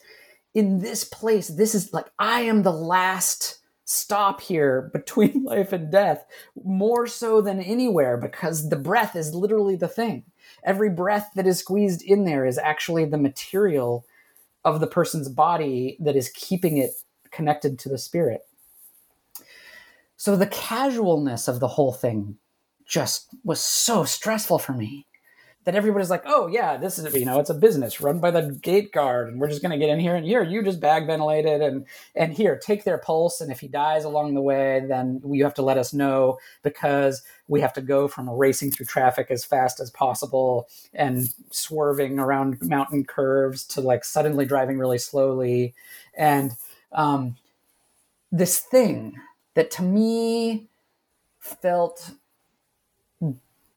in 0.54 0.80
this 0.80 1.04
place. 1.04 1.48
This 1.48 1.74
is 1.74 1.92
like, 1.92 2.06
I 2.18 2.42
am 2.42 2.62
the 2.62 2.72
last 2.72 3.58
stop 3.84 4.40
here 4.40 4.82
between 4.92 5.44
life 5.44 5.72
and 5.72 5.90
death, 5.90 6.24
more 6.64 7.06
so 7.06 7.40
than 7.40 7.60
anywhere, 7.60 8.16
because 8.16 8.68
the 8.68 8.76
breath 8.76 9.14
is 9.14 9.34
literally 9.34 9.76
the 9.76 9.88
thing. 9.88 10.24
Every 10.64 10.90
breath 10.90 11.30
that 11.34 11.46
is 11.46 11.58
squeezed 11.58 12.02
in 12.02 12.24
there 12.24 12.44
is 12.44 12.58
actually 12.58 13.04
the 13.04 13.18
material 13.18 14.04
of 14.64 14.80
the 14.80 14.86
person's 14.86 15.28
body 15.28 15.96
that 16.00 16.16
is 16.16 16.30
keeping 16.30 16.78
it 16.78 16.92
connected 17.30 17.78
to 17.80 17.88
the 17.88 17.98
spirit. 17.98 18.42
So 20.16 20.36
the 20.36 20.46
casualness 20.46 21.48
of 21.48 21.58
the 21.58 21.68
whole 21.68 21.92
thing 21.92 22.38
just 22.92 23.34
was 23.42 23.58
so 23.58 24.04
stressful 24.04 24.58
for 24.58 24.74
me 24.74 25.06
that 25.64 25.74
everybody's 25.74 26.10
like, 26.10 26.24
oh 26.26 26.46
yeah, 26.48 26.76
this 26.76 26.98
is 26.98 27.14
you 27.14 27.24
know 27.24 27.38
it's 27.38 27.48
a 27.48 27.54
business 27.54 28.02
run 28.02 28.18
by 28.18 28.30
the 28.30 28.52
gate 28.62 28.92
guard, 28.92 29.28
and 29.28 29.40
we're 29.40 29.48
just 29.48 29.62
gonna 29.62 29.78
get 29.78 29.88
in 29.88 29.98
here 29.98 30.14
and 30.14 30.26
here 30.26 30.42
you 30.42 30.62
just 30.62 30.78
bag 30.78 31.06
ventilated 31.06 31.62
and 31.62 31.86
and 32.14 32.34
here 32.34 32.58
take 32.58 32.84
their 32.84 32.98
pulse, 32.98 33.40
and 33.40 33.50
if 33.50 33.60
he 33.60 33.68
dies 33.68 34.04
along 34.04 34.34
the 34.34 34.42
way, 34.42 34.84
then 34.86 35.22
you 35.26 35.42
have 35.42 35.54
to 35.54 35.62
let 35.62 35.78
us 35.78 35.94
know 35.94 36.36
because 36.62 37.22
we 37.48 37.62
have 37.62 37.72
to 37.72 37.80
go 37.80 38.08
from 38.08 38.28
racing 38.28 38.70
through 38.70 38.86
traffic 38.86 39.28
as 39.30 39.42
fast 39.42 39.80
as 39.80 39.90
possible 39.90 40.68
and 40.92 41.32
swerving 41.50 42.18
around 42.18 42.60
mountain 42.60 43.04
curves 43.04 43.64
to 43.64 43.80
like 43.80 44.04
suddenly 44.04 44.44
driving 44.44 44.78
really 44.78 44.98
slowly, 44.98 45.72
and 46.14 46.52
um, 46.92 47.36
this 48.30 48.58
thing 48.58 49.14
that 49.54 49.70
to 49.70 49.82
me 49.82 50.68
felt 51.38 52.10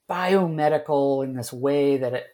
biomedical 0.09 1.23
in 1.23 1.35
this 1.35 1.51
way 1.51 1.97
that 1.97 2.13
it, 2.13 2.27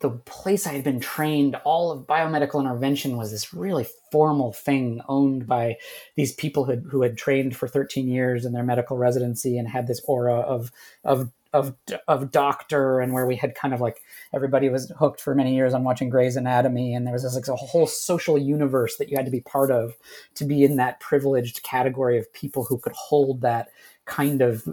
the 0.00 0.10
place 0.10 0.66
I 0.66 0.72
had 0.72 0.84
been 0.84 1.00
trained, 1.00 1.56
all 1.64 1.90
of 1.90 2.06
biomedical 2.06 2.60
intervention 2.60 3.16
was 3.16 3.30
this 3.30 3.52
really 3.52 3.86
formal 4.12 4.52
thing 4.52 5.00
owned 5.08 5.46
by 5.46 5.76
these 6.14 6.32
people 6.32 6.64
who, 6.64 6.76
who 6.76 7.02
had 7.02 7.16
trained 7.16 7.56
for 7.56 7.66
13 7.66 8.06
years 8.06 8.44
in 8.44 8.52
their 8.52 8.62
medical 8.62 8.96
residency 8.96 9.58
and 9.58 9.68
had 9.68 9.86
this 9.86 10.00
aura 10.06 10.40
of, 10.40 10.70
of, 11.02 11.32
of, 11.52 11.74
of 12.06 12.30
doctor 12.30 13.00
and 13.00 13.12
where 13.12 13.26
we 13.26 13.34
had 13.34 13.56
kind 13.56 13.74
of 13.74 13.80
like 13.80 14.02
everybody 14.32 14.68
was 14.68 14.92
hooked 14.98 15.20
for 15.20 15.34
many 15.34 15.56
years 15.56 15.74
on 15.74 15.82
watching 15.82 16.08
Grey's 16.08 16.36
Anatomy. 16.36 16.94
And 16.94 17.06
there 17.06 17.14
was 17.14 17.24
this 17.24 17.34
like 17.34 17.48
a 17.48 17.56
whole 17.56 17.86
social 17.88 18.38
universe 18.38 18.96
that 18.98 19.08
you 19.08 19.16
had 19.16 19.26
to 19.26 19.32
be 19.32 19.40
part 19.40 19.72
of 19.72 19.94
to 20.34 20.44
be 20.44 20.62
in 20.62 20.76
that 20.76 21.00
privileged 21.00 21.62
category 21.64 22.18
of 22.18 22.32
people 22.32 22.64
who 22.64 22.78
could 22.78 22.92
hold 22.92 23.40
that 23.40 23.70
kind 24.04 24.42
of 24.42 24.68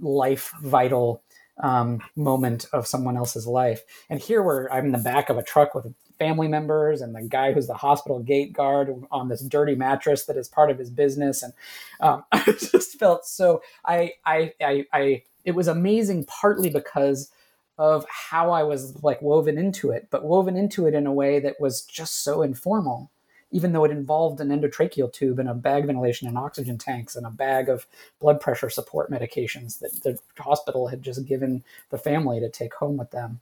life 0.00 0.52
vital 0.62 1.22
um, 1.58 2.00
moment 2.14 2.66
of 2.72 2.86
someone 2.86 3.16
else's 3.16 3.46
life. 3.46 3.82
And 4.10 4.20
here 4.20 4.42
where 4.42 4.72
I'm 4.72 4.86
in 4.86 4.92
the 4.92 4.98
back 4.98 5.30
of 5.30 5.38
a 5.38 5.42
truck 5.42 5.74
with 5.74 5.92
family 6.18 6.48
members 6.48 7.00
and 7.00 7.14
the 7.14 7.22
guy 7.22 7.52
who's 7.52 7.66
the 7.66 7.74
hospital 7.74 8.20
gate 8.20 8.52
guard 8.52 8.92
on 9.10 9.28
this 9.28 9.42
dirty 9.42 9.74
mattress 9.74 10.24
that 10.26 10.36
is 10.36 10.48
part 10.48 10.70
of 10.70 10.78
his 10.78 10.90
business. 10.90 11.42
And 11.42 11.52
um, 12.00 12.24
I 12.32 12.44
just 12.44 12.98
felt 12.98 13.26
so, 13.26 13.62
I, 13.84 14.12
I, 14.24 14.52
I, 14.60 14.84
I, 14.92 15.22
it 15.44 15.54
was 15.54 15.68
amazing 15.68 16.24
partly 16.24 16.70
because 16.70 17.30
of 17.78 18.06
how 18.08 18.50
I 18.50 18.62
was 18.62 19.02
like 19.02 19.20
woven 19.20 19.58
into 19.58 19.90
it, 19.90 20.08
but 20.10 20.24
woven 20.24 20.56
into 20.56 20.86
it 20.86 20.94
in 20.94 21.06
a 21.06 21.12
way 21.12 21.38
that 21.40 21.60
was 21.60 21.82
just 21.82 22.24
so 22.24 22.42
informal 22.42 23.10
even 23.50 23.72
though 23.72 23.84
it 23.84 23.90
involved 23.90 24.40
an 24.40 24.48
endotracheal 24.48 25.12
tube 25.12 25.38
and 25.38 25.48
a 25.48 25.54
bag 25.54 25.86
ventilation 25.86 26.26
and 26.26 26.36
oxygen 26.36 26.78
tanks 26.78 27.14
and 27.16 27.26
a 27.26 27.30
bag 27.30 27.68
of 27.68 27.86
blood 28.20 28.40
pressure 28.40 28.68
support 28.68 29.10
medications 29.10 29.78
that 29.78 30.02
the 30.02 30.18
hospital 30.42 30.88
had 30.88 31.02
just 31.02 31.24
given 31.26 31.62
the 31.90 31.98
family 31.98 32.40
to 32.40 32.48
take 32.48 32.74
home 32.74 32.96
with 32.96 33.10
them. 33.10 33.40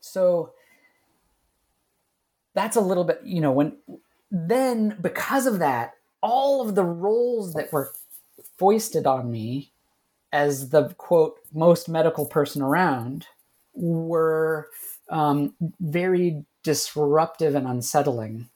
So 0.00 0.52
that's 2.54 2.76
a 2.76 2.80
little 2.80 3.04
bit, 3.04 3.20
you 3.24 3.40
know, 3.40 3.52
when 3.52 3.76
then 4.30 4.96
because 5.00 5.46
of 5.46 5.58
that, 5.58 5.94
all 6.22 6.66
of 6.66 6.74
the 6.74 6.84
roles 6.84 7.54
that 7.54 7.72
were 7.72 7.92
foisted 8.56 9.06
on 9.06 9.30
me 9.30 9.70
as 10.32 10.70
the 10.70 10.88
quote 10.96 11.38
most 11.52 11.88
medical 11.88 12.26
person 12.26 12.62
around 12.62 13.26
were 13.74 14.68
um, 15.10 15.54
very 15.80 16.44
disruptive 16.66 17.54
and 17.54 17.64
unsettling. 17.64 18.48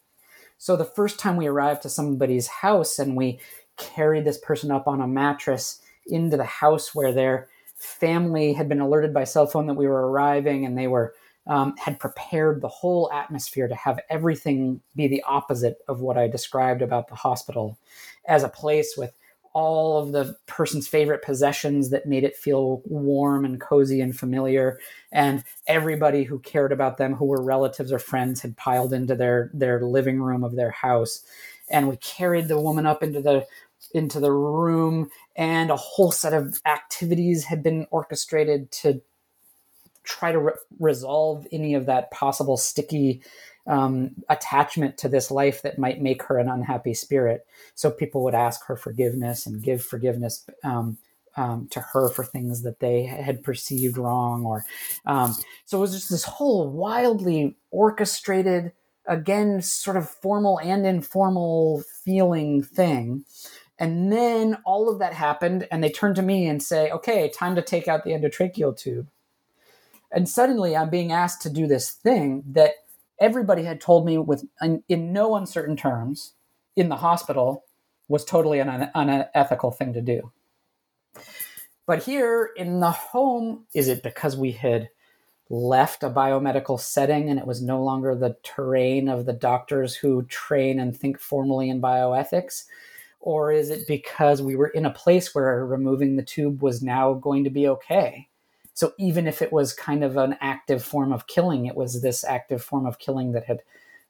So 0.58 0.74
the 0.76 0.84
first 0.84 1.20
time 1.20 1.36
we 1.36 1.46
arrived 1.46 1.82
to 1.82 1.88
somebody's 1.88 2.48
house 2.48 2.98
and 2.98 3.16
we 3.16 3.38
carried 3.78 4.24
this 4.24 4.36
person 4.36 4.72
up 4.72 4.88
on 4.88 5.00
a 5.00 5.06
mattress 5.06 5.80
into 6.06 6.36
the 6.36 6.44
house 6.44 6.92
where 6.92 7.12
their 7.12 7.48
family 7.76 8.52
had 8.52 8.68
been 8.68 8.80
alerted 8.80 9.14
by 9.14 9.22
cell 9.22 9.46
phone 9.46 9.68
that 9.68 9.74
we 9.74 9.86
were 9.86 10.10
arriving 10.10 10.66
and 10.66 10.76
they 10.76 10.88
were 10.88 11.14
um, 11.46 11.76
had 11.78 12.00
prepared 12.00 12.60
the 12.60 12.68
whole 12.68 13.10
atmosphere 13.12 13.68
to 13.68 13.76
have 13.76 14.00
everything 14.10 14.80
be 14.96 15.06
the 15.06 15.22
opposite 15.22 15.78
of 15.86 16.00
what 16.00 16.18
I 16.18 16.26
described 16.26 16.82
about 16.82 17.08
the 17.08 17.14
hospital 17.14 17.78
as 18.26 18.42
a 18.42 18.48
place 18.48 18.96
with 18.96 19.14
all 19.52 19.98
of 19.98 20.12
the 20.12 20.36
person's 20.46 20.86
favorite 20.86 21.22
possessions 21.22 21.90
that 21.90 22.06
made 22.06 22.24
it 22.24 22.36
feel 22.36 22.82
warm 22.84 23.44
and 23.44 23.60
cozy 23.60 24.00
and 24.00 24.16
familiar. 24.16 24.78
And 25.10 25.42
everybody 25.66 26.24
who 26.24 26.38
cared 26.38 26.72
about 26.72 26.98
them 26.98 27.14
who 27.14 27.26
were 27.26 27.42
relatives 27.42 27.92
or 27.92 27.98
friends 27.98 28.42
had 28.42 28.56
piled 28.56 28.92
into 28.92 29.14
their 29.14 29.50
their 29.52 29.80
living 29.82 30.20
room 30.20 30.44
of 30.44 30.56
their 30.56 30.70
house. 30.70 31.22
And 31.68 31.88
we 31.88 31.96
carried 31.96 32.48
the 32.48 32.60
woman 32.60 32.86
up 32.86 33.02
into 33.02 33.20
the 33.20 33.46
into 33.92 34.20
the 34.20 34.32
room 34.32 35.08
and 35.36 35.70
a 35.70 35.76
whole 35.76 36.12
set 36.12 36.32
of 36.32 36.60
activities 36.66 37.44
had 37.44 37.62
been 37.62 37.86
orchestrated 37.90 38.70
to 38.70 39.00
try 40.04 40.32
to 40.32 40.38
re- 40.38 40.52
resolve 40.78 41.46
any 41.52 41.74
of 41.74 41.86
that 41.86 42.10
possible 42.10 42.56
sticky 42.56 43.22
um, 43.66 44.16
attachment 44.28 44.98
to 44.98 45.08
this 45.08 45.30
life 45.30 45.62
that 45.62 45.78
might 45.78 46.00
make 46.00 46.22
her 46.24 46.38
an 46.38 46.48
unhappy 46.48 46.94
spirit. 46.94 47.46
So 47.74 47.90
people 47.90 48.24
would 48.24 48.34
ask 48.34 48.64
her 48.66 48.76
forgiveness 48.76 49.46
and 49.46 49.62
give 49.62 49.84
forgiveness 49.84 50.46
um, 50.64 50.98
um, 51.36 51.68
to 51.70 51.80
her 51.80 52.08
for 52.08 52.24
things 52.24 52.62
that 52.62 52.80
they 52.80 53.04
had 53.04 53.42
perceived 53.42 53.96
wrong. 53.96 54.44
Or 54.44 54.64
um, 55.06 55.36
so 55.64 55.78
it 55.78 55.80
was 55.80 55.92
just 55.92 56.10
this 56.10 56.24
whole 56.24 56.68
wildly 56.68 57.56
orchestrated, 57.70 58.72
again, 59.06 59.62
sort 59.62 59.96
of 59.96 60.08
formal 60.08 60.58
and 60.60 60.86
informal 60.86 61.82
feeling 62.04 62.62
thing. 62.62 63.24
And 63.78 64.12
then 64.12 64.58
all 64.66 64.90
of 64.90 64.98
that 64.98 65.14
happened, 65.14 65.66
and 65.70 65.82
they 65.82 65.88
turn 65.88 66.14
to 66.16 66.22
me 66.22 66.46
and 66.46 66.62
say, 66.62 66.90
"Okay, 66.90 67.30
time 67.30 67.54
to 67.54 67.62
take 67.62 67.88
out 67.88 68.04
the 68.04 68.10
endotracheal 68.10 68.76
tube." 68.76 69.08
And 70.12 70.28
suddenly, 70.28 70.76
I'm 70.76 70.90
being 70.90 71.12
asked 71.12 71.42
to 71.42 71.50
do 71.50 71.66
this 71.66 71.90
thing 71.90 72.42
that 72.52 72.72
everybody 73.20 73.62
had 73.62 73.80
told 73.80 74.06
me 74.06 74.18
with 74.18 74.44
in, 74.60 74.82
in 74.88 75.12
no 75.12 75.36
uncertain 75.36 75.76
terms 75.76 76.32
in 76.76 76.88
the 76.88 76.96
hospital 76.96 77.64
was 78.08 78.24
totally 78.24 78.58
an 78.58 78.90
unethical 78.94 79.70
thing 79.70 79.92
to 79.92 80.00
do. 80.00 80.32
But 81.86 82.02
here 82.02 82.50
in 82.56 82.80
the 82.80 82.90
home, 82.90 83.66
is 83.74 83.88
it 83.88 84.02
because 84.02 84.36
we 84.36 84.52
had 84.52 84.88
left 85.48 86.02
a 86.02 86.10
biomedical 86.10 86.78
setting 86.78 87.28
and 87.28 87.38
it 87.38 87.46
was 87.46 87.60
no 87.60 87.82
longer 87.82 88.14
the 88.14 88.36
terrain 88.42 89.08
of 89.08 89.26
the 89.26 89.32
doctors 89.32 89.94
who 89.94 90.22
train 90.24 90.78
and 90.78 90.96
think 90.96 91.18
formally 91.20 91.68
in 91.68 91.80
bioethics? 91.80 92.64
Or 93.20 93.52
is 93.52 93.70
it 93.70 93.86
because 93.86 94.40
we 94.40 94.56
were 94.56 94.68
in 94.68 94.86
a 94.86 94.90
place 94.90 95.34
where 95.34 95.66
removing 95.66 96.16
the 96.16 96.22
tube 96.22 96.62
was 96.62 96.82
now 96.82 97.14
going 97.14 97.44
to 97.44 97.50
be 97.50 97.68
okay? 97.68 98.29
So 98.80 98.94
even 98.96 99.26
if 99.26 99.42
it 99.42 99.52
was 99.52 99.74
kind 99.74 100.02
of 100.02 100.16
an 100.16 100.38
active 100.40 100.82
form 100.82 101.12
of 101.12 101.26
killing, 101.26 101.66
it 101.66 101.76
was 101.76 102.00
this 102.00 102.24
active 102.24 102.64
form 102.64 102.86
of 102.86 102.98
killing 102.98 103.32
that 103.32 103.44
had 103.44 103.60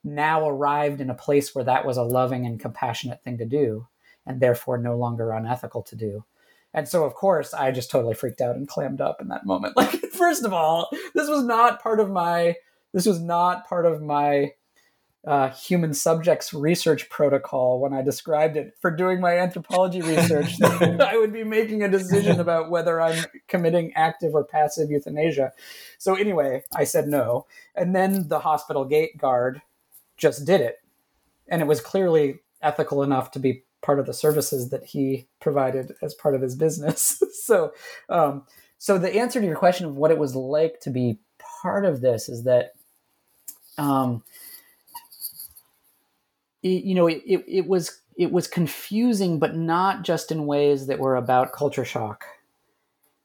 now 0.05 0.49
arrived 0.49 1.01
in 1.01 1.11
a 1.11 1.15
place 1.15 1.53
where 1.53 1.65
that 1.65 1.85
was 1.85 1.97
a 1.97 2.05
loving 2.05 2.47
and 2.47 2.61
compassionate 2.61 3.21
thing 3.25 3.37
to 3.39 3.45
do, 3.45 3.89
and 4.25 4.39
therefore 4.39 4.79
no 4.79 4.97
longer 4.97 5.33
unethical 5.33 5.83
to 5.83 5.97
do. 5.97 6.25
And 6.73 6.89
so, 6.89 7.05
of 7.05 7.15
course, 7.15 7.53
I 7.53 7.73
just 7.73 7.91
totally 7.91 8.15
freaked 8.15 8.41
out 8.41 8.55
and 8.55 8.69
clammed 8.69 9.01
up 9.01 9.21
in 9.21 9.27
that 9.27 9.45
moment. 9.45 9.75
Like, 9.77 9.91
first 10.13 10.45
of 10.45 10.53
all, 10.53 10.89
this 11.17 11.29
was 11.29 11.43
not 11.43 11.83
part 11.83 11.99
of 11.99 12.09
my 12.09 12.55
this 12.93 13.07
was 13.07 13.21
not 13.21 13.69
part 13.69 13.87
of 13.87 14.01
my 14.01 14.53
uh, 15.27 15.51
human 15.51 15.93
subjects 15.93 16.55
research 16.55 17.11
protocol 17.11 17.79
when 17.79 17.93
I 17.93 18.01
described 18.01 18.57
it 18.57 18.75
for 18.81 18.91
doing 18.91 19.21
my 19.21 19.39
anthropology 19.39 20.01
research. 20.03 20.61
I 20.63 21.17
would 21.17 21.33
be 21.33 21.45
making 21.45 21.83
a 21.83 21.89
decision 21.89 22.41
about 22.41 22.71
whether 22.71 23.01
I'm 23.01 23.25
committing 23.47 23.93
active 23.95 24.35
or 24.35 24.45
passive 24.45 24.91
euthanasia. 24.91 25.53
So, 25.99 26.15
anyway, 26.15 26.65
I 26.75 26.85
said 26.85 27.07
no. 27.07 27.47
And 27.75 27.95
then 27.95 28.29
the 28.29 28.41
hospital 28.41 28.85
gate 28.85 29.19
guard 29.19 29.61
just 30.17 30.45
did 30.45 30.61
it. 30.61 30.81
And 31.49 31.61
it 31.61 31.67
was 31.67 31.81
clearly 31.81 32.41
ethical 32.63 33.03
enough 33.03 33.31
to 33.33 33.39
be 33.39 33.65
part 33.83 33.99
of 33.99 34.07
the 34.07 34.15
services 34.15 34.71
that 34.71 34.85
he 34.85 35.27
provided 35.41 35.95
as 36.03 36.15
part 36.15 36.35
of 36.35 36.43
his 36.43 36.55
business. 36.55 37.23
so, 37.43 37.73
um, 38.09 38.45
so 38.79 38.99
the 38.99 39.15
answer 39.17 39.41
to 39.41 39.47
your 39.47 39.57
question 39.57 39.87
of 39.87 39.97
what 39.97 40.11
it 40.11 40.19
was 40.19 40.35
like 40.35 40.81
to 40.81 40.91
be 40.91 41.19
part 41.63 41.85
of 41.85 42.01
this 42.01 42.29
is 42.29 42.45
that 42.45 42.73
um, 43.79 44.23
it, 46.63 46.85
you 46.85 46.95
know, 46.95 47.07
it, 47.07 47.23
it, 47.27 47.45
it 47.47 47.67
was 47.67 48.01
it 48.17 48.33
was 48.33 48.47
confusing, 48.47 49.39
but 49.39 49.57
not 49.57 50.03
just 50.03 50.31
in 50.31 50.47
ways 50.47 50.87
that 50.87 50.99
were 50.99 51.17
about 51.17 51.53
culture 51.53 51.85
shock, 51.85 52.25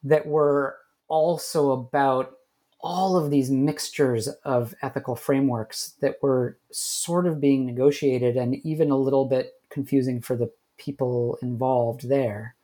that 0.03 0.25
were 0.25 0.77
also 1.07 1.71
about 1.71 2.38
all 2.79 3.17
of 3.17 3.31
these 3.31 3.49
mixtures 3.49 4.27
of 4.43 4.75
ethical 4.81 5.15
frameworks 5.15 5.95
that 6.01 6.17
were 6.21 6.57
sort 6.71 7.25
of 7.25 7.41
being 7.41 7.65
negotiated 7.65 8.38
and 8.38 8.55
even 8.65 8.91
a 8.91 8.97
little 8.97 9.25
bit 9.25 9.53
confusing 9.69 10.21
for 10.21 10.36
the 10.36 10.51
people 10.77 11.38
involved 11.41 12.07
there. 12.07 12.55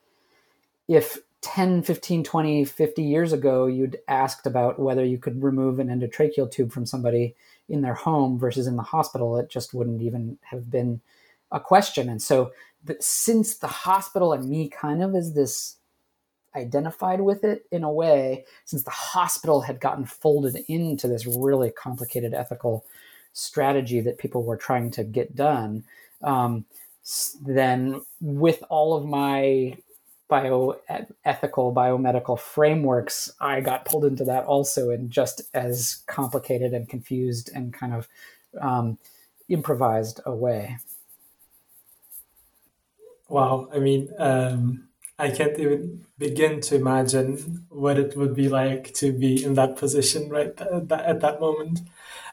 If 0.86 1.18
10, 1.40 1.82
15, 1.82 2.22
20, 2.22 2.64
50 2.64 3.02
years 3.02 3.32
ago, 3.32 3.66
you'd 3.66 3.98
asked 4.06 4.46
about 4.46 4.78
whether 4.78 5.04
you 5.04 5.18
could 5.18 5.42
remove 5.42 5.80
an 5.80 5.88
endotracheal 5.88 6.50
tube 6.50 6.70
from 6.72 6.86
somebody 6.86 7.34
in 7.68 7.82
their 7.82 7.94
home 7.94 8.38
versus 8.38 8.66
in 8.66 8.76
the 8.76 8.82
hospital, 8.82 9.36
it 9.36 9.48
just 9.48 9.74
wouldn't 9.74 10.02
even 10.02 10.38
have 10.42 10.70
been 10.70 11.00
a 11.50 11.60
question. 11.60 12.08
And 12.08 12.20
so, 12.20 12.52
the, 12.84 12.96
since 13.00 13.56
the 13.56 13.68
hospital 13.68 14.32
and 14.32 14.48
me 14.48 14.68
kind 14.68 15.02
of 15.02 15.14
is 15.14 15.34
this 15.34 15.76
identified 16.54 17.20
with 17.20 17.44
it 17.44 17.64
in 17.70 17.84
a 17.84 17.92
way, 17.92 18.44
since 18.64 18.82
the 18.82 18.90
hospital 18.90 19.60
had 19.60 19.80
gotten 19.80 20.04
folded 20.04 20.56
into 20.68 21.08
this 21.08 21.26
really 21.26 21.70
complicated 21.70 22.34
ethical 22.34 22.84
strategy 23.32 24.00
that 24.00 24.18
people 24.18 24.42
were 24.42 24.56
trying 24.56 24.90
to 24.90 25.04
get 25.04 25.34
done, 25.34 25.84
um, 26.22 26.64
then 27.40 28.00
with 28.20 28.62
all 28.68 28.96
of 28.96 29.04
my 29.04 29.76
bioethical, 30.32 31.74
biomedical 31.74 32.38
frameworks, 32.38 33.30
I 33.38 33.60
got 33.60 33.84
pulled 33.84 34.06
into 34.06 34.24
that 34.24 34.44
also 34.44 34.90
in 34.90 35.10
just 35.10 35.42
as 35.52 36.02
complicated 36.06 36.72
and 36.72 36.88
confused 36.88 37.50
and 37.54 37.72
kind 37.72 37.92
of 37.92 38.08
um, 38.60 38.98
improvised 39.48 40.20
a 40.24 40.34
way. 40.34 40.78
Wow. 43.28 43.68
I 43.74 43.78
mean, 43.78 44.08
um, 44.18 44.88
I 45.18 45.30
can't 45.30 45.58
even 45.58 46.06
begin 46.18 46.60
to 46.62 46.76
imagine 46.76 47.66
what 47.68 47.98
it 47.98 48.16
would 48.16 48.34
be 48.34 48.48
like 48.48 48.94
to 48.94 49.12
be 49.12 49.44
in 49.44 49.54
that 49.54 49.76
position 49.76 50.30
right 50.30 50.58
at 50.60 50.88
that, 50.88 51.04
at 51.04 51.20
that 51.20 51.40
moment. 51.40 51.80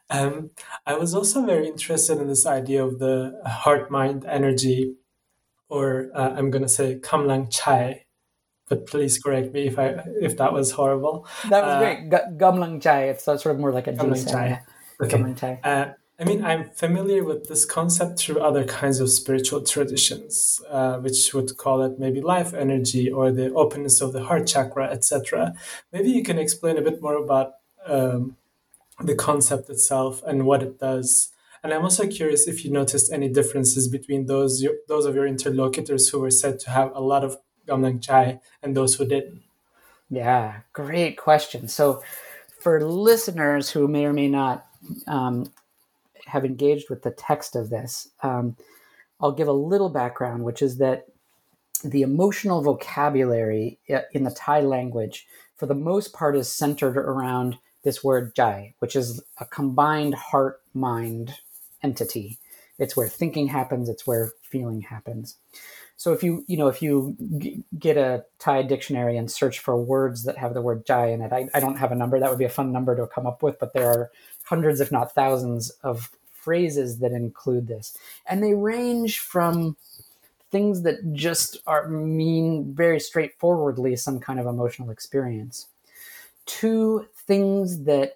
Um, 0.10 0.52
I 0.88 0.96
was 0.96 1.14
also 1.14 1.46
very 1.46 1.68
interested 1.68 2.18
in 2.18 2.28
this 2.28 2.46
idea 2.46 2.84
of 2.84 3.00
the 3.00 3.40
heart 3.46 3.92
mind 3.92 4.26
energy 4.26 4.96
or 5.70 6.10
uh, 6.14 6.34
I'm 6.36 6.52
going 6.52 6.64
to 6.64 6.70
say 6.70 7.00
Kamlang 7.00 7.48
Chai, 7.52 8.06
but 8.68 8.86
please 8.88 9.18
correct 9.18 9.54
me 9.54 9.68
if 9.68 9.80
I 9.80 10.04
if 10.22 10.38
that 10.38 10.52
was 10.52 10.72
horrible. 10.72 11.28
That 11.50 11.64
was 11.64 11.74
uh, 11.76 11.80
great. 11.80 12.12
G- 12.12 12.38
Gamlang 12.38 12.82
Chai. 12.82 13.04
It's 13.06 13.24
sort 13.24 13.46
of 13.46 13.60
more 13.60 13.72
like 13.72 13.88
a 13.88 13.94
Gamlang 13.94 14.30
Chai. 14.30 14.62
Okay. 15.02 15.18
Gamlang 15.18 15.40
Chai. 15.40 15.60
Uh, 15.64 15.94
I 16.20 16.26
mean, 16.26 16.44
I'm 16.44 16.70
familiar 16.72 17.24
with 17.24 17.48
this 17.48 17.64
concept 17.64 18.20
through 18.20 18.42
other 18.42 18.66
kinds 18.66 19.00
of 19.00 19.10
spiritual 19.10 19.62
traditions, 19.62 20.60
uh, 20.70 20.98
which 20.98 21.34
would 21.34 21.56
call 21.56 21.82
it 21.82 21.98
maybe 21.98 22.20
life 22.20 22.54
energy 22.54 23.10
or 23.10 23.32
the 23.32 23.54
openness 23.54 24.02
of 24.02 24.12
the 24.12 24.26
heart 24.26 24.46
chakra, 24.46 24.90
etc. 24.90 25.54
Maybe 25.94 26.10
you 26.10 26.22
can 26.24 26.38
explain 26.38 26.78
a 26.78 26.82
bit 26.82 27.02
more 27.02 27.16
about 27.16 27.54
um, 27.86 28.36
the 29.02 29.16
concept 29.16 29.70
itself 29.70 30.22
and 30.24 30.46
what 30.46 30.62
it 30.62 30.78
does 30.78 31.30
and 31.64 31.74
I'm 31.74 31.84
also 31.84 32.08
curious 32.08 32.48
if 32.48 32.64
you 32.64 32.72
noticed 32.72 33.12
any 33.12 33.30
differences 33.30 33.88
between 33.88 34.26
those 34.26 34.66
those 34.88 35.06
of 35.06 35.16
your 35.16 35.28
interlocutors 35.28 36.10
who 36.10 36.20
were 36.20 36.32
said 36.32 36.60
to 36.62 36.70
have 36.70 36.92
a 36.96 37.02
lot 37.02 37.24
of 37.24 37.38
Gamlang 37.68 38.02
Chai 38.02 38.40
and 38.64 38.76
those 38.76 38.96
who 38.96 39.06
didn't. 39.06 39.42
Yeah, 40.10 40.62
great 40.74 41.18
question. 41.18 41.68
So, 41.68 42.02
for 42.60 42.84
listeners 42.84 43.70
who 43.70 43.88
may 43.88 44.06
or 44.06 44.14
may 44.14 44.28
not 44.28 44.66
um, 45.08 45.52
have 46.26 46.46
engaged 46.46 46.90
with 46.90 47.04
the 47.04 47.12
text 47.12 47.56
of 47.56 47.70
this, 47.70 48.10
um, 48.24 48.56
I'll 49.22 49.32
give 49.32 49.48
a 49.48 49.54
little 49.54 49.90
background, 49.90 50.44
which 50.44 50.62
is 50.62 50.78
that 50.78 51.08
the 51.84 52.02
emotional 52.02 52.62
vocabulary 52.62 53.80
in 54.14 54.24
the 54.24 54.32
Thai 54.32 54.62
language, 54.62 55.28
for 55.58 55.66
the 55.66 55.76
most 55.76 56.14
part, 56.14 56.36
is 56.36 56.52
centered 56.52 56.98
around 56.98 57.58
this 57.84 58.04
word 58.04 58.36
jai, 58.36 58.74
which 58.80 58.96
is 58.96 59.22
a 59.40 59.46
combined 59.46 60.16
heart 60.16 60.62
mind 60.74 61.36
entity. 61.84 62.40
It's 62.78 62.96
where 62.96 63.08
thinking 63.08 63.48
happens, 63.48 63.90
it's 63.90 64.08
where 64.08 64.32
feeling 64.42 64.82
happens. 64.82 65.36
So 65.98 66.14
if 66.14 66.24
you 66.24 66.46
you 66.48 66.56
know 66.56 66.68
if 66.68 66.82
you 66.82 67.18
g- 67.40 67.64
get 67.78 67.98
a 67.98 68.24
Thai 68.40 68.64
dictionary 68.64 69.18
and 69.18 69.30
search 69.30 69.60
for 69.60 69.76
words 69.76 70.24
that 70.24 70.38
have 70.38 70.54
the 70.54 70.62
word 70.62 70.86
jai 70.86 71.08
in 71.08 71.22
it, 71.22 71.34
I, 71.34 71.50
I 71.54 71.60
don't 71.60 71.78
have 71.78 71.92
a 71.92 71.96
number. 71.96 72.20
That 72.20 72.30
would 72.30 72.40
be 72.40 72.46
a 72.46 72.50
fun 72.50 72.72
number 72.72 72.96
to 72.96 73.06
come 73.08 73.28
up 73.28 73.44
with, 73.44 73.60
but 73.60 73.74
there 73.74 73.88
are 73.88 74.12
hundreds, 74.46 74.80
if 74.80 74.92
not 74.92 75.14
thousands, 75.14 75.70
of 75.84 76.10
phrases 76.32 77.00
that 77.00 77.12
include 77.12 77.68
this, 77.68 77.98
and 78.26 78.42
they 78.42 78.54
range 78.54 79.20
from 79.20 79.76
things 80.52 80.82
that 80.84 81.14
just 81.14 81.58
are 81.68 81.88
mean 81.90 82.74
very 82.74 83.00
straightforwardly 83.00 83.96
some 83.96 84.20
kind 84.20 84.40
of 84.40 84.46
emotional 84.48 84.90
experience 84.90 85.68
to 86.46 87.08
things 87.16 87.84
that 87.84 88.14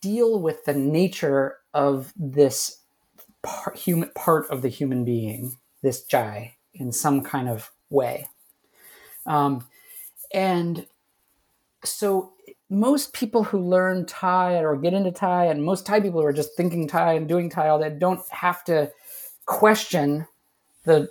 deal 0.00 0.40
with 0.40 0.64
the 0.64 0.74
nature 0.74 1.58
of 1.76 2.12
this 2.16 2.80
part, 3.42 3.76
human, 3.76 4.10
part 4.14 4.48
of 4.50 4.62
the 4.62 4.68
human 4.68 5.04
being, 5.04 5.58
this 5.82 6.02
jai, 6.04 6.56
in 6.72 6.90
some 6.90 7.22
kind 7.22 7.50
of 7.50 7.70
way. 7.90 8.26
Um, 9.26 9.66
and 10.32 10.86
so 11.84 12.32
most 12.70 13.12
people 13.12 13.44
who 13.44 13.58
learn 13.58 14.06
Thai 14.06 14.54
or 14.54 14.74
get 14.74 14.94
into 14.94 15.12
Thai, 15.12 15.44
and 15.44 15.62
most 15.62 15.84
Thai 15.84 16.00
people 16.00 16.22
who 16.22 16.26
are 16.26 16.32
just 16.32 16.56
thinking 16.56 16.88
Thai 16.88 17.12
and 17.12 17.28
doing 17.28 17.50
Thai 17.50 17.68
all 17.68 17.78
that, 17.80 17.98
don't 17.98 18.26
have 18.30 18.64
to 18.64 18.90
question 19.44 20.26
the 20.84 21.10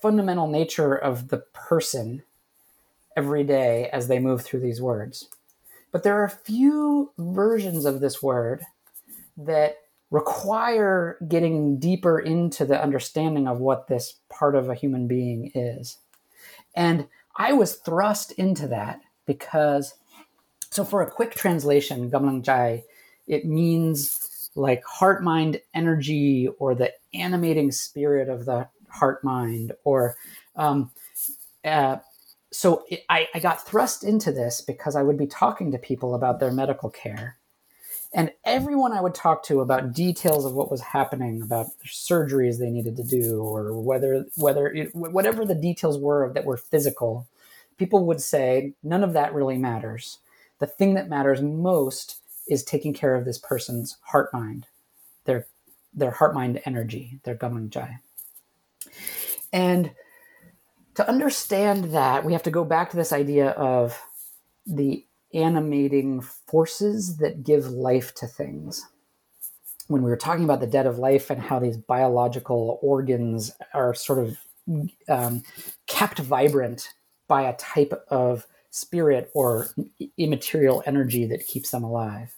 fundamental 0.00 0.46
nature 0.46 0.94
of 0.94 1.28
the 1.28 1.38
person 1.52 2.22
every 3.16 3.42
day 3.42 3.90
as 3.92 4.06
they 4.06 4.20
move 4.20 4.42
through 4.42 4.60
these 4.60 4.80
words. 4.80 5.28
But 5.90 6.04
there 6.04 6.16
are 6.20 6.24
a 6.24 6.30
few 6.30 7.12
versions 7.18 7.84
of 7.84 8.00
this 8.00 8.22
word 8.22 8.62
that 9.46 9.76
require 10.10 11.16
getting 11.28 11.78
deeper 11.78 12.18
into 12.18 12.64
the 12.64 12.80
understanding 12.80 13.46
of 13.46 13.60
what 13.60 13.86
this 13.86 14.14
part 14.28 14.54
of 14.54 14.68
a 14.68 14.74
human 14.74 15.06
being 15.06 15.52
is. 15.54 15.98
And 16.74 17.06
I 17.36 17.52
was 17.52 17.76
thrust 17.76 18.32
into 18.32 18.66
that 18.68 19.00
because, 19.26 19.94
so 20.70 20.84
for 20.84 21.02
a 21.02 21.10
quick 21.10 21.34
translation, 21.34 22.10
Gamlang 22.10 22.42
Jai, 22.42 22.84
it 23.26 23.44
means 23.44 24.50
like 24.56 24.84
heart 24.84 25.22
mind 25.22 25.60
energy 25.74 26.48
or 26.58 26.74
the 26.74 26.92
animating 27.14 27.70
spirit 27.70 28.28
of 28.28 28.44
the 28.44 28.68
heart 28.88 29.22
mind 29.22 29.72
or 29.84 30.16
um, 30.56 30.90
uh, 31.64 31.96
so 32.52 32.84
it, 32.88 33.04
I, 33.08 33.28
I 33.34 33.38
got 33.38 33.66
thrust 33.66 34.04
into 34.04 34.32
this 34.32 34.60
because 34.60 34.96
I 34.96 35.02
would 35.02 35.16
be 35.16 35.26
talking 35.26 35.70
to 35.72 35.78
people 35.78 36.14
about 36.14 36.40
their 36.40 36.50
medical 36.50 36.90
care. 36.90 37.36
And 38.12 38.32
everyone 38.44 38.92
I 38.92 39.00
would 39.00 39.14
talk 39.14 39.44
to 39.44 39.60
about 39.60 39.92
details 39.92 40.44
of 40.44 40.54
what 40.54 40.70
was 40.70 40.80
happening, 40.80 41.42
about 41.42 41.68
surgeries 41.86 42.58
they 42.58 42.70
needed 42.70 42.96
to 42.96 43.04
do, 43.04 43.40
or 43.40 43.80
whether 43.80 44.26
whether 44.36 44.66
it, 44.66 44.94
whatever 44.94 45.44
the 45.44 45.54
details 45.54 45.96
were 45.98 46.32
that 46.32 46.44
were 46.44 46.56
physical, 46.56 47.28
people 47.78 48.04
would 48.06 48.20
say 48.20 48.74
none 48.82 49.04
of 49.04 49.12
that 49.12 49.32
really 49.32 49.58
matters. 49.58 50.18
The 50.58 50.66
thing 50.66 50.94
that 50.94 51.08
matters 51.08 51.40
most 51.40 52.18
is 52.48 52.64
taking 52.64 52.92
care 52.92 53.14
of 53.14 53.24
this 53.24 53.38
person's 53.38 53.96
heart 54.02 54.32
mind, 54.32 54.66
their 55.24 55.46
their 55.94 56.10
heart 56.10 56.34
mind 56.34 56.60
energy, 56.64 57.20
their 57.22 57.36
gamlang 57.36 57.70
jai. 57.70 58.00
And 59.52 59.92
to 60.96 61.08
understand 61.08 61.92
that, 61.92 62.24
we 62.24 62.32
have 62.32 62.42
to 62.42 62.50
go 62.50 62.64
back 62.64 62.90
to 62.90 62.96
this 62.96 63.12
idea 63.12 63.50
of 63.50 64.00
the 64.66 65.04
animating 65.34 66.20
forces 66.20 67.18
that 67.18 67.44
give 67.44 67.68
life 67.68 68.14
to 68.16 68.26
things. 68.26 68.86
When 69.88 70.02
we 70.02 70.10
were 70.10 70.16
talking 70.16 70.44
about 70.44 70.60
the 70.60 70.66
dead 70.66 70.86
of 70.86 70.98
life 70.98 71.30
and 71.30 71.40
how 71.40 71.58
these 71.58 71.76
biological 71.76 72.78
organs 72.82 73.52
are 73.74 73.94
sort 73.94 74.20
of 74.20 74.38
um, 75.08 75.42
kept 75.86 76.18
vibrant 76.18 76.92
by 77.26 77.42
a 77.42 77.56
type 77.56 77.92
of 78.08 78.46
spirit 78.70 79.30
or 79.34 79.68
immaterial 80.16 80.82
energy 80.86 81.26
that 81.26 81.46
keeps 81.46 81.70
them 81.70 81.82
alive. 81.82 82.36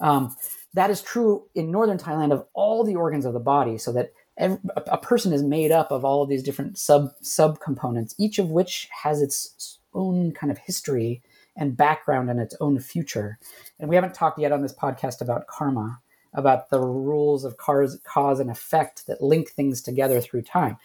Um, 0.00 0.36
that 0.74 0.90
is 0.90 1.02
true 1.02 1.46
in 1.54 1.70
northern 1.70 1.98
Thailand 1.98 2.32
of 2.32 2.46
all 2.52 2.84
the 2.84 2.94
organs 2.94 3.24
of 3.24 3.32
the 3.32 3.40
body, 3.40 3.78
so 3.78 3.92
that 3.92 4.12
every, 4.36 4.58
a 4.76 4.98
person 4.98 5.32
is 5.32 5.42
made 5.42 5.72
up 5.72 5.90
of 5.90 6.04
all 6.04 6.22
of 6.22 6.28
these 6.28 6.42
different 6.42 6.78
sub 6.78 7.10
subcomponents, 7.22 8.14
each 8.18 8.38
of 8.38 8.50
which 8.50 8.88
has 9.02 9.20
its 9.20 9.78
own 9.94 10.30
kind 10.32 10.50
of 10.50 10.58
history 10.58 11.22
and 11.58 11.76
background 11.76 12.30
and 12.30 12.40
its 12.40 12.54
own 12.60 12.78
future. 12.78 13.38
And 13.78 13.90
we 13.90 13.96
haven't 13.96 14.14
talked 14.14 14.38
yet 14.38 14.52
on 14.52 14.62
this 14.62 14.72
podcast 14.72 15.20
about 15.20 15.48
karma, 15.48 16.00
about 16.32 16.70
the 16.70 16.80
rules 16.80 17.44
of 17.44 17.56
cause, 17.58 18.40
and 18.40 18.50
effect 18.50 19.06
that 19.06 19.20
link 19.20 19.50
things 19.50 19.82
together 19.82 20.20
through 20.20 20.42
time. 20.42 20.78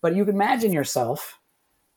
But 0.00 0.14
you 0.14 0.24
can 0.24 0.34
imagine 0.34 0.72
yourself 0.72 1.40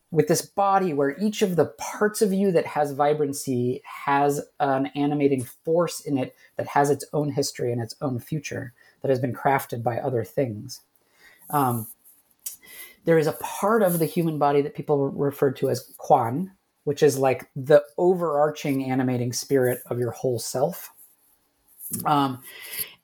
with 0.09 0.27
this 0.27 0.41
body 0.41 0.93
where 0.93 1.17
each 1.19 1.41
of 1.41 1.55
the 1.55 1.67
parts 1.77 2.21
of 2.21 2.33
you 2.33 2.51
that 2.51 2.65
has 2.65 2.91
vibrancy 2.91 3.81
has 3.85 4.41
an 4.59 4.87
animating 4.87 5.43
force 5.43 6.01
in 6.01 6.17
it 6.17 6.35
that 6.57 6.67
has 6.67 6.89
its 6.89 7.05
own 7.13 7.31
history 7.31 7.71
and 7.71 7.81
its 7.81 7.95
own 8.01 8.19
future 8.19 8.73
that 9.01 9.09
has 9.09 9.19
been 9.19 9.33
crafted 9.33 9.83
by 9.83 9.97
other 9.97 10.23
things. 10.23 10.81
Um, 11.49 11.87
there 13.05 13.17
is 13.17 13.27
a 13.27 13.33
part 13.33 13.81
of 13.81 13.99
the 13.99 14.05
human 14.05 14.37
body 14.37 14.61
that 14.61 14.75
people 14.75 15.09
refer 15.09 15.51
to 15.51 15.69
as 15.69 15.93
khwan, 15.97 16.51
which 16.83 17.03
is 17.03 17.17
like 17.17 17.49
the 17.55 17.83
overarching 17.97 18.89
animating 18.89 19.33
spirit 19.33 19.81
of 19.87 19.99
your 19.99 20.11
whole 20.11 20.39
self. 20.39 20.91
Um, 22.05 22.41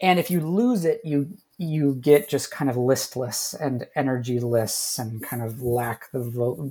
and 0.02 0.20
if 0.20 0.32
you 0.32 0.40
lose 0.40 0.86
it, 0.86 1.02
you 1.04 1.38
you 1.60 1.96
get 1.96 2.30
just 2.30 2.52
kind 2.52 2.70
of 2.70 2.78
listless 2.78 3.56
and 3.56 3.88
energyless 3.98 5.00
and 5.00 5.24
kind 5.24 5.42
of 5.42 5.62
lack 5.62 6.12
the 6.12 6.22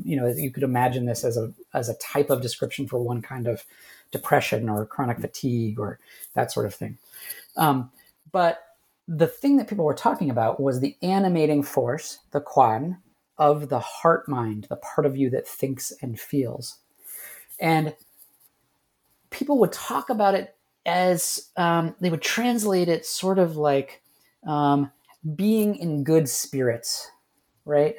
you 0.04 0.16
know 0.16 0.26
you 0.28 0.50
could 0.50 0.62
imagine 0.62 1.06
this 1.06 1.24
as 1.24 1.36
a 1.36 1.52
as 1.74 1.88
a 1.88 1.94
type 1.94 2.30
of 2.30 2.40
description 2.40 2.86
for 2.86 2.98
one 2.98 3.20
kind 3.20 3.46
of 3.46 3.64
depression 4.12 4.68
or 4.68 4.86
chronic 4.86 5.18
fatigue 5.18 5.78
or 5.78 5.98
that 6.34 6.52
sort 6.52 6.66
of 6.66 6.74
thing. 6.74 6.96
Um, 7.56 7.90
but 8.32 8.62
the 9.08 9.26
thing 9.26 9.56
that 9.56 9.68
people 9.68 9.84
were 9.84 9.94
talking 9.94 10.30
about 10.30 10.60
was 10.60 10.80
the 10.80 10.96
animating 11.02 11.62
force, 11.62 12.18
the 12.32 12.40
khwan, 12.40 12.98
of 13.38 13.68
the 13.68 13.80
heart 13.80 14.28
mind, 14.28 14.66
the 14.68 14.76
part 14.76 15.06
of 15.06 15.16
you 15.16 15.30
that 15.30 15.46
thinks 15.46 15.92
and 16.02 16.18
feels. 16.18 16.78
And 17.58 17.94
people 19.30 19.58
would 19.58 19.72
talk 19.72 20.10
about 20.10 20.34
it 20.34 20.54
as 20.84 21.50
um, 21.56 21.94
they 22.00 22.10
would 22.10 22.22
translate 22.22 22.88
it 22.88 23.04
sort 23.04 23.38
of 23.38 23.56
like 23.56 24.02
um, 24.46 24.90
being 25.34 25.76
in 25.76 26.04
good 26.04 26.28
spirits, 26.28 27.10
right? 27.64 27.96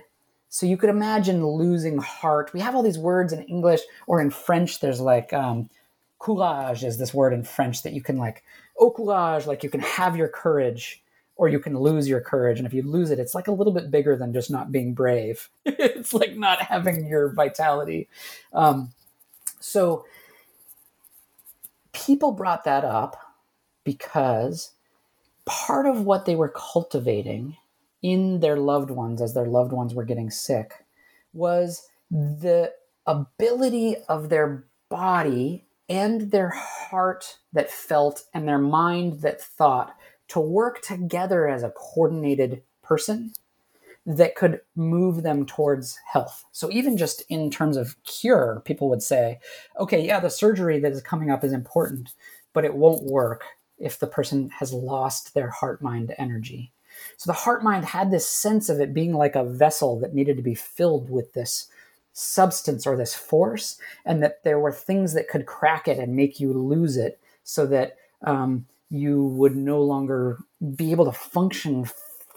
So 0.49 0.66
you 0.66 0.78
could 0.78 0.89
imagine 0.89 1.45
losing 1.45 1.97
heart. 1.97 2.53
We 2.53 2.62
have 2.62 2.76
all 2.76 2.84
these 2.84 2.97
words 2.97 3.34
in 3.34 3.43
English 3.43 3.82
or 4.08 4.22
in 4.22 4.30
French. 4.30 4.80
There's 4.80 5.01
like 5.01 5.34
um, 5.34 5.70
courage 6.20 6.84
is 6.84 6.97
this 6.97 7.14
word 7.14 7.34
in 7.34 7.43
French 7.43 7.84
that 7.84 7.93
you 7.93 8.01
can 8.01 8.18
like 8.18 8.43
au 8.80 8.91
courage, 8.91 9.45
like 9.45 9.64
you 9.64 9.70
can 9.70 9.82
have 9.82 10.16
your 10.16 10.30
courage 10.30 11.03
or 11.36 11.47
you 11.47 11.60
can 11.60 11.78
lose 11.78 12.08
your 12.08 12.22
courage. 12.22 12.58
And 12.58 12.66
if 12.66 12.74
you 12.74 12.82
lose 12.82 13.12
it, 13.12 13.20
it's 13.20 13.36
like 13.36 13.47
a 13.47 13.51
little 13.51 13.74
bit 13.74 13.91
bigger 13.91 14.16
than 14.16 14.34
just 14.34 14.49
not 14.49 14.72
being 14.72 14.93
brave. 14.93 15.49
it's 15.66 16.14
like 16.14 16.36
not 16.36 16.62
having 16.62 17.05
your 17.08 17.30
vitality. 17.30 18.08
Um, 18.53 18.93
so 19.60 20.05
people 21.93 22.32
brought 22.32 22.64
that 22.64 22.84
up 22.84 23.18
because 23.84 24.72
part 25.45 25.86
of 25.86 26.01
what 26.05 26.26
they 26.26 26.36
were 26.36 26.53
cultivating 26.55 27.58
in 28.01 28.39
their 28.39 28.58
loved 28.58 28.91
ones 28.91 29.22
as 29.22 29.34
their 29.34 29.45
loved 29.45 29.72
ones 29.72 29.93
were 29.93 30.03
getting 30.03 30.30
sick 30.30 30.86
was 31.34 31.88
the 32.12 32.72
ability 33.05 33.95
of 34.08 34.30
their 34.30 34.66
body 34.89 35.66
and 35.89 36.32
their 36.32 36.49
heart 36.49 37.38
that 37.53 37.72
felt 37.72 38.26
and 38.34 38.47
their 38.47 38.58
mind 38.58 39.22
that 39.22 39.41
thought 39.41 39.95
to 40.28 40.39
work 40.39 40.82
together 40.82 41.47
as 41.47 41.64
a 41.64 41.72
coordinated 41.72 42.62
person 42.84 43.32
that 44.08 44.36
could 44.36 44.62
move 44.78 45.22
them 45.22 45.45
towards 45.45 45.99
health. 46.10 46.45
So 46.53 46.72
even 46.72 46.95
just 46.95 47.24
in 47.28 47.51
terms 47.51 47.76
of 47.76 48.01
cure, 48.05 48.62
people 48.64 48.89
would 48.89 49.03
say, 49.03 49.39
okay, 49.78 50.03
yeah, 50.03 50.22
the 50.22 50.30
surgery 50.30 50.80
that 50.80 50.93
is 50.93 51.01
coming 51.01 51.30
up 51.30 51.43
is 51.43 51.51
important, 51.51 52.14
but 52.53 52.64
it 52.64 52.74
won't 52.74 53.03
work 53.03 53.43
if 53.78 53.99
the 53.99 54.08
person 54.08 54.49
has 54.58 54.72
lost 54.72 55.34
their 55.34 55.49
heart 55.49 55.82
mind 55.82 56.16
energy. 56.18 56.72
So 57.18 57.28
the 57.28 57.34
heart 57.34 57.64
mind 57.64 57.84
had 57.84 58.10
this 58.10 58.28
sense 58.28 58.70
of 58.70 58.80
it 58.80 58.93
being 58.93 59.14
like 59.14 59.36
a 59.36 59.43
vessel 59.43 59.99
that 59.99 60.16
needed 60.16 60.38
to 60.38 60.43
be 60.43 60.55
filled 60.55 61.10
with 61.10 61.34
this 61.34 61.68
substance 62.14 62.88
or 62.88 62.95
this 62.95 63.14
force, 63.14 63.78
and 64.05 64.24
that 64.24 64.43
there 64.43 64.58
were 64.58 64.72
things 64.72 65.14
that 65.14 65.28
could 65.28 65.45
crack 65.45 65.88
it 65.88 65.99
and 65.99 66.16
make 66.16 66.39
you 66.39 66.53
lose 66.53 66.95
it 66.97 67.20
so 67.43 67.68
that 67.68 67.97
um, 68.24 68.66
you 68.89 69.26
would 69.26 69.55
no 69.55 69.82
longer 69.82 70.39
be 70.76 70.91
able 70.91 71.05
to 71.05 71.12
function 71.12 71.86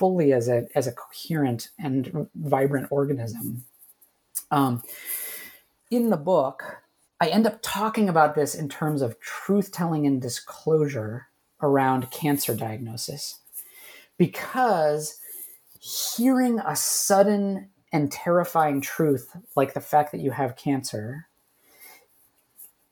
fully 0.01 0.33
as 0.33 0.49
a 0.49 0.67
as 0.75 0.87
a 0.87 0.93
coherent 0.93 1.69
and 1.79 2.27
vibrant 2.35 2.89
organism. 2.91 3.65
Um, 4.51 4.83
in 5.91 6.09
the 6.09 6.17
book, 6.17 6.83
I 7.21 7.29
end 7.29 7.47
up 7.47 7.59
talking 7.63 8.09
about 8.09 8.35
this 8.35 8.55
in 8.55 8.69
terms 8.69 9.03
of 9.03 9.21
truth 9.21 9.71
telling 9.71 10.07
and 10.07 10.21
disclosure 10.21 11.27
around 11.61 12.11
cancer 12.11 12.57
diagnosis, 12.57 13.41
because 14.17 15.19
hearing 15.79 16.59
a 16.61 16.75
sudden 16.75 17.69
and 17.93 18.11
terrifying 18.11 18.81
truth 18.81 19.37
like 19.55 19.75
the 19.75 19.81
fact 19.81 20.13
that 20.13 20.21
you 20.21 20.31
have 20.31 20.57
cancer 20.57 21.27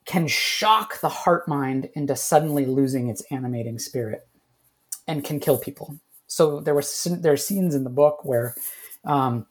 can 0.05 0.27
shock 0.27 1.01
the 1.01 1.09
heart 1.09 1.49
mind 1.49 1.89
into 1.95 2.17
suddenly 2.17 2.67
losing 2.67 3.09
its 3.09 3.23
animating 3.31 3.79
spirit 3.79 4.27
and 5.07 5.25
can 5.25 5.41
kill 5.41 5.59
people. 5.59 5.99
So 6.29 6.61
there 6.61 6.75
were 6.75 6.85
there 7.07 7.33
are 7.33 7.39
scenes 7.39 7.75
in 7.75 7.85
the 7.85 7.91
book 7.91 8.25
where 8.25 8.55
um, 9.05 9.47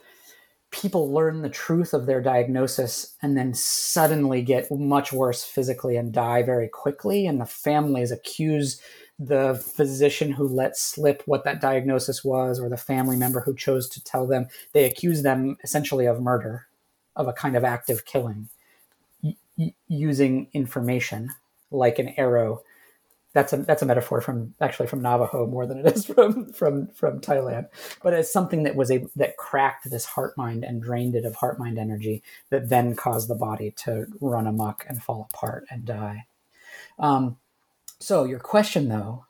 people 0.71 1.11
learn 1.11 1.41
the 1.41 1.49
truth 1.49 1.93
of 1.93 2.05
their 2.05 2.21
diagnosis 2.21 3.15
and 3.21 3.37
then 3.37 3.53
suddenly 3.53 4.41
get 4.41 4.71
much 4.71 5.11
worse 5.11 5.43
physically 5.43 5.97
and 5.97 6.13
die 6.13 6.43
very 6.43 6.67
quickly, 6.69 7.27
and 7.27 7.41
the 7.41 7.45
families 7.45 8.11
accuse 8.11 8.81
the 9.19 9.55
physician 9.75 10.31
who 10.31 10.47
let 10.47 10.77
slip 10.77 11.23
what 11.25 11.43
that 11.43 11.59
diagnosis 11.59 12.23
was 12.23 12.59
or 12.59 12.69
the 12.69 12.77
family 12.77 13.15
member 13.15 13.41
who 13.41 13.55
chose 13.55 13.89
to 13.89 14.03
tell 14.03 14.27
them 14.27 14.47
they 14.73 14.85
accuse 14.85 15.23
them 15.23 15.57
essentially 15.63 16.05
of 16.05 16.21
murder 16.21 16.67
of 17.15 17.27
a 17.27 17.33
kind 17.33 17.57
of 17.57 17.63
active 17.63 18.05
killing 18.05 18.47
using 19.87 20.47
information 20.53 21.31
like 21.71 21.99
an 21.99 22.13
arrow. 22.17 22.61
That's 23.33 23.53
a 23.53 23.57
that's 23.57 23.81
a 23.81 23.85
metaphor 23.85 24.21
from 24.21 24.55
actually 24.61 24.87
from 24.87 25.01
Navajo 25.01 25.45
more 25.47 25.65
than 25.65 25.79
it 25.79 25.85
is 25.95 26.05
from 26.05 26.51
from 26.51 26.87
from 26.87 27.19
Thailand. 27.19 27.67
But 28.01 28.13
it's 28.13 28.31
something 28.31 28.63
that 28.63 28.75
was 28.75 28.91
a 28.91 29.05
that 29.15 29.37
cracked 29.37 29.89
this 29.89 30.05
heart 30.05 30.37
mind 30.37 30.63
and 30.63 30.81
drained 30.81 31.15
it 31.15 31.25
of 31.25 31.35
heart 31.35 31.59
mind 31.59 31.77
energy 31.77 32.23
that 32.49 32.69
then 32.69 32.95
caused 32.95 33.29
the 33.29 33.35
body 33.35 33.71
to 33.83 34.07
run 34.21 34.47
amok 34.47 34.85
and 34.87 35.03
fall 35.03 35.27
apart 35.31 35.65
and 35.69 35.85
die. 35.85 36.25
Um, 36.99 37.37
so 37.99 38.23
your 38.23 38.39
question 38.39 38.89
though 38.89 39.25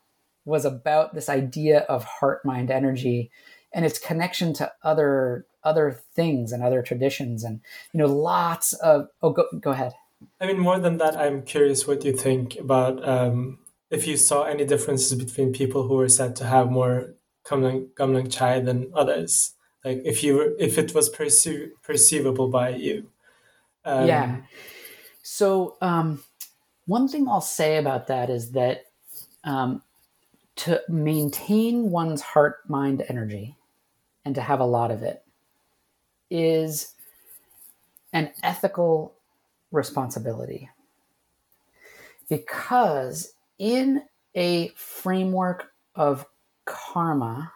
was 0.45 0.63
about 0.63 1.13
this 1.13 1.27
idea 1.27 1.79
of 1.81 2.05
heart 2.05 2.45
mind 2.45 2.71
energy 2.71 3.31
and 3.73 3.85
its 3.85 3.99
connection 3.99 4.53
to 4.53 4.71
other 4.83 5.45
other 5.63 5.99
things 6.13 6.53
and 6.53 6.63
other 6.63 6.81
traditions 6.81 7.43
and 7.43 7.59
you 7.91 7.97
know 7.97 8.05
lots 8.05 8.71
of 8.73 9.07
oh 9.21 9.31
go 9.31 9.45
go 9.59 9.71
ahead 9.71 9.93
I 10.39 10.47
mean, 10.47 10.59
more 10.59 10.79
than 10.79 10.97
that, 10.97 11.15
I'm 11.15 11.43
curious 11.43 11.87
what 11.87 12.03
you 12.03 12.13
think 12.13 12.57
about 12.57 13.07
um, 13.07 13.59
if 13.89 14.07
you 14.07 14.17
saw 14.17 14.43
any 14.43 14.65
differences 14.65 15.17
between 15.17 15.53
people 15.53 15.88
who 15.88 15.95
were 15.95 16.09
said 16.09 16.35
to 16.38 16.45
have 16.45 16.69
more 16.69 17.13
Gamlang, 17.45 17.89
Gamlang 17.93 18.31
Chai 18.31 18.59
than 18.59 18.91
others. 18.93 19.53
Like 19.85 20.01
if 20.03 20.23
you 20.23 20.35
were, 20.35 20.53
if 20.59 20.77
it 20.77 20.93
was 20.93 21.09
perceiv- 21.09 21.71
perceivable 21.81 22.49
by 22.49 22.69
you. 22.69 23.09
Um, 23.85 24.07
yeah. 24.07 24.38
So 25.21 25.77
um, 25.81 26.23
one 26.85 27.07
thing 27.07 27.27
I'll 27.27 27.41
say 27.41 27.77
about 27.77 28.07
that 28.07 28.29
is 28.29 28.51
that 28.51 28.85
um, 29.43 29.81
to 30.57 30.81
maintain 30.89 31.89
one's 31.91 32.21
heart 32.21 32.57
mind 32.67 33.03
energy 33.07 33.55
and 34.25 34.35
to 34.35 34.41
have 34.41 34.59
a 34.59 34.65
lot 34.65 34.91
of 34.91 35.03
it 35.03 35.23
is 36.29 36.93
an 38.11 38.31
ethical 38.43 39.13
responsibility. 39.71 40.69
Because 42.27 43.33
in 43.59 44.03
a 44.35 44.69
framework 44.69 45.71
of 45.95 46.25
karma, 46.65 47.51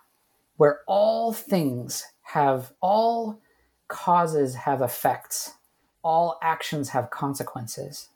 where 0.58 0.80
all 0.88 1.34
things 1.34 2.06
have, 2.22 2.72
all 2.82 3.40
causes 3.88 4.56
have 4.56 4.82
effects, 4.82 5.54
all 6.04 6.40
actions 6.42 6.90
have 6.90 7.10
consequences, 7.10 8.10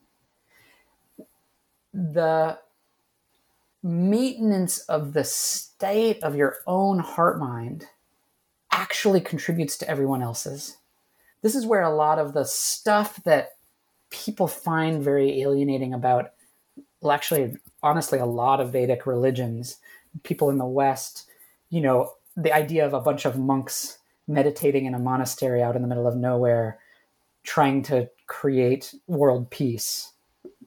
the 1.94 2.58
maintenance 3.84 4.80
of 4.80 5.14
the 5.14 5.24
state 5.24 6.22
of 6.24 6.36
your 6.36 6.58
own 6.66 7.00
heart 7.00 7.40
mind 7.40 7.86
actually 8.72 9.22
contributes 9.22 9.78
to 9.78 9.88
everyone 9.90 10.22
else's. 10.22 10.78
This 11.42 11.56
is 11.56 11.66
where 11.66 11.84
a 11.84 11.96
lot 11.96 12.18
of 12.18 12.34
the 12.34 12.46
stuff 12.46 13.24
that 13.24 13.52
people 14.10 14.48
find 14.48 15.04
very 15.04 15.42
alienating 15.42 15.94
about, 15.94 16.32
well, 17.02 17.12
actually, 17.12 17.58
honestly, 17.84 18.20
a 18.20 18.26
lot 18.26 18.60
of 18.60 18.72
Vedic 18.72 19.06
religions, 19.06 19.78
people 20.24 20.50
in 20.50 20.58
the 20.58 20.66
West, 20.66 21.30
you 21.70 21.82
know, 21.82 22.14
the 22.36 22.54
idea 22.54 22.86
of 22.86 22.94
a 22.94 23.00
bunch 23.00 23.26
of 23.26 23.38
monks 23.38 24.00
meditating 24.28 24.86
in 24.86 24.94
a 24.94 25.00
monastery 25.00 25.62
out 25.62 25.76
in 25.76 25.82
the 25.82 25.88
middle 25.88 26.08
of 26.08 26.16
nowhere, 26.16 26.80
trying 27.44 27.84
to 27.84 28.10
create 28.28 28.94
world 29.08 29.50
peace. 29.52 30.12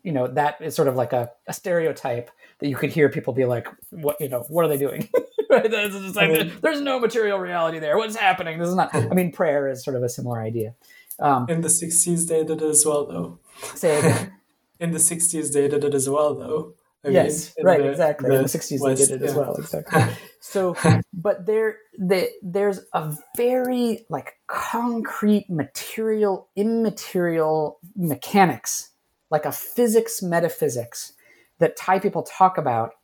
You 0.03 0.13
know, 0.13 0.29
that 0.29 0.61
is 0.61 0.75
sort 0.75 0.89
of 0.89 0.95
like 0.95 1.13
a, 1.13 1.31
a 1.47 1.53
stereotype 1.53 2.31
that 2.61 2.69
you 2.69 2.77
could 2.77 2.91
hear 2.91 3.09
people 3.09 3.33
be 3.33 3.45
like, 3.45 3.67
what, 3.91 4.21
you 4.21 4.29
know, 4.29 4.45
what 4.49 4.65
are 4.65 4.69
they 4.69 4.79
doing? 4.79 5.09
like, 5.51 6.31
mean, 6.45 6.53
there's 6.63 6.81
no 6.81 7.01
material 7.01 7.39
reality 7.39 7.79
there. 7.79 7.97
What's 7.97 8.17
happening? 8.17 8.59
This 8.59 8.69
is 8.69 8.75
not, 8.75 8.95
I 8.95 9.09
mean, 9.09 9.33
prayer 9.33 9.69
is 9.69 9.85
sort 9.85 9.97
of 9.97 10.03
a 10.03 10.09
similar 10.09 10.41
idea. 10.41 10.75
Um, 11.19 11.47
in 11.49 11.63
the 11.63 11.69
60s, 11.69 12.29
they 12.29 12.45
did 12.45 12.63
it 12.63 12.69
as 12.69 12.87
well, 12.87 13.07
though. 13.07 13.39
Say 13.75 13.99
again. 13.99 14.33
in 14.81 14.93
the 14.93 14.99
60s, 14.99 15.53
they 15.53 15.69
did 15.69 15.85
it 15.85 15.95
as 15.95 16.09
well, 16.09 16.35
though. 16.35 16.75
I 17.05 17.11
yes, 17.11 17.55
mean, 17.57 17.67
right, 17.67 17.83
the, 17.83 17.91
exactly. 17.91 18.29
The 18.29 18.37
in 18.37 18.43
the 18.43 18.49
60s, 18.49 18.81
West, 18.81 19.01
they 19.01 19.07
did 19.07 19.23
it 19.23 19.25
yeah. 19.25 19.31
as 19.31 19.37
well, 19.37 19.55
exactly. 19.55 20.03
so, 20.41 20.77
but 21.13 21.47
there, 21.47 21.77
the, 21.97 22.29
there's 22.43 22.81
a 22.93 23.15
very 23.37 24.05
like 24.09 24.35
concrete 24.49 25.49
material, 25.49 26.49
immaterial 26.57 27.79
mechanics, 27.95 28.91
like 29.31 29.45
a 29.45 29.53
physics 29.53 30.23
metaphysics 30.23 31.13
that 31.59 31.77
Thai 31.77 32.01
people 32.01 32.23
talk 32.23 32.59
about 32.59 32.95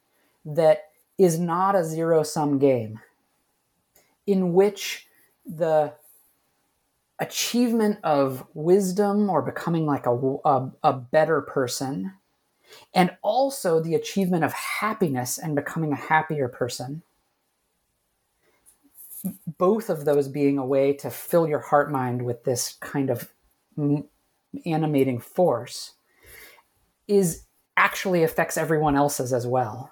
that 0.45 0.83
is 1.17 1.39
not 1.39 1.77
a 1.77 1.85
zero 1.85 2.23
sum 2.25 2.59
game 2.59 3.01
in 4.27 4.53
which 4.53 5.07
the 5.47 5.95
achievement 7.19 7.99
of 8.03 8.45
wisdom 8.55 9.31
or 9.31 9.43
becoming 9.43 9.87
like 9.87 10.07
a, 10.07 10.39
a, 10.45 10.71
a, 10.83 10.93
better 10.93 11.41
person, 11.41 12.13
and 12.93 13.17
also 13.23 13.81
the 13.81 13.95
achievement 13.95 14.45
of 14.45 14.53
happiness 14.53 15.39
and 15.39 15.55
becoming 15.55 15.93
a 15.93 15.97
happier 15.97 16.49
person. 16.49 17.03
Both 19.59 19.89
of 19.89 20.05
those 20.05 20.29
being 20.29 20.59
a 20.59 20.67
way 20.67 20.93
to 20.95 21.11
fill 21.11 21.49
your 21.49 21.61
heart 21.61 21.91
mind 21.91 22.23
with 22.23 22.45
this 22.45 22.75
kind 22.81 23.11
of 23.11 23.33
animating 24.67 25.21
force 25.21 25.93
is 27.07 27.45
actually 27.77 28.23
affects 28.23 28.57
everyone 28.57 28.97
else's 28.97 29.33
as 29.33 29.47
well. 29.47 29.91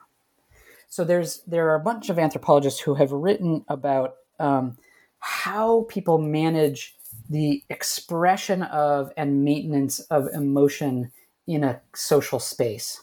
So 0.88 1.04
there's 1.04 1.40
there 1.46 1.70
are 1.70 1.76
a 1.76 1.80
bunch 1.80 2.10
of 2.10 2.18
anthropologists 2.18 2.80
who 2.80 2.94
have 2.94 3.12
written 3.12 3.64
about 3.68 4.16
um, 4.38 4.76
how 5.20 5.86
people 5.88 6.18
manage 6.18 6.96
the 7.28 7.62
expression 7.68 8.62
of 8.62 9.12
and 9.16 9.44
maintenance 9.44 10.00
of 10.00 10.28
emotion 10.34 11.10
in 11.46 11.64
a 11.64 11.80
social 11.94 12.38
space. 12.38 13.02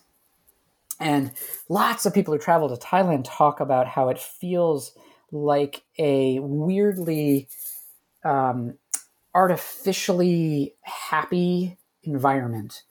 And 1.00 1.32
lots 1.70 2.06
of 2.06 2.14
people 2.14 2.34
who 2.34 2.40
travel 2.40 2.70
to 2.70 2.76
Thailand 2.76 3.24
talk 3.26 3.60
about 3.60 3.88
how 3.88 4.10
it 4.10 4.20
feels 4.20 4.96
like 5.32 5.84
a 5.98 6.40
weirdly 6.40 7.48
um, 8.26 8.78
artificially 9.34 10.76
happy 10.82 11.78
environment 12.04 12.84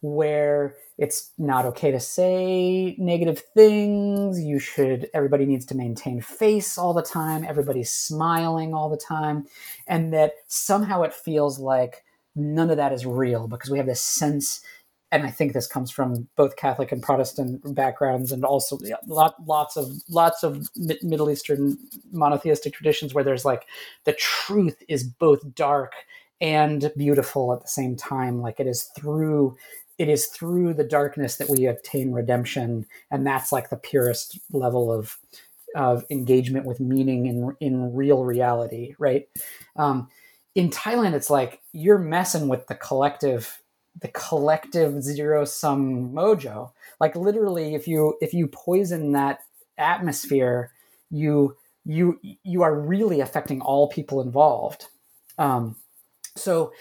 where 0.00 0.76
it's 0.98 1.32
not 1.36 1.66
okay 1.66 1.90
to 1.90 2.00
say 2.00 2.96
negative 2.98 3.42
things. 3.54 4.42
You 4.42 4.58
should, 4.58 5.10
everybody 5.12 5.44
needs 5.44 5.66
to 5.66 5.76
maintain 5.76 6.20
face 6.20 6.78
all 6.78 6.94
the 6.94 7.02
time. 7.02 7.44
Everybody's 7.44 7.92
smiling 7.92 8.72
all 8.72 8.88
the 8.88 8.96
time. 8.96 9.46
And 9.86 10.12
that 10.14 10.32
somehow 10.46 11.02
it 11.02 11.12
feels 11.12 11.58
like 11.58 12.04
none 12.34 12.70
of 12.70 12.78
that 12.78 12.92
is 12.92 13.04
real 13.04 13.46
because 13.46 13.70
we 13.70 13.78
have 13.78 13.86
this 13.86 14.02
sense. 14.02 14.62
And 15.12 15.24
I 15.24 15.30
think 15.30 15.52
this 15.52 15.66
comes 15.66 15.90
from 15.90 16.28
both 16.34 16.56
Catholic 16.56 16.92
and 16.92 17.02
Protestant 17.02 17.74
backgrounds, 17.74 18.32
and 18.32 18.44
also 18.44 18.78
lot, 19.06 19.34
lots 19.46 19.76
of 19.76 19.92
lots 20.10 20.42
of 20.42 20.68
Middle 21.02 21.30
Eastern 21.30 21.78
monotheistic 22.10 22.74
traditions 22.74 23.14
where 23.14 23.22
there's 23.22 23.44
like 23.44 23.66
the 24.04 24.14
truth 24.14 24.82
is 24.88 25.04
both 25.04 25.54
dark 25.54 25.92
and 26.40 26.92
beautiful 26.96 27.52
at 27.52 27.62
the 27.62 27.68
same 27.68 27.94
time. 27.96 28.40
Like 28.40 28.58
it 28.58 28.66
is 28.66 28.90
through 28.96 29.56
it 29.98 30.08
is 30.08 30.26
through 30.26 30.74
the 30.74 30.84
darkness 30.84 31.36
that 31.36 31.48
we 31.48 31.66
obtain 31.66 32.12
redemption 32.12 32.86
and 33.10 33.26
that's 33.26 33.52
like 33.52 33.70
the 33.70 33.76
purest 33.76 34.38
level 34.52 34.92
of 34.92 35.18
of 35.74 36.04
engagement 36.10 36.64
with 36.64 36.80
meaning 36.80 37.26
in 37.26 37.56
in 37.60 37.94
real 37.94 38.24
reality 38.24 38.94
right 38.98 39.28
um, 39.76 40.08
in 40.54 40.70
thailand 40.70 41.12
it's 41.12 41.30
like 41.30 41.60
you're 41.72 41.98
messing 41.98 42.48
with 42.48 42.66
the 42.66 42.74
collective 42.74 43.60
the 44.00 44.08
collective 44.08 45.02
zero 45.02 45.44
sum 45.44 46.12
mojo. 46.12 46.72
Like 47.00 47.16
literally, 47.16 47.74
if 47.74 47.88
you 47.88 48.16
if 48.20 48.34
you 48.34 48.46
poison 48.46 49.12
that 49.12 49.40
atmosphere, 49.78 50.72
you 51.10 51.56
you 51.84 52.20
you 52.42 52.62
are 52.62 52.74
really 52.74 53.20
affecting 53.20 53.60
all 53.60 53.88
people 53.88 54.20
involved. 54.20 54.86
Um, 55.38 55.76
so 56.34 56.72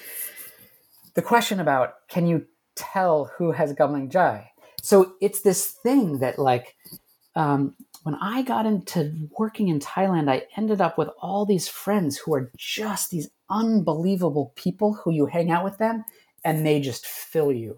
the 1.13 1.21
question 1.21 1.59
about 1.59 2.07
can 2.09 2.27
you 2.27 2.45
tell 2.75 3.31
who 3.37 3.51
has 3.51 3.73
Gamling 3.73 4.09
Jai? 4.09 4.51
So 4.81 5.15
it's 5.21 5.41
this 5.41 5.71
thing 5.71 6.19
that 6.19 6.37
like 6.37 6.75
um, 7.35 7.75
when 8.03 8.15
I 8.15 8.43
got 8.43 8.65
into 8.65 9.29
working 9.37 9.67
in 9.69 9.79
Thailand, 9.79 10.29
I 10.29 10.43
ended 10.55 10.79
up 10.79 10.97
with 10.97 11.09
all 11.19 11.45
these 11.45 11.67
friends 11.67 12.17
who 12.17 12.35
are 12.35 12.51
just 12.55 13.09
these 13.09 13.29
unbelievable 13.49 14.53
people 14.55 14.93
who 14.93 15.11
you 15.11 15.25
hang 15.25 15.51
out 15.51 15.63
with 15.63 15.77
them 15.77 16.05
and 16.43 16.65
they 16.65 16.79
just 16.79 17.05
fill 17.07 17.51
you. 17.51 17.77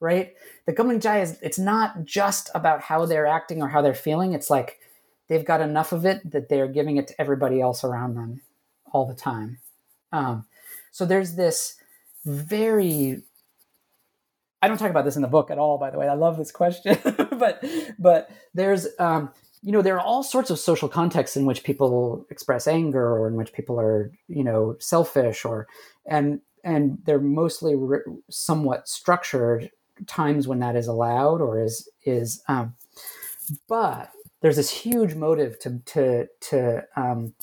Right? 0.00 0.34
The 0.66 0.72
Gamling 0.72 1.00
Jai 1.00 1.20
is 1.20 1.38
it's 1.42 1.58
not 1.58 2.04
just 2.04 2.50
about 2.54 2.82
how 2.82 3.06
they're 3.06 3.26
acting 3.26 3.62
or 3.62 3.68
how 3.68 3.82
they're 3.82 3.94
feeling. 3.94 4.32
It's 4.32 4.50
like 4.50 4.78
they've 5.28 5.44
got 5.44 5.60
enough 5.60 5.92
of 5.92 6.04
it 6.04 6.28
that 6.30 6.48
they're 6.48 6.68
giving 6.68 6.96
it 6.96 7.08
to 7.08 7.20
everybody 7.20 7.60
else 7.60 7.84
around 7.84 8.14
them 8.14 8.40
all 8.92 9.06
the 9.06 9.14
time. 9.14 9.58
Um, 10.12 10.46
so 10.90 11.06
there's 11.06 11.34
this 11.34 11.76
very 12.24 13.22
I 14.60 14.68
don't 14.68 14.78
talk 14.78 14.90
about 14.90 15.04
this 15.04 15.16
in 15.16 15.22
the 15.22 15.28
book 15.28 15.50
at 15.50 15.58
all, 15.58 15.78
by 15.78 15.90
the 15.90 15.98
way. 15.98 16.08
I 16.08 16.14
love 16.14 16.36
this 16.36 16.50
question, 16.50 16.98
but 17.04 17.64
but 17.98 18.30
there's 18.54 18.88
um, 18.98 19.30
you 19.62 19.72
know 19.72 19.82
there 19.82 19.96
are 19.96 20.04
all 20.04 20.22
sorts 20.22 20.50
of 20.50 20.58
social 20.58 20.88
contexts 20.88 21.36
in 21.36 21.46
which 21.46 21.64
people 21.64 22.26
express 22.30 22.66
anger 22.66 23.04
or 23.04 23.28
in 23.28 23.34
which 23.34 23.52
people 23.52 23.78
are 23.78 24.12
you 24.28 24.44
know 24.44 24.76
selfish 24.80 25.44
or 25.44 25.66
and 26.06 26.40
and 26.64 26.98
they're 27.04 27.20
mostly 27.20 27.74
re- 27.76 28.00
somewhat 28.30 28.88
structured 28.88 29.70
times 30.06 30.46
when 30.48 30.60
that 30.60 30.76
is 30.76 30.86
allowed 30.88 31.40
or 31.40 31.62
is 31.62 31.88
is 32.04 32.42
um, 32.48 32.74
but 33.68 34.10
there's 34.40 34.56
this 34.56 34.70
huge 34.70 35.14
motive 35.14 35.58
to 35.60 35.80
to 35.86 36.26
to 36.40 36.84
um, 36.96 37.34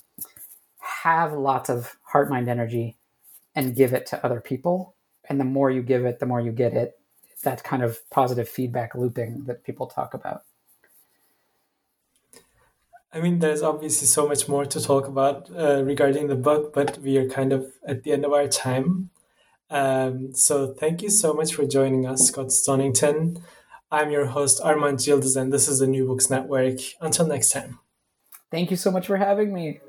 have 0.80 1.34
lots 1.34 1.70
of 1.70 1.98
heart 2.04 2.30
mind 2.30 2.48
energy 2.48 2.98
and 3.56 3.76
give 3.76 3.94
it 3.94 4.06
to 4.08 4.26
other 4.26 4.42
people. 4.42 4.96
And 5.28 5.40
the 5.40 5.46
more 5.46 5.72
you 5.72 5.82
give 5.82 6.06
it 6.06 6.20
the 6.20 6.26
more 6.26 6.42
you 6.42 6.52
get 6.52 6.74
it 6.74 6.94
that 7.46 7.64
kind 7.64 7.84
of 7.84 8.08
positive 8.10 8.50
feedback 8.50 8.94
looping 8.94 9.46
that 9.46 9.64
people 9.64 9.88
talk 9.88 10.14
about 10.14 10.44
I 13.16 13.22
mean, 13.22 13.40
there's 13.40 13.62
obviously 13.62 14.08
so 14.08 14.28
much 14.28 14.50
more 14.50 14.66
to 14.66 14.82
talk 14.82 15.08
about 15.08 15.50
uh, 15.58 15.82
regarding 15.86 16.28
the 16.28 16.36
book, 16.36 16.74
but 16.74 16.98
we 16.98 17.16
are 17.16 17.30
kind 17.30 17.54
of 17.54 17.72
at 17.88 18.04
the 18.04 18.12
end 18.12 18.26
of 18.26 18.34
our 18.34 18.50
time. 18.50 19.10
Um, 19.70 20.34
so 20.34 20.74
thank 20.74 21.02
you 21.02 21.10
so 21.10 21.34
much 21.34 21.56
for 21.56 21.66
joining 21.66 22.06
us, 22.06 22.28
Scott 22.28 22.52
Stonington. 22.52 23.42
I'm 23.90 24.12
your 24.12 24.26
host, 24.26 24.60
Armand 24.62 25.00
Yildiz, 25.00 25.40
and 25.40 25.54
this 25.54 25.70
is 25.70 25.80
the 25.80 25.88
New 25.88 26.06
Books 26.06 26.30
Network. 26.30 26.80
Until 27.00 27.26
next 27.26 27.52
time. 27.52 27.80
Thank 28.52 28.70
you 28.70 28.76
so 28.76 28.92
much 28.92 29.08
for 29.08 29.16
having 29.16 29.54
me. 29.54 29.80